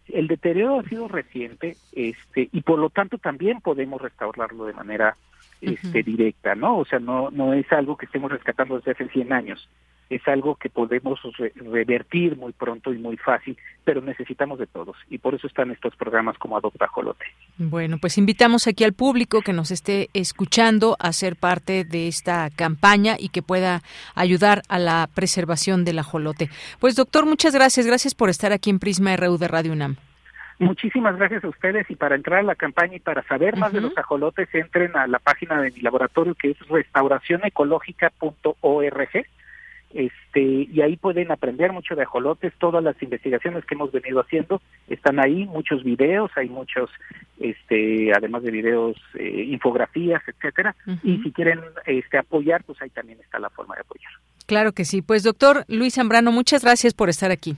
[0.09, 5.15] el deterioro ha sido reciente, este, y por lo tanto también podemos restaurarlo de manera
[5.61, 6.77] este, directa, ¿no?
[6.77, 9.69] O sea, no, no es algo que estemos rescatando desde hace 100 años,
[10.09, 14.95] es algo que podemos re- revertir muy pronto y muy fácil, pero necesitamos de todos,
[15.09, 17.25] y por eso están estos programas como Adopta Jolote.
[17.57, 22.49] Bueno, pues invitamos aquí al público que nos esté escuchando a ser parte de esta
[22.55, 23.81] campaña y que pueda
[24.15, 26.49] ayudar a la preservación del ajolote.
[26.79, 27.85] Pues doctor, muchas gracias.
[27.85, 29.95] Gracias por estar aquí en Prisma RU de Radio UNAM.
[30.59, 33.81] Muchísimas gracias a ustedes y para entrar a la campaña y para saber más de
[33.81, 39.25] los ajolotes entren a la página de mi laboratorio que es restauracionecológica.org
[39.93, 44.61] este y ahí pueden aprender mucho de ajolotes, todas las investigaciones que hemos venido haciendo
[44.87, 46.89] están ahí, muchos videos, hay muchos
[47.39, 53.19] este además de videos eh, infografías, etcétera, y si quieren este apoyar, pues ahí también
[53.19, 54.11] está la forma de apoyar.
[54.45, 55.01] Claro que sí.
[55.01, 57.55] Pues doctor Luis Zambrano, muchas gracias por estar aquí.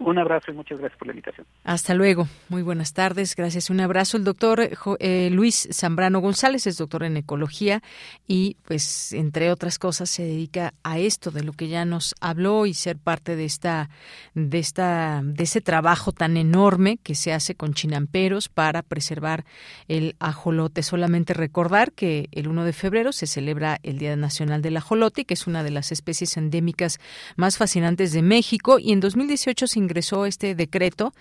[0.00, 1.46] Un abrazo y muchas gracias por la invitación.
[1.62, 2.26] Hasta luego.
[2.48, 3.36] Muy buenas tardes.
[3.36, 3.70] Gracias.
[3.70, 4.16] Un abrazo.
[4.16, 4.68] El doctor
[4.98, 7.80] eh, Luis Zambrano González es doctor en ecología
[8.26, 12.66] y, pues, entre otras cosas, se dedica a esto de lo que ya nos habló
[12.66, 13.88] y ser parte de esta,
[14.34, 19.44] de esta, de ese trabajo tan enorme que se hace con chinamperos para preservar
[19.86, 20.82] el ajolote.
[20.82, 25.34] Solamente recordar que el 1 de febrero se celebra el Día Nacional del Ajolote, que
[25.34, 26.98] es una de las especies endémicas
[27.36, 31.14] más fascinantes de México, y en 2018 se ingresó este decreto,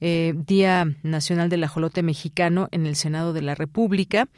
[0.00, 4.28] eh, Día Nacional del Ajolote Mexicano, en el Senado de la República,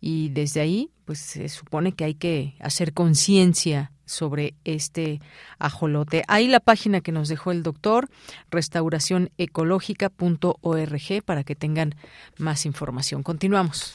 [0.00, 5.20] y desde ahí, pues se supone que hay que hacer conciencia sobre este
[5.58, 6.22] ajolote.
[6.28, 8.08] Ahí la página que nos dejó el doctor,
[8.50, 11.94] restauracionecológica.org, para que tengan
[12.38, 13.22] más información.
[13.22, 13.94] Continuamos.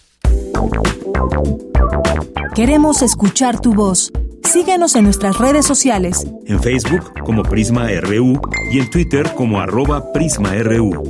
[2.55, 4.13] Queremos escuchar tu voz.
[4.45, 6.27] Síguenos en nuestras redes sociales.
[6.45, 8.39] En Facebook como Prisma RU
[8.72, 11.03] y en Twitter como arroba PrismaRU.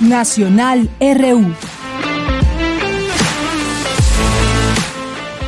[0.00, 1.44] Nacional RU.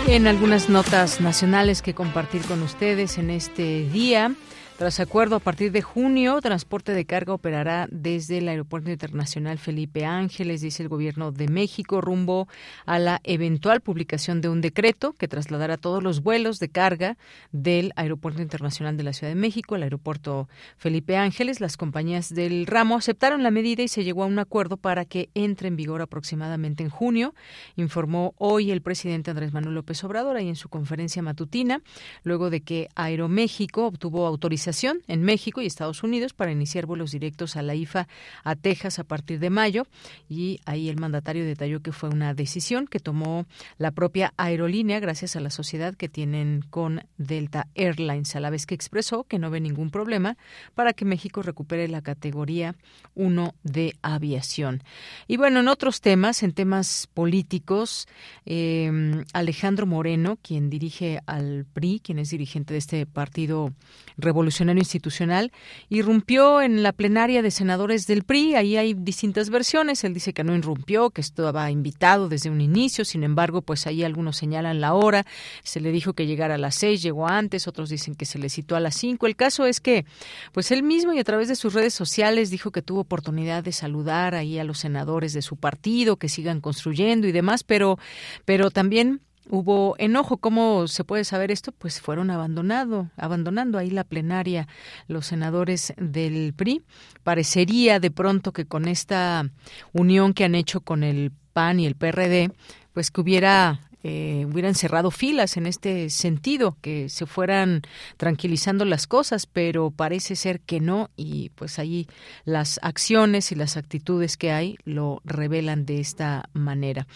[0.09, 4.35] En algunas notas nacionales que compartir con ustedes en este día.
[4.79, 10.05] Tras acuerdo, a partir de junio, transporte de carga operará desde el Aeropuerto Internacional Felipe
[10.05, 12.47] Ángeles, dice el Gobierno de México, rumbo
[12.87, 17.19] a la eventual publicación de un decreto que trasladará todos los vuelos de carga
[17.51, 21.61] del Aeropuerto Internacional de la Ciudad de México al Aeropuerto Felipe Ángeles.
[21.61, 25.29] Las compañías del ramo aceptaron la medida y se llegó a un acuerdo para que
[25.35, 27.35] entre en vigor aproximadamente en junio,
[27.75, 31.83] informó hoy el presidente Andrés Manuel López Obrador ahí en su conferencia matutina,
[32.23, 37.57] luego de que Aeroméxico obtuvo autorización en México y Estados Unidos para iniciar vuelos directos
[37.57, 38.07] a la IFA
[38.45, 39.87] a Texas a partir de mayo
[40.29, 43.47] y ahí el mandatario detalló que fue una decisión que tomó
[43.79, 48.67] la propia aerolínea gracias a la sociedad que tienen con Delta Airlines, a la vez
[48.67, 50.37] que expresó que no ve ningún problema
[50.75, 52.77] para que México recupere la categoría
[53.15, 54.83] 1 de aviación.
[55.27, 58.07] Y bueno, en otros temas, en temas políticos,
[58.45, 63.73] eh, Alejandro Moreno, quien dirige al PRI, quien es dirigente de este partido
[64.19, 65.53] revolucionario institucional,
[65.89, 68.55] irrumpió en la plenaria de senadores del PRI.
[68.55, 70.05] Ahí hay distintas versiones.
[70.05, 73.05] Él dice que no irrumpió, que estaba invitado desde un inicio.
[73.05, 75.27] Sin embargo, pues ahí algunos señalan la hora.
[75.63, 77.69] Se le dijo que llegara a las seis, llegó antes.
[77.69, 79.27] Otros dicen que se le citó a las cinco.
[79.27, 80.05] El caso es que,
[80.53, 83.73] pues él mismo y a través de sus redes sociales dijo que tuvo oportunidad de
[83.73, 87.99] saludar ahí a los senadores de su partido, que sigan construyendo y demás, pero,
[88.45, 90.37] pero también hubo enojo.
[90.37, 91.73] ¿Cómo se puede saber esto?
[91.73, 94.69] Pues fueron abandonado, abandonando ahí la plenaria
[95.07, 96.83] los senadores del PRI.
[97.23, 99.49] Parecería de pronto que con esta
[99.93, 102.53] unión que han hecho con el PAN y el PRD,
[102.93, 107.83] pues que hubiera eh, hubieran cerrado filas en este sentido, que se fueran
[108.17, 112.07] tranquilizando las cosas, pero parece ser que no y pues ahí
[112.45, 117.07] las acciones y las actitudes que hay lo revelan de esta manera.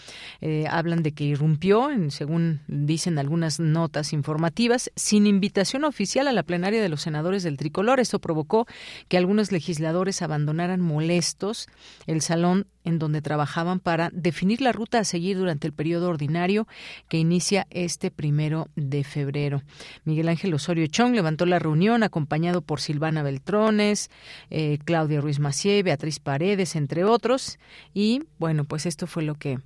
[0.41, 6.33] Eh, hablan de que irrumpió, en, según dicen algunas notas informativas, sin invitación oficial a
[6.33, 7.99] la plenaria de los senadores del tricolor.
[7.99, 8.67] Esto provocó
[9.07, 11.67] que algunos legisladores abandonaran molestos
[12.07, 16.67] el salón en donde trabajaban para definir la ruta a seguir durante el periodo ordinario
[17.07, 19.63] que inicia este primero de febrero.
[20.05, 24.09] Miguel Ángel Osorio Chong levantó la reunión acompañado por Silvana Beltrones,
[24.49, 27.59] eh, Claudia Ruiz Macié, Beatriz Paredes, entre otros.
[27.93, 29.59] Y bueno, pues esto fue lo que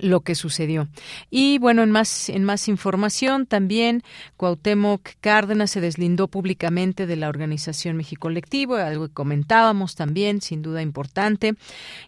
[0.00, 0.88] lo que sucedió.
[1.30, 4.02] Y bueno, en más, en más información también,
[4.36, 10.62] Cuauhtémoc Cárdenas se deslindó públicamente de la organización México Colectivo, algo que comentábamos también, sin
[10.62, 11.54] duda importante.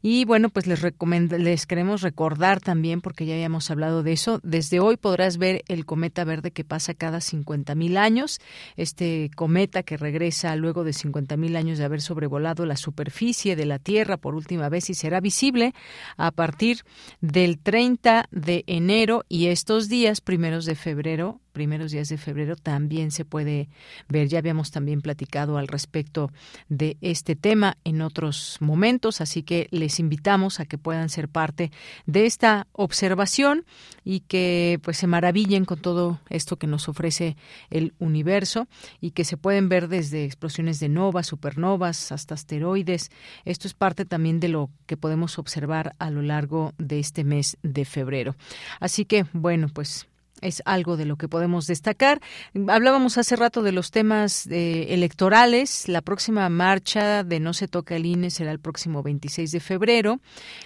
[0.01, 4.79] Y bueno, pues les, les queremos recordar también, porque ya habíamos hablado de eso, desde
[4.79, 8.41] hoy podrás ver el cometa verde que pasa cada 50 mil años,
[8.77, 13.67] este cometa que regresa luego de 50 mil años de haber sobrevolado la superficie de
[13.67, 15.75] la Tierra por última vez y será visible
[16.17, 16.79] a partir
[17.21, 23.11] del 30 de enero y estos días, primeros de febrero, primeros días de febrero también
[23.11, 23.71] se puede
[24.09, 24.29] ver.
[24.29, 26.31] Ya habíamos también platicado al respecto
[26.69, 31.71] de este tema en otros momentos, así que les invitamos a que puedan ser parte
[32.05, 33.65] de esta observación
[34.05, 37.37] y que pues se maravillen con todo esto que nos ofrece
[37.71, 38.67] el universo
[39.01, 43.11] y que se pueden ver desde explosiones de novas, supernovas hasta asteroides.
[43.45, 47.57] Esto es parte también de lo que podemos observar a lo largo de este mes
[47.63, 48.35] de febrero.
[48.81, 50.09] Así que bueno, pues
[50.41, 52.21] es algo de lo que podemos destacar.
[52.69, 55.89] Hablábamos hace rato de los temas eh, electorales.
[55.89, 60.21] La próxima marcha de No se toca el INE será el próximo 26 de febrero.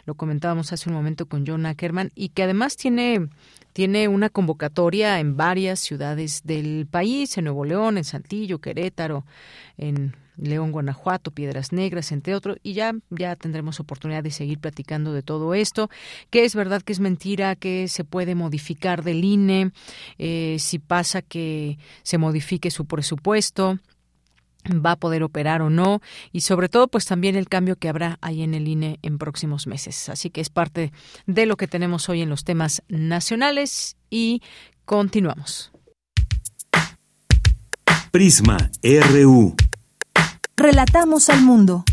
[0.04, 3.28] Lo comentábamos hace un momento con John Ackerman y que además tiene
[3.72, 9.24] tiene una convocatoria en varias ciudades del país, en Nuevo León, en Saltillo, Querétaro,
[9.76, 15.12] en León, Guanajuato, Piedras Negras, entre otros, y ya, ya tendremos oportunidad de seguir platicando
[15.12, 15.90] de todo esto,
[16.30, 19.72] qué es verdad, qué es mentira, qué se puede modificar del INE,
[20.18, 23.78] eh, si pasa que se modifique su presupuesto
[24.68, 26.00] va a poder operar o no
[26.32, 29.66] y sobre todo pues también el cambio que habrá ahí en el INE en próximos
[29.66, 30.08] meses.
[30.08, 30.92] Así que es parte
[31.26, 34.42] de lo que tenemos hoy en los temas nacionales y
[34.84, 35.72] continuamos.
[38.10, 39.54] Prisma RU.
[40.58, 41.84] Relatamos al mundo.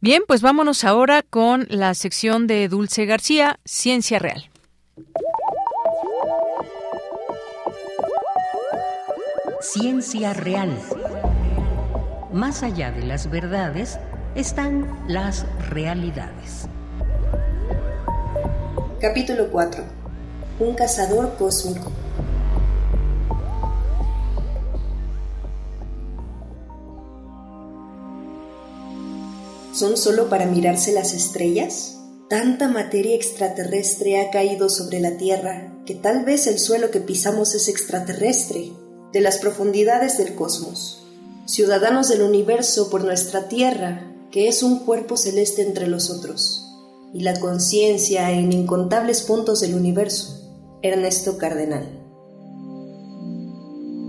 [0.00, 4.48] Bien, pues vámonos ahora con la sección de Dulce García, Ciencia Real.
[9.60, 10.70] Ciencia Real.
[12.32, 13.98] Más allá de las verdades
[14.34, 16.68] están las realidades.
[18.98, 19.84] Capítulo 4.
[20.60, 21.92] Un cazador cósmico.
[29.74, 31.96] ¿Son solo para mirarse las estrellas?
[32.30, 37.56] Tanta materia extraterrestre ha caído sobre la Tierra que tal vez el suelo que pisamos
[37.56, 38.70] es extraterrestre,
[39.12, 41.04] de las profundidades del cosmos.
[41.46, 46.64] Ciudadanos del universo por nuestra Tierra, que es un cuerpo celeste entre los otros,
[47.12, 50.40] y la conciencia en incontables puntos del universo.
[50.82, 52.03] Ernesto Cardenal.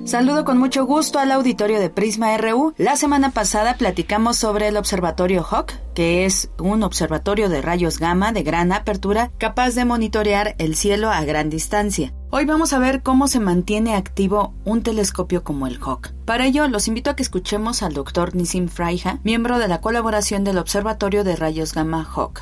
[0.05, 2.75] Saludo con mucho gusto al auditorio de Prisma RU.
[2.77, 8.31] La semana pasada platicamos sobre el observatorio Hawk, que es un observatorio de rayos gamma
[8.31, 12.13] de gran apertura capaz de monitorear el cielo a gran distancia.
[12.29, 16.13] Hoy vamos a ver cómo se mantiene activo un telescopio como el Hawk.
[16.23, 20.43] Para ello, los invito a que escuchemos al doctor Nisim Fraija, miembro de la colaboración
[20.43, 22.41] del Observatorio de Rayos Gamma Hawk.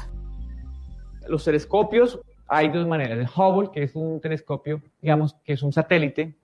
[1.29, 3.17] Los telescopios hay dos maneras.
[3.17, 6.35] El Hubble, que es un telescopio, digamos, que es un satélite,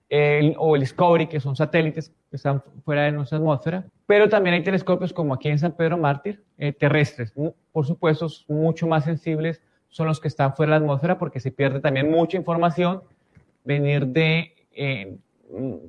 [0.58, 4.62] o el Discovery, que son satélites que están fuera de nuestra atmósfera, pero también hay
[4.62, 7.32] telescopios como aquí en San Pedro Mártir, eh, terrestres.
[7.72, 11.52] Por supuesto, mucho más sensibles son los que están fuera de la atmósfera porque se
[11.52, 13.02] pierde también mucha información,
[13.64, 15.16] venir de eh,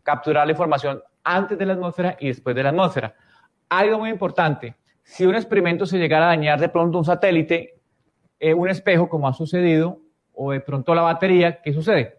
[0.03, 3.15] capturar la información antes de la atmósfera y después de la atmósfera.
[3.69, 7.80] Algo muy importante, si un experimento se llegara a dañar de pronto un satélite,
[8.41, 9.99] eh, un espejo, como ha sucedido,
[10.33, 12.17] o de pronto la batería, ¿qué sucede?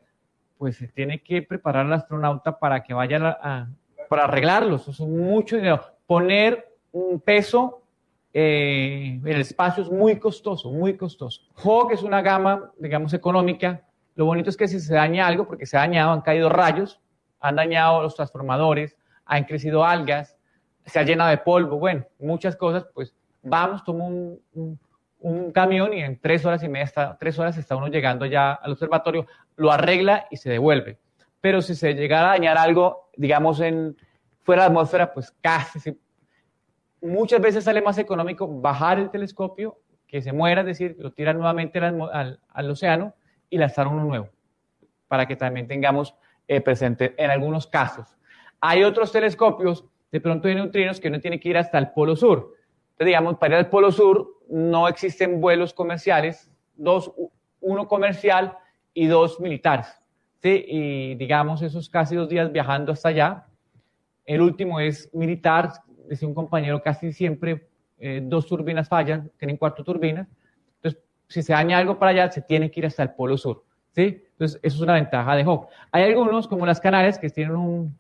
[0.57, 3.69] Pues se tiene que preparar al astronauta para que vaya a,
[4.09, 4.83] para arreglarlos.
[4.87, 5.83] Eso es mucho dinero.
[6.07, 7.83] Poner un peso
[8.33, 11.43] eh, el espacio es muy costoso, muy costoso.
[11.57, 13.83] Hawk es una gama, digamos, económica.
[14.15, 17.01] Lo bonito es que si se daña algo, porque se ha dañado, han caído rayos,
[17.41, 20.37] han dañado los transformadores, han crecido algas,
[20.87, 23.13] se ha llenado de polvo, bueno, muchas cosas, pues
[23.43, 24.79] vamos, tomo un un
[25.53, 29.27] camión y en tres horas y media, tres horas está uno llegando ya al observatorio,
[29.57, 30.99] lo arregla y se devuelve.
[31.41, 33.97] Pero si se llegara a dañar algo, digamos, en,
[34.43, 35.99] fuera de la atmósfera, pues casi,
[37.01, 41.39] muchas veces sale más económico bajar el telescopio, que se muera, es decir, lo tiran
[41.39, 43.15] nuevamente al, al, océano
[43.49, 44.29] y lanzar uno nuevo,
[45.09, 46.15] para que también tengamos
[46.49, 48.17] eh, presente en algunos casos.
[48.61, 52.15] Hay otros telescopios, de pronto de neutrinos, que uno tiene que ir hasta el polo
[52.15, 52.55] sur
[53.05, 57.11] digamos, para ir al Polo Sur no existen vuelos comerciales, dos,
[57.61, 58.55] uno comercial
[58.93, 59.87] y dos militares.
[60.43, 60.65] ¿sí?
[60.69, 63.47] Y digamos, esos casi dos días viajando hasta allá.
[64.27, 65.73] El último es militar,
[66.07, 67.67] decía un compañero, casi siempre
[67.99, 70.29] eh, dos turbinas fallan, tienen cuatro turbinas.
[70.77, 73.65] Entonces, si se daña algo para allá, se tiene que ir hasta el Polo Sur.
[73.95, 74.23] ¿sí?
[74.33, 75.69] Entonces, eso es una ventaja de Hawk.
[75.91, 77.99] Hay algunos, como las Canarias, que tienen un,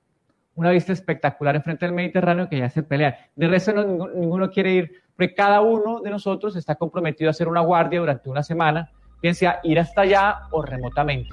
[0.54, 3.14] una vista espectacular enfrente del Mediterráneo que ya se pelean.
[3.34, 7.60] De resto, ninguno, quiere ir, porque cada uno de nosotros está comprometido a hacer una
[7.60, 8.90] guardia durante una semana,
[9.20, 11.28] bien sea ir hasta allá o remotamente.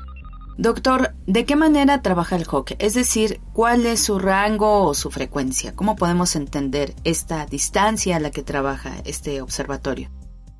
[0.57, 2.71] Doctor, ¿de qué manera trabaja el HOC?
[2.79, 5.73] Es decir, ¿cuál es su rango o su frecuencia?
[5.73, 10.09] ¿Cómo podemos entender esta distancia a la que trabaja este observatorio?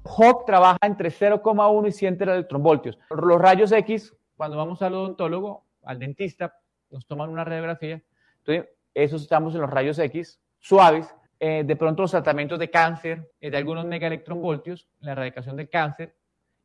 [0.04, 2.98] HOC trabaja entre 0,1 y 100 electronvoltios.
[3.10, 6.54] Los rayos X, cuando vamos al odontólogo, al dentista,
[6.90, 8.02] nos toman una radiografía,
[8.50, 11.14] entonces, eso estamos en los rayos X suaves.
[11.42, 16.14] Eh, de pronto los tratamientos de cáncer, eh, de algunos megaelectronvoltios, la erradicación del cáncer,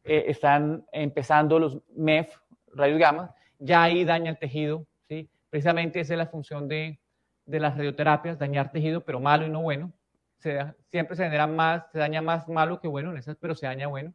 [0.03, 2.37] eh, están empezando los MEF,
[2.73, 5.31] rayos gamma, ya ahí daña el tejido, ¿sí?
[5.49, 6.99] Precisamente esa es la función de,
[7.47, 9.93] de las radioterapias, dañar tejido, pero malo y no bueno.
[10.39, 10.59] Se,
[10.91, 13.87] siempre se genera más, se daña más malo que bueno en esas, pero se daña
[13.87, 14.13] bueno.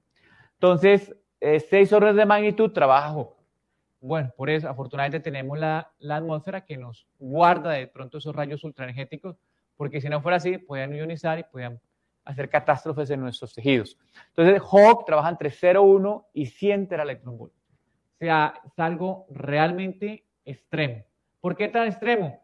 [0.56, 1.16] Entonces,
[1.70, 3.14] seis órdenes de magnitud trabaja
[4.02, 9.36] bueno, por eso afortunadamente tenemos la, atmósfera que nos guarda de pronto esos rayos ultraenergéticos,
[9.80, 11.80] porque si no fuera así, podían ionizar y podían
[12.26, 13.98] hacer catástrofes en nuestros tejidos.
[14.36, 17.56] Entonces, Hawk trabaja entre 0,1 y 100 teraelectronvolts.
[17.56, 21.06] O sea, es algo realmente extremo.
[21.40, 22.42] ¿Por qué tan extremo?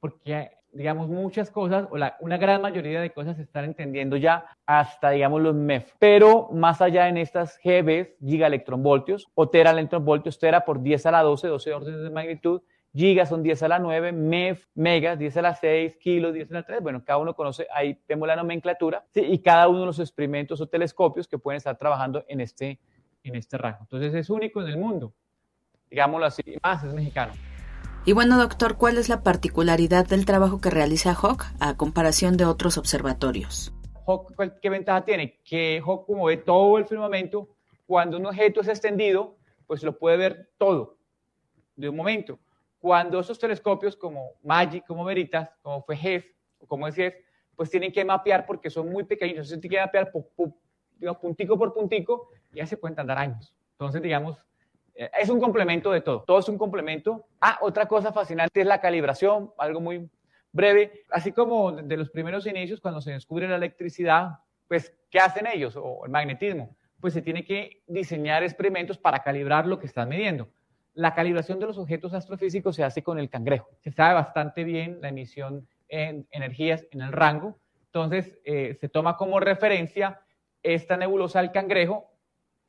[0.00, 4.46] Porque digamos, muchas cosas, o la, una gran mayoría de cosas se están entendiendo ya
[4.64, 5.92] hasta, digamos, los MEF.
[5.98, 11.48] Pero más allá en estas GB, gigaelectronvoltios, o teraelectronvoltios, tera por 10 a la 12,
[11.48, 12.62] 12 órdenes de magnitud,
[12.94, 16.54] gigas son 10 a la 9, MEF, megas, 10 a la 6, kilos, 10 a
[16.54, 16.82] la 3.
[16.82, 20.66] Bueno, cada uno conoce, ahí vemos la nomenclatura, y cada uno de los experimentos o
[20.66, 22.78] telescopios que pueden estar trabajando en este,
[23.22, 23.78] en este rango.
[23.82, 25.12] Entonces es único en el mundo,
[25.90, 27.32] digámoslo así, más es mexicano.
[28.04, 32.46] Y bueno, doctor, ¿cuál es la particularidad del trabajo que realiza Hawk a comparación de
[32.46, 33.72] otros observatorios?
[34.06, 34.32] Hawk,
[34.62, 35.40] ¿qué ventaja tiene?
[35.44, 37.48] Que Hawk, como ve todo el firmamento,
[37.86, 39.36] cuando un objeto es extendido,
[39.66, 40.96] pues lo puede ver todo
[41.76, 42.38] de un momento.
[42.80, 46.26] Cuando esos telescopios como MAGIC, como Veritas, como fue GEF,
[46.60, 47.14] o como es GEF,
[47.56, 50.12] pues tienen que mapear porque son muy pequeños, entonces tienen que mapear
[51.20, 53.52] puntico por puntico y ya se pueden tardar años.
[53.72, 54.40] Entonces, digamos,
[54.94, 57.26] eh, es un complemento de todo, todo es un complemento.
[57.40, 60.08] Ah, otra cosa fascinante es la calibración, algo muy
[60.52, 65.46] breve, así como de los primeros inicios, cuando se descubre la electricidad, pues, ¿qué hacen
[65.46, 65.76] ellos?
[65.76, 66.76] O el magnetismo.
[67.00, 70.48] Pues se tiene que diseñar experimentos para calibrar lo que están midiendo.
[70.94, 73.68] La calibración de los objetos astrofísicos se hace con el cangrejo.
[73.80, 77.58] Se sabe bastante bien la emisión en energías en el rango.
[77.86, 80.20] Entonces, eh, se toma como referencia
[80.62, 82.10] esta nebulosa del cangrejo,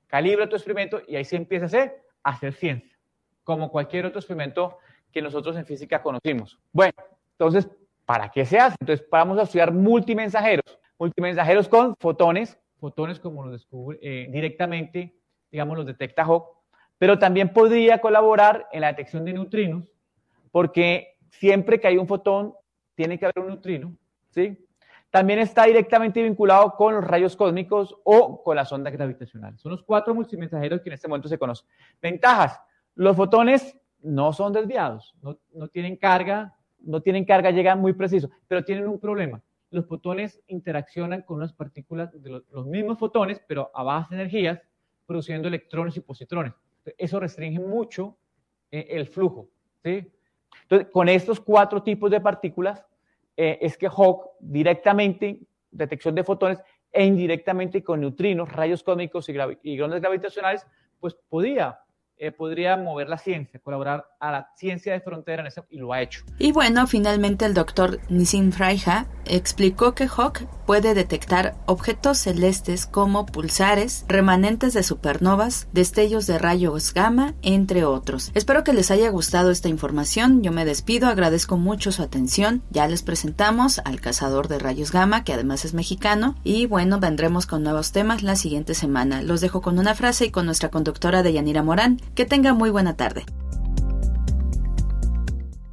[0.07, 2.97] calibra tu experimento y ahí se empieza a hacer, ciencia,
[3.43, 4.77] como cualquier otro experimento
[5.11, 6.59] que nosotros en física conocimos.
[6.71, 6.93] Bueno,
[7.31, 7.69] entonces,
[8.05, 8.75] ¿para qué se hace?
[8.79, 15.15] Entonces, vamos a estudiar multimensajeros, multimensajeros con fotones, fotones como los descubre eh, directamente,
[15.51, 16.59] digamos, los detecta Hawk,
[16.99, 19.91] pero también podría colaborar en la detección de neutrinos,
[20.51, 22.53] porque siempre que hay un fotón,
[22.93, 23.95] tiene que haber un neutrino,
[24.30, 24.57] ¿sí?
[25.09, 29.59] También está directamente vinculado con los rayos cósmicos o con las ondas gravitacionales.
[29.59, 31.67] Son los cuatro multimensajeros que en este momento se conocen.
[31.99, 32.61] Ventajas.
[32.93, 38.63] Los fotones no son desviados, no, tienen carga, no tienen carga, llegan muy precisos, pero
[38.63, 39.41] tienen un problema.
[39.71, 44.59] Los fotones interaccionan con unas partículas de los, mismos fotones, pero a bajas energías,
[45.05, 46.53] produciendo electrones y positrones.
[46.97, 48.18] Eso restringe mucho
[48.72, 49.49] eh, el flujo.
[49.84, 50.11] ¿sí?
[50.64, 52.85] Entonces, con estos cuatro tipos de partículas,
[53.38, 55.41] eh, es que Hawk directamente,
[55.72, 56.60] detección de fotones,
[56.91, 59.34] e indirectamente con neutrinos, rayos cósmicos y,
[59.64, 60.65] y gravitacionales,
[60.99, 61.80] pues podía
[62.19, 65.93] eh, podría mover la ciencia, colaborar a la ciencia de frontera en eso y lo
[65.93, 66.23] ha hecho.
[66.37, 73.25] Y bueno, finalmente el doctor Nisim Freija explicó que Hawk puede detectar objetos celestes como
[73.25, 78.31] pulsares, remanentes de supernovas, destellos de rayos gamma, entre otros.
[78.33, 80.43] Espero que les haya gustado esta información.
[80.43, 82.63] Yo me despido, agradezco mucho su atención.
[82.69, 87.45] Ya les presentamos al cazador de rayos gamma, que además es mexicano, y bueno, vendremos
[87.45, 89.21] con nuevos temas la siguiente semana.
[89.21, 92.69] Los dejo con una frase y con nuestra conductora de Yanira Morán, que tenga muy
[92.69, 93.26] buena tarde.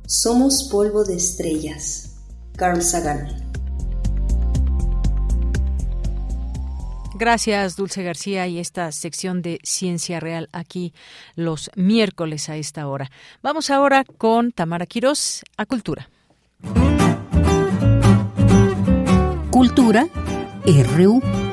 [0.07, 2.17] Somos polvo de estrellas.
[2.57, 3.47] Carl Sagan.
[7.19, 10.93] Gracias, Dulce García, y esta sección de Ciencia Real aquí
[11.35, 13.11] los miércoles a esta hora.
[13.43, 16.11] Vamos ahora con Tamara Quirós a Cultura.
[19.51, 20.07] Cultura
[20.67, 21.46] RU.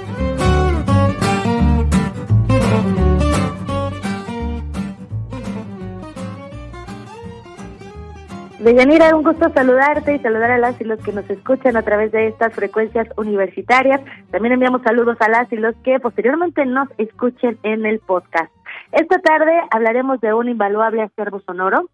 [8.63, 12.13] Deyanira, un gusto saludarte y saludar a las y los que nos escuchan a través
[12.13, 13.99] de estas frecuencias universitarias.
[14.31, 18.49] También enviamos saludos a las y los que posteriormente nos escuchen en el podcast.
[18.93, 21.89] Esta tarde hablaremos de un invaluable acervo sonoro.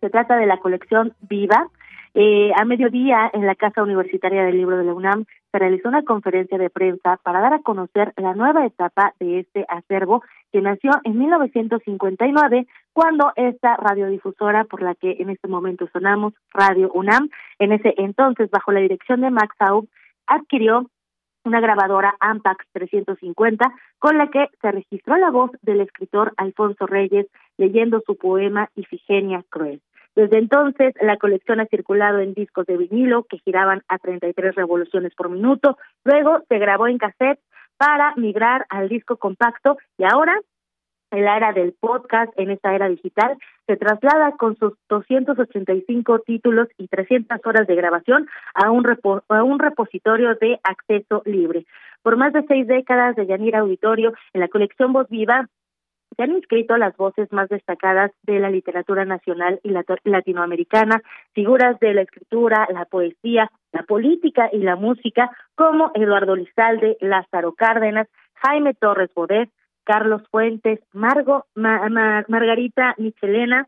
[0.00, 1.68] Se trata de la colección Viva,
[2.14, 6.02] eh, a mediodía, en la Casa Universitaria del Libro de la UNAM, se realizó una
[6.02, 10.22] conferencia de prensa para dar a conocer la nueva etapa de este acervo
[10.52, 16.90] que nació en 1959 cuando esta radiodifusora por la que en este momento sonamos, Radio
[16.92, 19.88] UNAM, en ese entonces bajo la dirección de Max Aub,
[20.26, 20.86] adquirió
[21.44, 27.26] una grabadora Ampax 350 con la que se registró la voz del escritor Alfonso Reyes
[27.56, 29.80] leyendo su poema Ifigenia Cruel.
[30.16, 35.14] Desde entonces, la colección ha circulado en discos de vinilo que giraban a 33 revoluciones
[35.14, 35.78] por minuto.
[36.04, 37.40] Luego se grabó en cassette
[37.76, 40.38] para migrar al disco compacto y ahora
[41.10, 46.68] en la era del podcast, en esta era digital, se traslada con sus 285 títulos
[46.78, 48.84] y 300 horas de grabación a un,
[49.28, 51.66] a un repositorio de acceso libre.
[52.02, 55.48] Por más de seis décadas de Yanira Auditorio, en la colección Voz Viva
[56.20, 59.70] se han inscrito las voces más destacadas de la literatura nacional y
[60.04, 61.00] latinoamericana,
[61.32, 67.54] figuras de la escritura, la poesía, la política y la música, como Eduardo Lizalde, Lázaro
[67.54, 69.48] Cárdenas, Jaime Torres Bodet,
[69.84, 73.66] Carlos Fuentes, Margo, Margarita Michelena,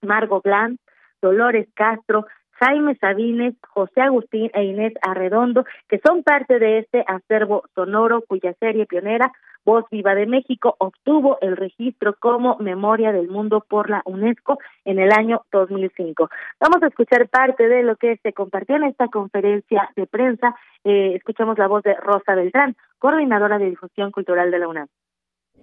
[0.00, 0.80] Margo Blanc,
[1.20, 2.24] Dolores Castro,
[2.62, 8.54] Jaime Sabines, José Agustín e Inés Arredondo, que son parte de este acervo sonoro cuya
[8.60, 9.32] serie pionera
[9.64, 15.00] Voz Viva de México obtuvo el registro como Memoria del Mundo por la UNESCO en
[15.00, 16.28] el año 2005.
[16.60, 20.54] Vamos a escuchar parte de lo que se compartió en esta conferencia de prensa.
[20.84, 24.88] Eh, escuchamos la voz de Rosa Beltrán, coordinadora de difusión cultural de la UNAM.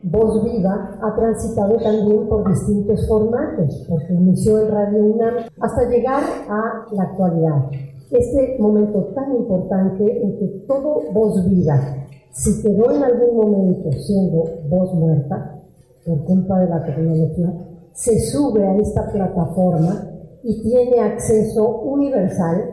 [0.04, 6.24] Voz Viva ha transitado también por distintos formatos, porque inició en Radio UNAM hasta llegar
[6.50, 7.70] a la actualidad.
[8.12, 12.00] Este momento tan importante en que todo Voz Viva
[12.32, 15.60] si quedó en algún momento siendo voz muerta
[16.06, 17.54] por culpa de la tecnología,
[17.94, 20.06] se sube a esta plataforma
[20.44, 22.64] y tiene acceso universal,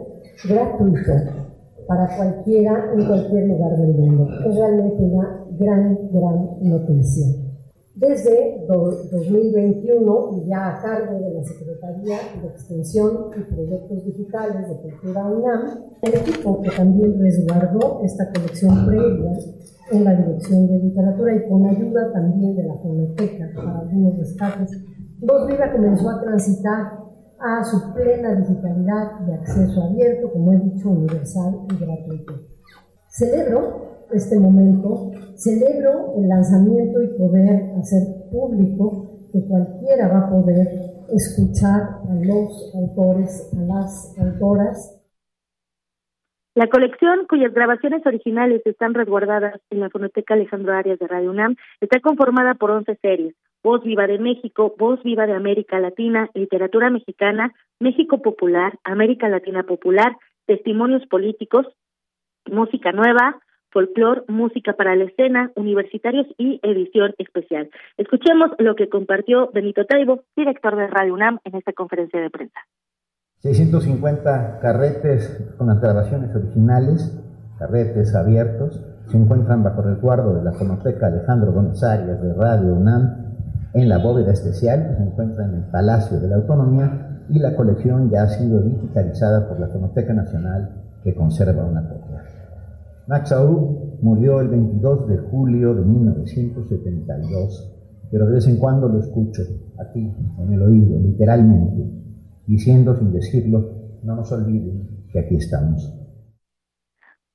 [0.48, 1.12] gratuito,
[1.86, 4.28] para cualquiera en cualquier lugar del mundo.
[4.44, 7.26] Es realmente una gran, gran noticia.
[7.94, 14.76] Desde 2021 y ya a cargo de la Secretaría de Extensión y Proyectos Digitales de
[14.82, 19.38] Cultura UNAM, el equipo que también resguardó esta colección previa
[19.92, 24.78] en la Dirección de Literatura y con ayuda también de la Fonoteca para algunos rescates,
[25.20, 27.05] Viva comenzó a transitar
[27.38, 32.34] a su plena digitalidad de acceso abierto, como he dicho, universal y gratuito.
[33.08, 40.68] Celebro este momento, celebro el lanzamiento y poder hacer público que cualquiera va a poder
[41.12, 44.92] escuchar a los autores, a las autoras.
[46.54, 51.56] La colección, cuyas grabaciones originales están resguardadas en la Fonoteca Alejandro Arias de Radio UNAM,
[51.80, 53.34] está conformada por 11 series.
[53.66, 59.64] Voz Viva de México, Voz Viva de América Latina, Literatura Mexicana, México Popular, América Latina
[59.64, 60.16] Popular,
[60.46, 61.66] Testimonios Políticos,
[62.48, 63.40] Música Nueva,
[63.72, 67.68] folclor, música para la escena, universitarios y edición especial.
[67.96, 72.60] Escuchemos lo que compartió Benito Taibo, director de Radio UNAM, en esta conferencia de prensa.
[73.40, 77.20] 650 carretes con las grabaciones originales,
[77.58, 78.80] carretes abiertos,
[79.10, 83.25] se encuentran bajo resguardo de la Fonoteca Alejandro Gómez Arias de Radio UNAM
[83.76, 87.54] en la bóveda especial que se encuentra en el Palacio de la Autonomía y la
[87.54, 90.70] colección ya ha sido digitalizada por la Fonoteca Nacional
[91.04, 92.24] que conserva una copia.
[93.06, 97.72] Max Aub murió el 22 de julio de 1972,
[98.10, 99.42] pero de vez en cuando lo escucho
[99.78, 101.84] aquí, en el oído, literalmente,
[102.46, 103.62] diciendo sin decirlo,
[104.04, 105.92] no nos olviden que aquí estamos.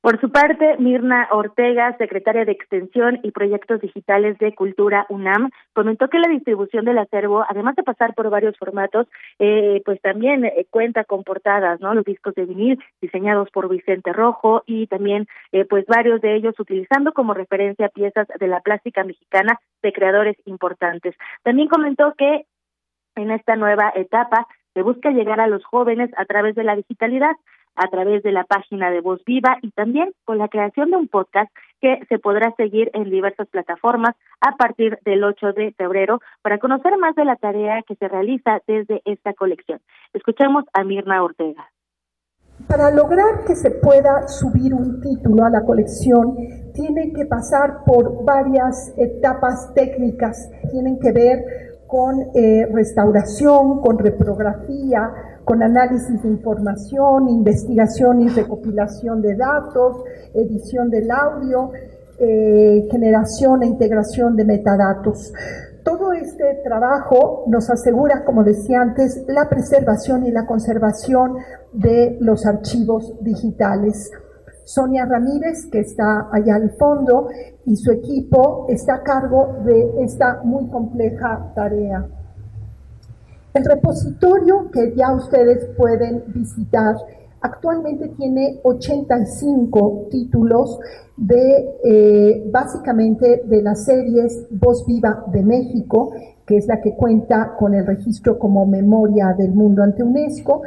[0.02, 6.08] Por su parte, Mirna Ortega, secretaria de Extensión y Proyectos Digitales de Cultura UNAM, comentó
[6.08, 9.06] que la distribución del acervo, además de pasar por varios formatos,
[9.38, 11.94] eh, pues también eh, cuenta con portadas, ¿no?
[11.94, 16.60] Los discos de vinil diseñados por Vicente Rojo y también, eh, pues varios de ellos
[16.60, 21.16] utilizando como referencia piezas de la plástica mexicana de creadores importantes.
[21.44, 22.48] También comentó que
[23.16, 27.36] en esta nueva etapa se busca llegar a los jóvenes a través de la digitalidad
[27.76, 31.08] a través de la página de Voz Viva y también con la creación de un
[31.08, 36.60] podcast que se podrá seguir en diversas plataformas a partir del 8 de febrero para
[36.60, 39.80] conocer más de la tarea que se realiza desde esta colección.
[40.14, 41.70] Escuchemos a Mirna Ortega.
[42.68, 46.36] Para lograr que se pueda subir un título a la colección,
[46.74, 50.50] tiene que pasar por varias etapas técnicas.
[50.72, 51.40] Tienen que ver
[51.88, 55.12] con eh, restauración, con reprografía,
[55.46, 60.04] con análisis de información, investigación y recopilación de datos,
[60.34, 61.72] edición del audio,
[62.20, 65.34] eh, generación e integración de metadatos.
[65.84, 71.38] Todo este trabajo nos asegura, como decía antes, la preservación y la conservación
[71.74, 74.12] de los archivos digitales.
[74.64, 77.30] Sonia Ramírez, que está allá al fondo,
[77.66, 82.06] y su equipo está a cargo de esta muy compleja tarea.
[83.54, 86.96] El repositorio que ya ustedes pueden visitar
[87.42, 90.80] actualmente tiene 85 títulos
[91.18, 96.14] de eh, básicamente de las series Voz Viva de México,
[96.46, 100.62] que es la que cuenta con el registro como memoria del mundo ante UNESCO,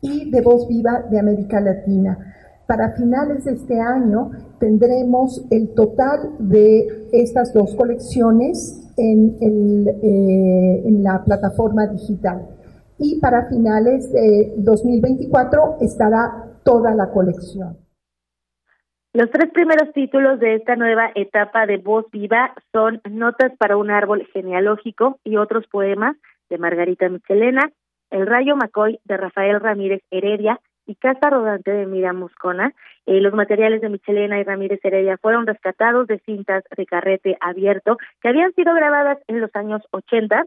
[0.00, 2.18] y de Voz Viva de América Latina.
[2.66, 11.22] Para finales de este año tendremos el total de estas dos colecciones eh, en la
[11.24, 12.46] plataforma digital.
[12.98, 17.76] Y para finales de 2024 estará toda la colección.
[19.12, 23.90] Los tres primeros títulos de esta nueva etapa de Voz Viva son Notas para un
[23.92, 26.16] árbol genealógico y otros poemas
[26.50, 27.70] de Margarita Michelena,
[28.10, 32.74] El Rayo Macoy de Rafael Ramírez Heredia y Casa Rodante de Mira Moscona.
[33.06, 37.98] Eh, los materiales de Michelena y Ramírez Heredia fueron rescatados de cintas de carrete abierto
[38.22, 40.44] que habían sido grabadas en los años 80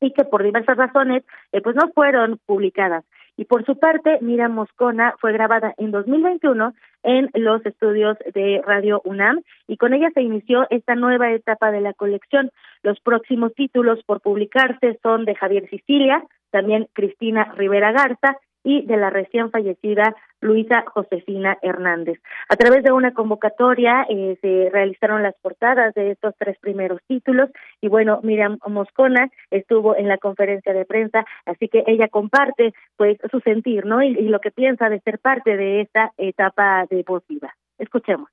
[0.00, 3.04] y que por diversas razones eh, pues no fueron publicadas.
[3.38, 6.72] Y por su parte, Mira Moscona fue grabada en 2021
[7.02, 11.82] en los estudios de Radio UNAM y con ella se inició esta nueva etapa de
[11.82, 12.50] la colección.
[12.82, 18.96] Los próximos títulos por publicarse son de Javier Sicilia, también Cristina Rivera Garza y de
[18.96, 22.18] la recién fallecida Luisa Josefina Hernández.
[22.48, 27.48] A través de una convocatoria eh, se realizaron las portadas de estos tres primeros títulos
[27.80, 33.18] y bueno, Miriam Moscona estuvo en la conferencia de prensa, así que ella comparte pues
[33.30, 34.02] su sentir, ¿no?
[34.02, 37.54] Y, lo que piensa de ser parte de esta etapa de voz viva.
[37.78, 38.28] Escuchemos.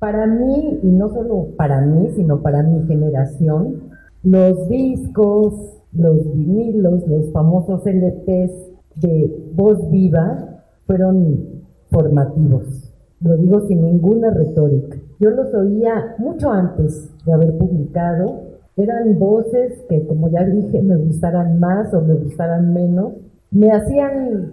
[0.00, 3.92] Para mí, y no solo para mí, sino para mi generación,
[4.24, 12.94] los discos, los vinilos, los famosos LPs de voz viva fueron formativos.
[13.20, 14.96] Lo digo sin ninguna retórica.
[15.18, 20.96] Yo los oía mucho antes de haber publicado Eran voces que, como ya dije, me
[20.96, 23.14] gustaran más o me gustaran menos.
[23.50, 24.52] Me hacían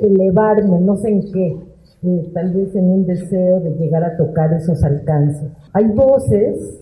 [0.00, 1.56] elevarme, no sé en qué,
[2.04, 5.50] eh, tal vez en un deseo de llegar a tocar esos alcances.
[5.72, 6.80] Hay voces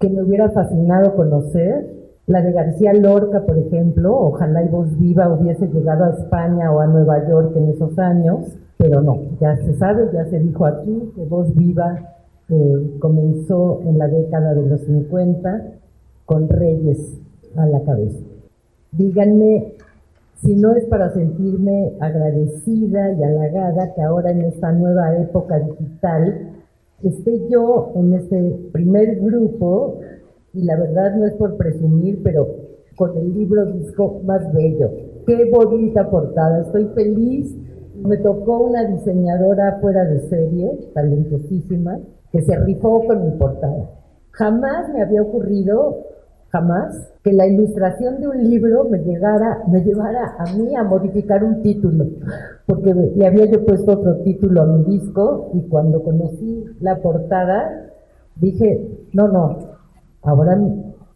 [0.00, 1.86] que me hubiera fascinado conocer,
[2.26, 6.80] la de García Lorca, por ejemplo, ojalá y voz viva hubiese llegado a España o
[6.80, 8.46] a Nueva York en esos años,
[8.78, 12.16] pero no, ya se sabe, ya se dijo aquí que voz viva
[12.48, 15.66] eh, comenzó en la década de los 50
[16.24, 17.16] con Reyes
[17.56, 18.18] a la cabeza.
[18.90, 19.74] Díganme
[20.42, 26.50] si no es para sentirme agradecida y halagada que ahora en esta nueva época digital
[27.02, 30.00] esté yo en este primer grupo
[30.56, 32.48] y la verdad no es por presumir, pero
[32.96, 34.90] con el libro disco más bello.
[35.26, 37.54] Qué bonita portada, estoy feliz.
[38.02, 41.98] Me tocó una diseñadora fuera de serie, talentosísima,
[42.32, 43.90] que se rifó con mi portada.
[44.30, 45.98] Jamás me había ocurrido
[46.48, 51.44] jamás que la ilustración de un libro me llegara, me llevara a mí a modificar
[51.44, 52.06] un título,
[52.66, 57.90] porque le había yo puesto otro título a mi disco y cuando conocí la portada
[58.36, 59.75] dije, no, no,
[60.26, 60.60] ahora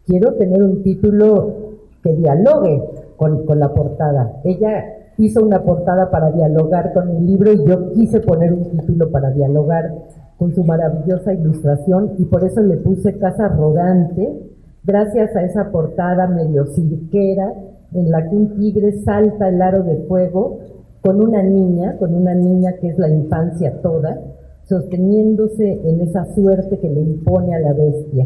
[0.05, 1.53] quiero tener un título
[2.01, 2.81] que dialogue
[3.17, 4.39] con, la portada.
[4.43, 4.85] Ella
[5.17, 9.29] hizo una portada para dialogar con mi libro y yo quise poner un título para
[9.29, 9.93] dialogar
[10.39, 14.39] con su maravillosa ilustración y por eso le puse Casa Rodante,
[14.83, 17.53] gracias a esa portada medio cirquera
[17.93, 20.59] en la que un tigre salta el aro de fuego
[21.01, 24.19] con una niña, con una niña que es la infancia toda,
[24.63, 28.25] sosteniéndose en esa suerte que le impone a la bestia.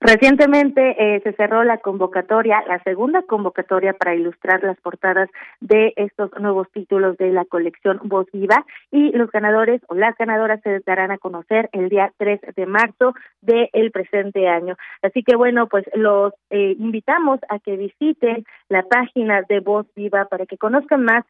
[0.00, 5.28] Recientemente eh, se cerró la convocatoria, la segunda convocatoria para ilustrar las portadas
[5.60, 10.60] de estos nuevos títulos de la colección Voz Viva y los ganadores o las ganadoras
[10.62, 14.76] se darán a conocer el día 3 de marzo del presente año.
[15.02, 20.26] Así que bueno, pues los eh, invitamos a que visiten la página de Voz Viva
[20.26, 21.24] para que conozcan más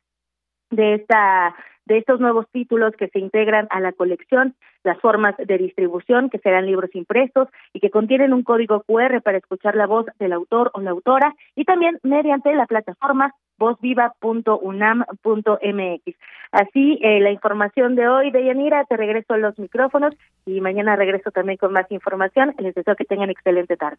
[0.70, 1.54] de esta
[1.88, 4.54] de estos nuevos títulos que se integran a la colección,
[4.84, 9.38] las formas de distribución que serán libros impresos y que contienen un código QR para
[9.38, 16.16] escuchar la voz del autor o la autora y también mediante la plataforma vozviva.unam.mx.
[16.52, 20.14] Así, eh, la información de hoy de Yanira, te regreso a los micrófonos
[20.46, 22.54] y mañana regreso también con más información.
[22.58, 23.96] Les deseo que tengan excelente tarde.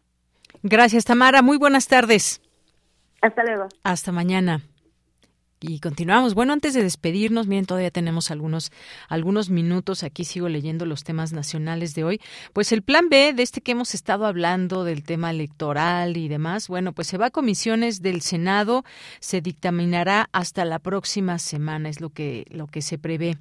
[0.62, 1.42] Gracias, Tamara.
[1.42, 2.40] Muy buenas tardes.
[3.20, 3.66] Hasta luego.
[3.82, 4.60] Hasta mañana.
[5.62, 6.32] Y continuamos.
[6.32, 8.72] Bueno, antes de despedirnos, miren, todavía tenemos algunos,
[9.10, 10.04] algunos minutos.
[10.04, 12.20] Aquí sigo leyendo los temas nacionales de hoy.
[12.54, 16.66] Pues el plan B de este que hemos estado hablando del tema electoral y demás,
[16.68, 18.86] bueno, pues se va a comisiones del Senado,
[19.18, 23.36] se dictaminará hasta la próxima semana, es lo que, lo que se prevé.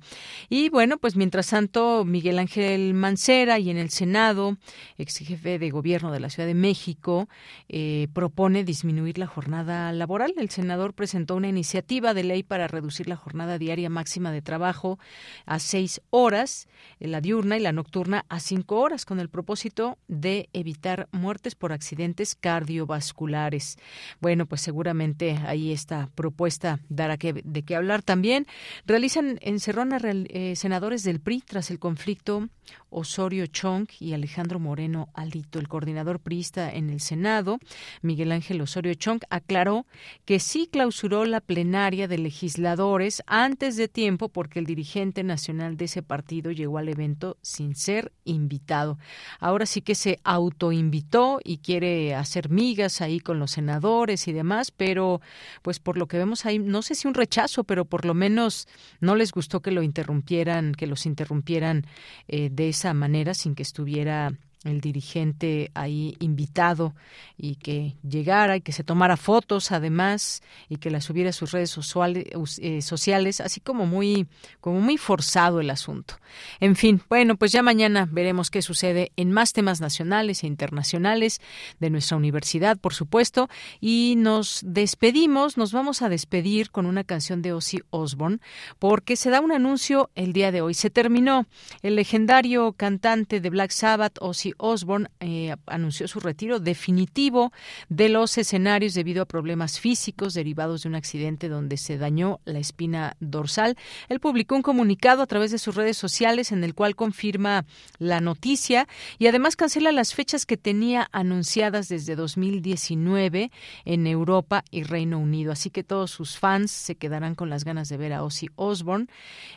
[0.49, 4.57] Y bueno, pues mientras tanto, Miguel Ángel Mancera y en el Senado,
[4.97, 7.29] ex jefe de gobierno de la Ciudad de México,
[7.69, 10.33] eh, propone disminuir la jornada laboral.
[10.35, 14.99] El senador presentó una iniciativa de ley para reducir la jornada diaria máxima de trabajo
[15.45, 16.67] a seis horas,
[16.99, 21.73] la diurna y la nocturna a cinco horas, con el propósito de evitar muertes por
[21.73, 23.77] accidentes cardiovasculares.
[24.19, 28.47] Bueno, pues seguramente ahí esta propuesta dará que, de qué hablar también.
[28.85, 32.49] Realizan encerrón eh, senadores del PRI tras el conflicto
[32.89, 35.59] Osorio Chong y Alejandro Moreno Alito.
[35.59, 37.59] El coordinador priista en el Senado,
[38.01, 39.85] Miguel Ángel Osorio Chong, aclaró
[40.25, 45.85] que sí clausuró la plenaria de legisladores antes de tiempo porque el dirigente nacional de
[45.85, 48.97] ese partido llegó al evento sin ser invitado.
[49.39, 54.71] Ahora sí que se autoinvitó y quiere hacer migas ahí con los senadores y demás,
[54.71, 55.21] pero
[55.61, 58.67] pues por lo que vemos ahí, no sé si un rechazo, pero por lo menos
[58.99, 61.85] no les gustó que lo interrumpieran, que los interrumpieran
[62.27, 64.33] eh, de esa manera sin que estuviera
[64.65, 66.93] el dirigente ahí invitado
[67.37, 71.51] y que llegara y que se tomara fotos además y que las subiera a sus
[71.51, 74.27] redes eh, sociales, así como muy
[74.59, 76.15] como muy forzado el asunto.
[76.59, 81.39] En fin, bueno, pues ya mañana veremos qué sucede en más temas nacionales e internacionales
[81.79, 83.49] de nuestra universidad, por supuesto,
[83.79, 88.39] y nos despedimos, nos vamos a despedir con una canción de Ozzy Osbourne
[88.77, 90.73] porque se da un anuncio el día de hoy.
[90.73, 91.45] Se terminó
[91.81, 97.51] el legendario cantante de Black Sabbath Ozzy Osbourne eh, anunció su retiro definitivo
[97.89, 102.59] de los escenarios debido a problemas físicos derivados de un accidente donde se dañó la
[102.59, 103.77] espina dorsal.
[104.07, 107.65] Él publicó un comunicado a través de sus redes sociales en el cual confirma
[107.97, 113.51] la noticia y además cancela las fechas que tenía anunciadas desde 2019
[113.85, 115.51] en Europa y Reino Unido.
[115.51, 119.07] Así que todos sus fans se quedarán con las ganas de ver a Ozzy Osbourne.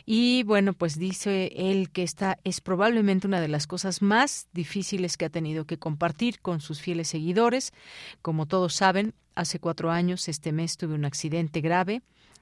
[0.05, 4.82] Y bueno, pues dice él que esta es probablemente una de las cosas más difíciles
[4.83, 7.71] difíciles que ha tenido que compartir con sus fieles seguidores.
[8.21, 12.01] Como todos saben, hace cuatro años, este mes, tuve un accidente grave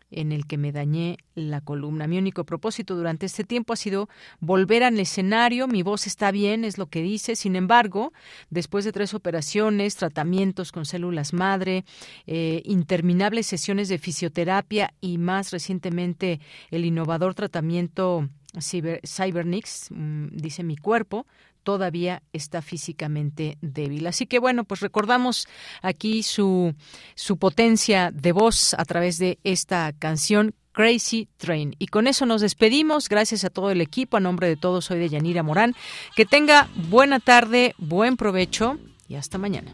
[0.09, 2.07] en el que me dañé la columna.
[2.07, 4.09] Mi único propósito durante este tiempo ha sido
[4.39, 5.68] volver al escenario.
[5.68, 7.35] Mi voz está bien, es lo que dice.
[7.35, 8.11] Sin embargo,
[8.49, 11.85] después de tres operaciones, tratamientos con células madre,
[12.26, 16.41] eh, interminables sesiones de fisioterapia y más recientemente
[16.72, 18.27] el innovador tratamiento
[18.59, 21.26] Cybernix, mm, dice mi cuerpo,
[21.63, 24.07] todavía está físicamente débil.
[24.07, 25.47] Así que bueno, pues recordamos
[25.81, 26.75] aquí su,
[27.15, 31.75] su potencia de voz a través de esta canción Crazy Train.
[31.79, 33.09] Y con eso nos despedimos.
[33.09, 34.17] Gracias a todo el equipo.
[34.17, 35.75] A nombre de todos, soy de Yanira Morán.
[36.15, 39.73] Que tenga buena tarde, buen provecho y hasta mañana.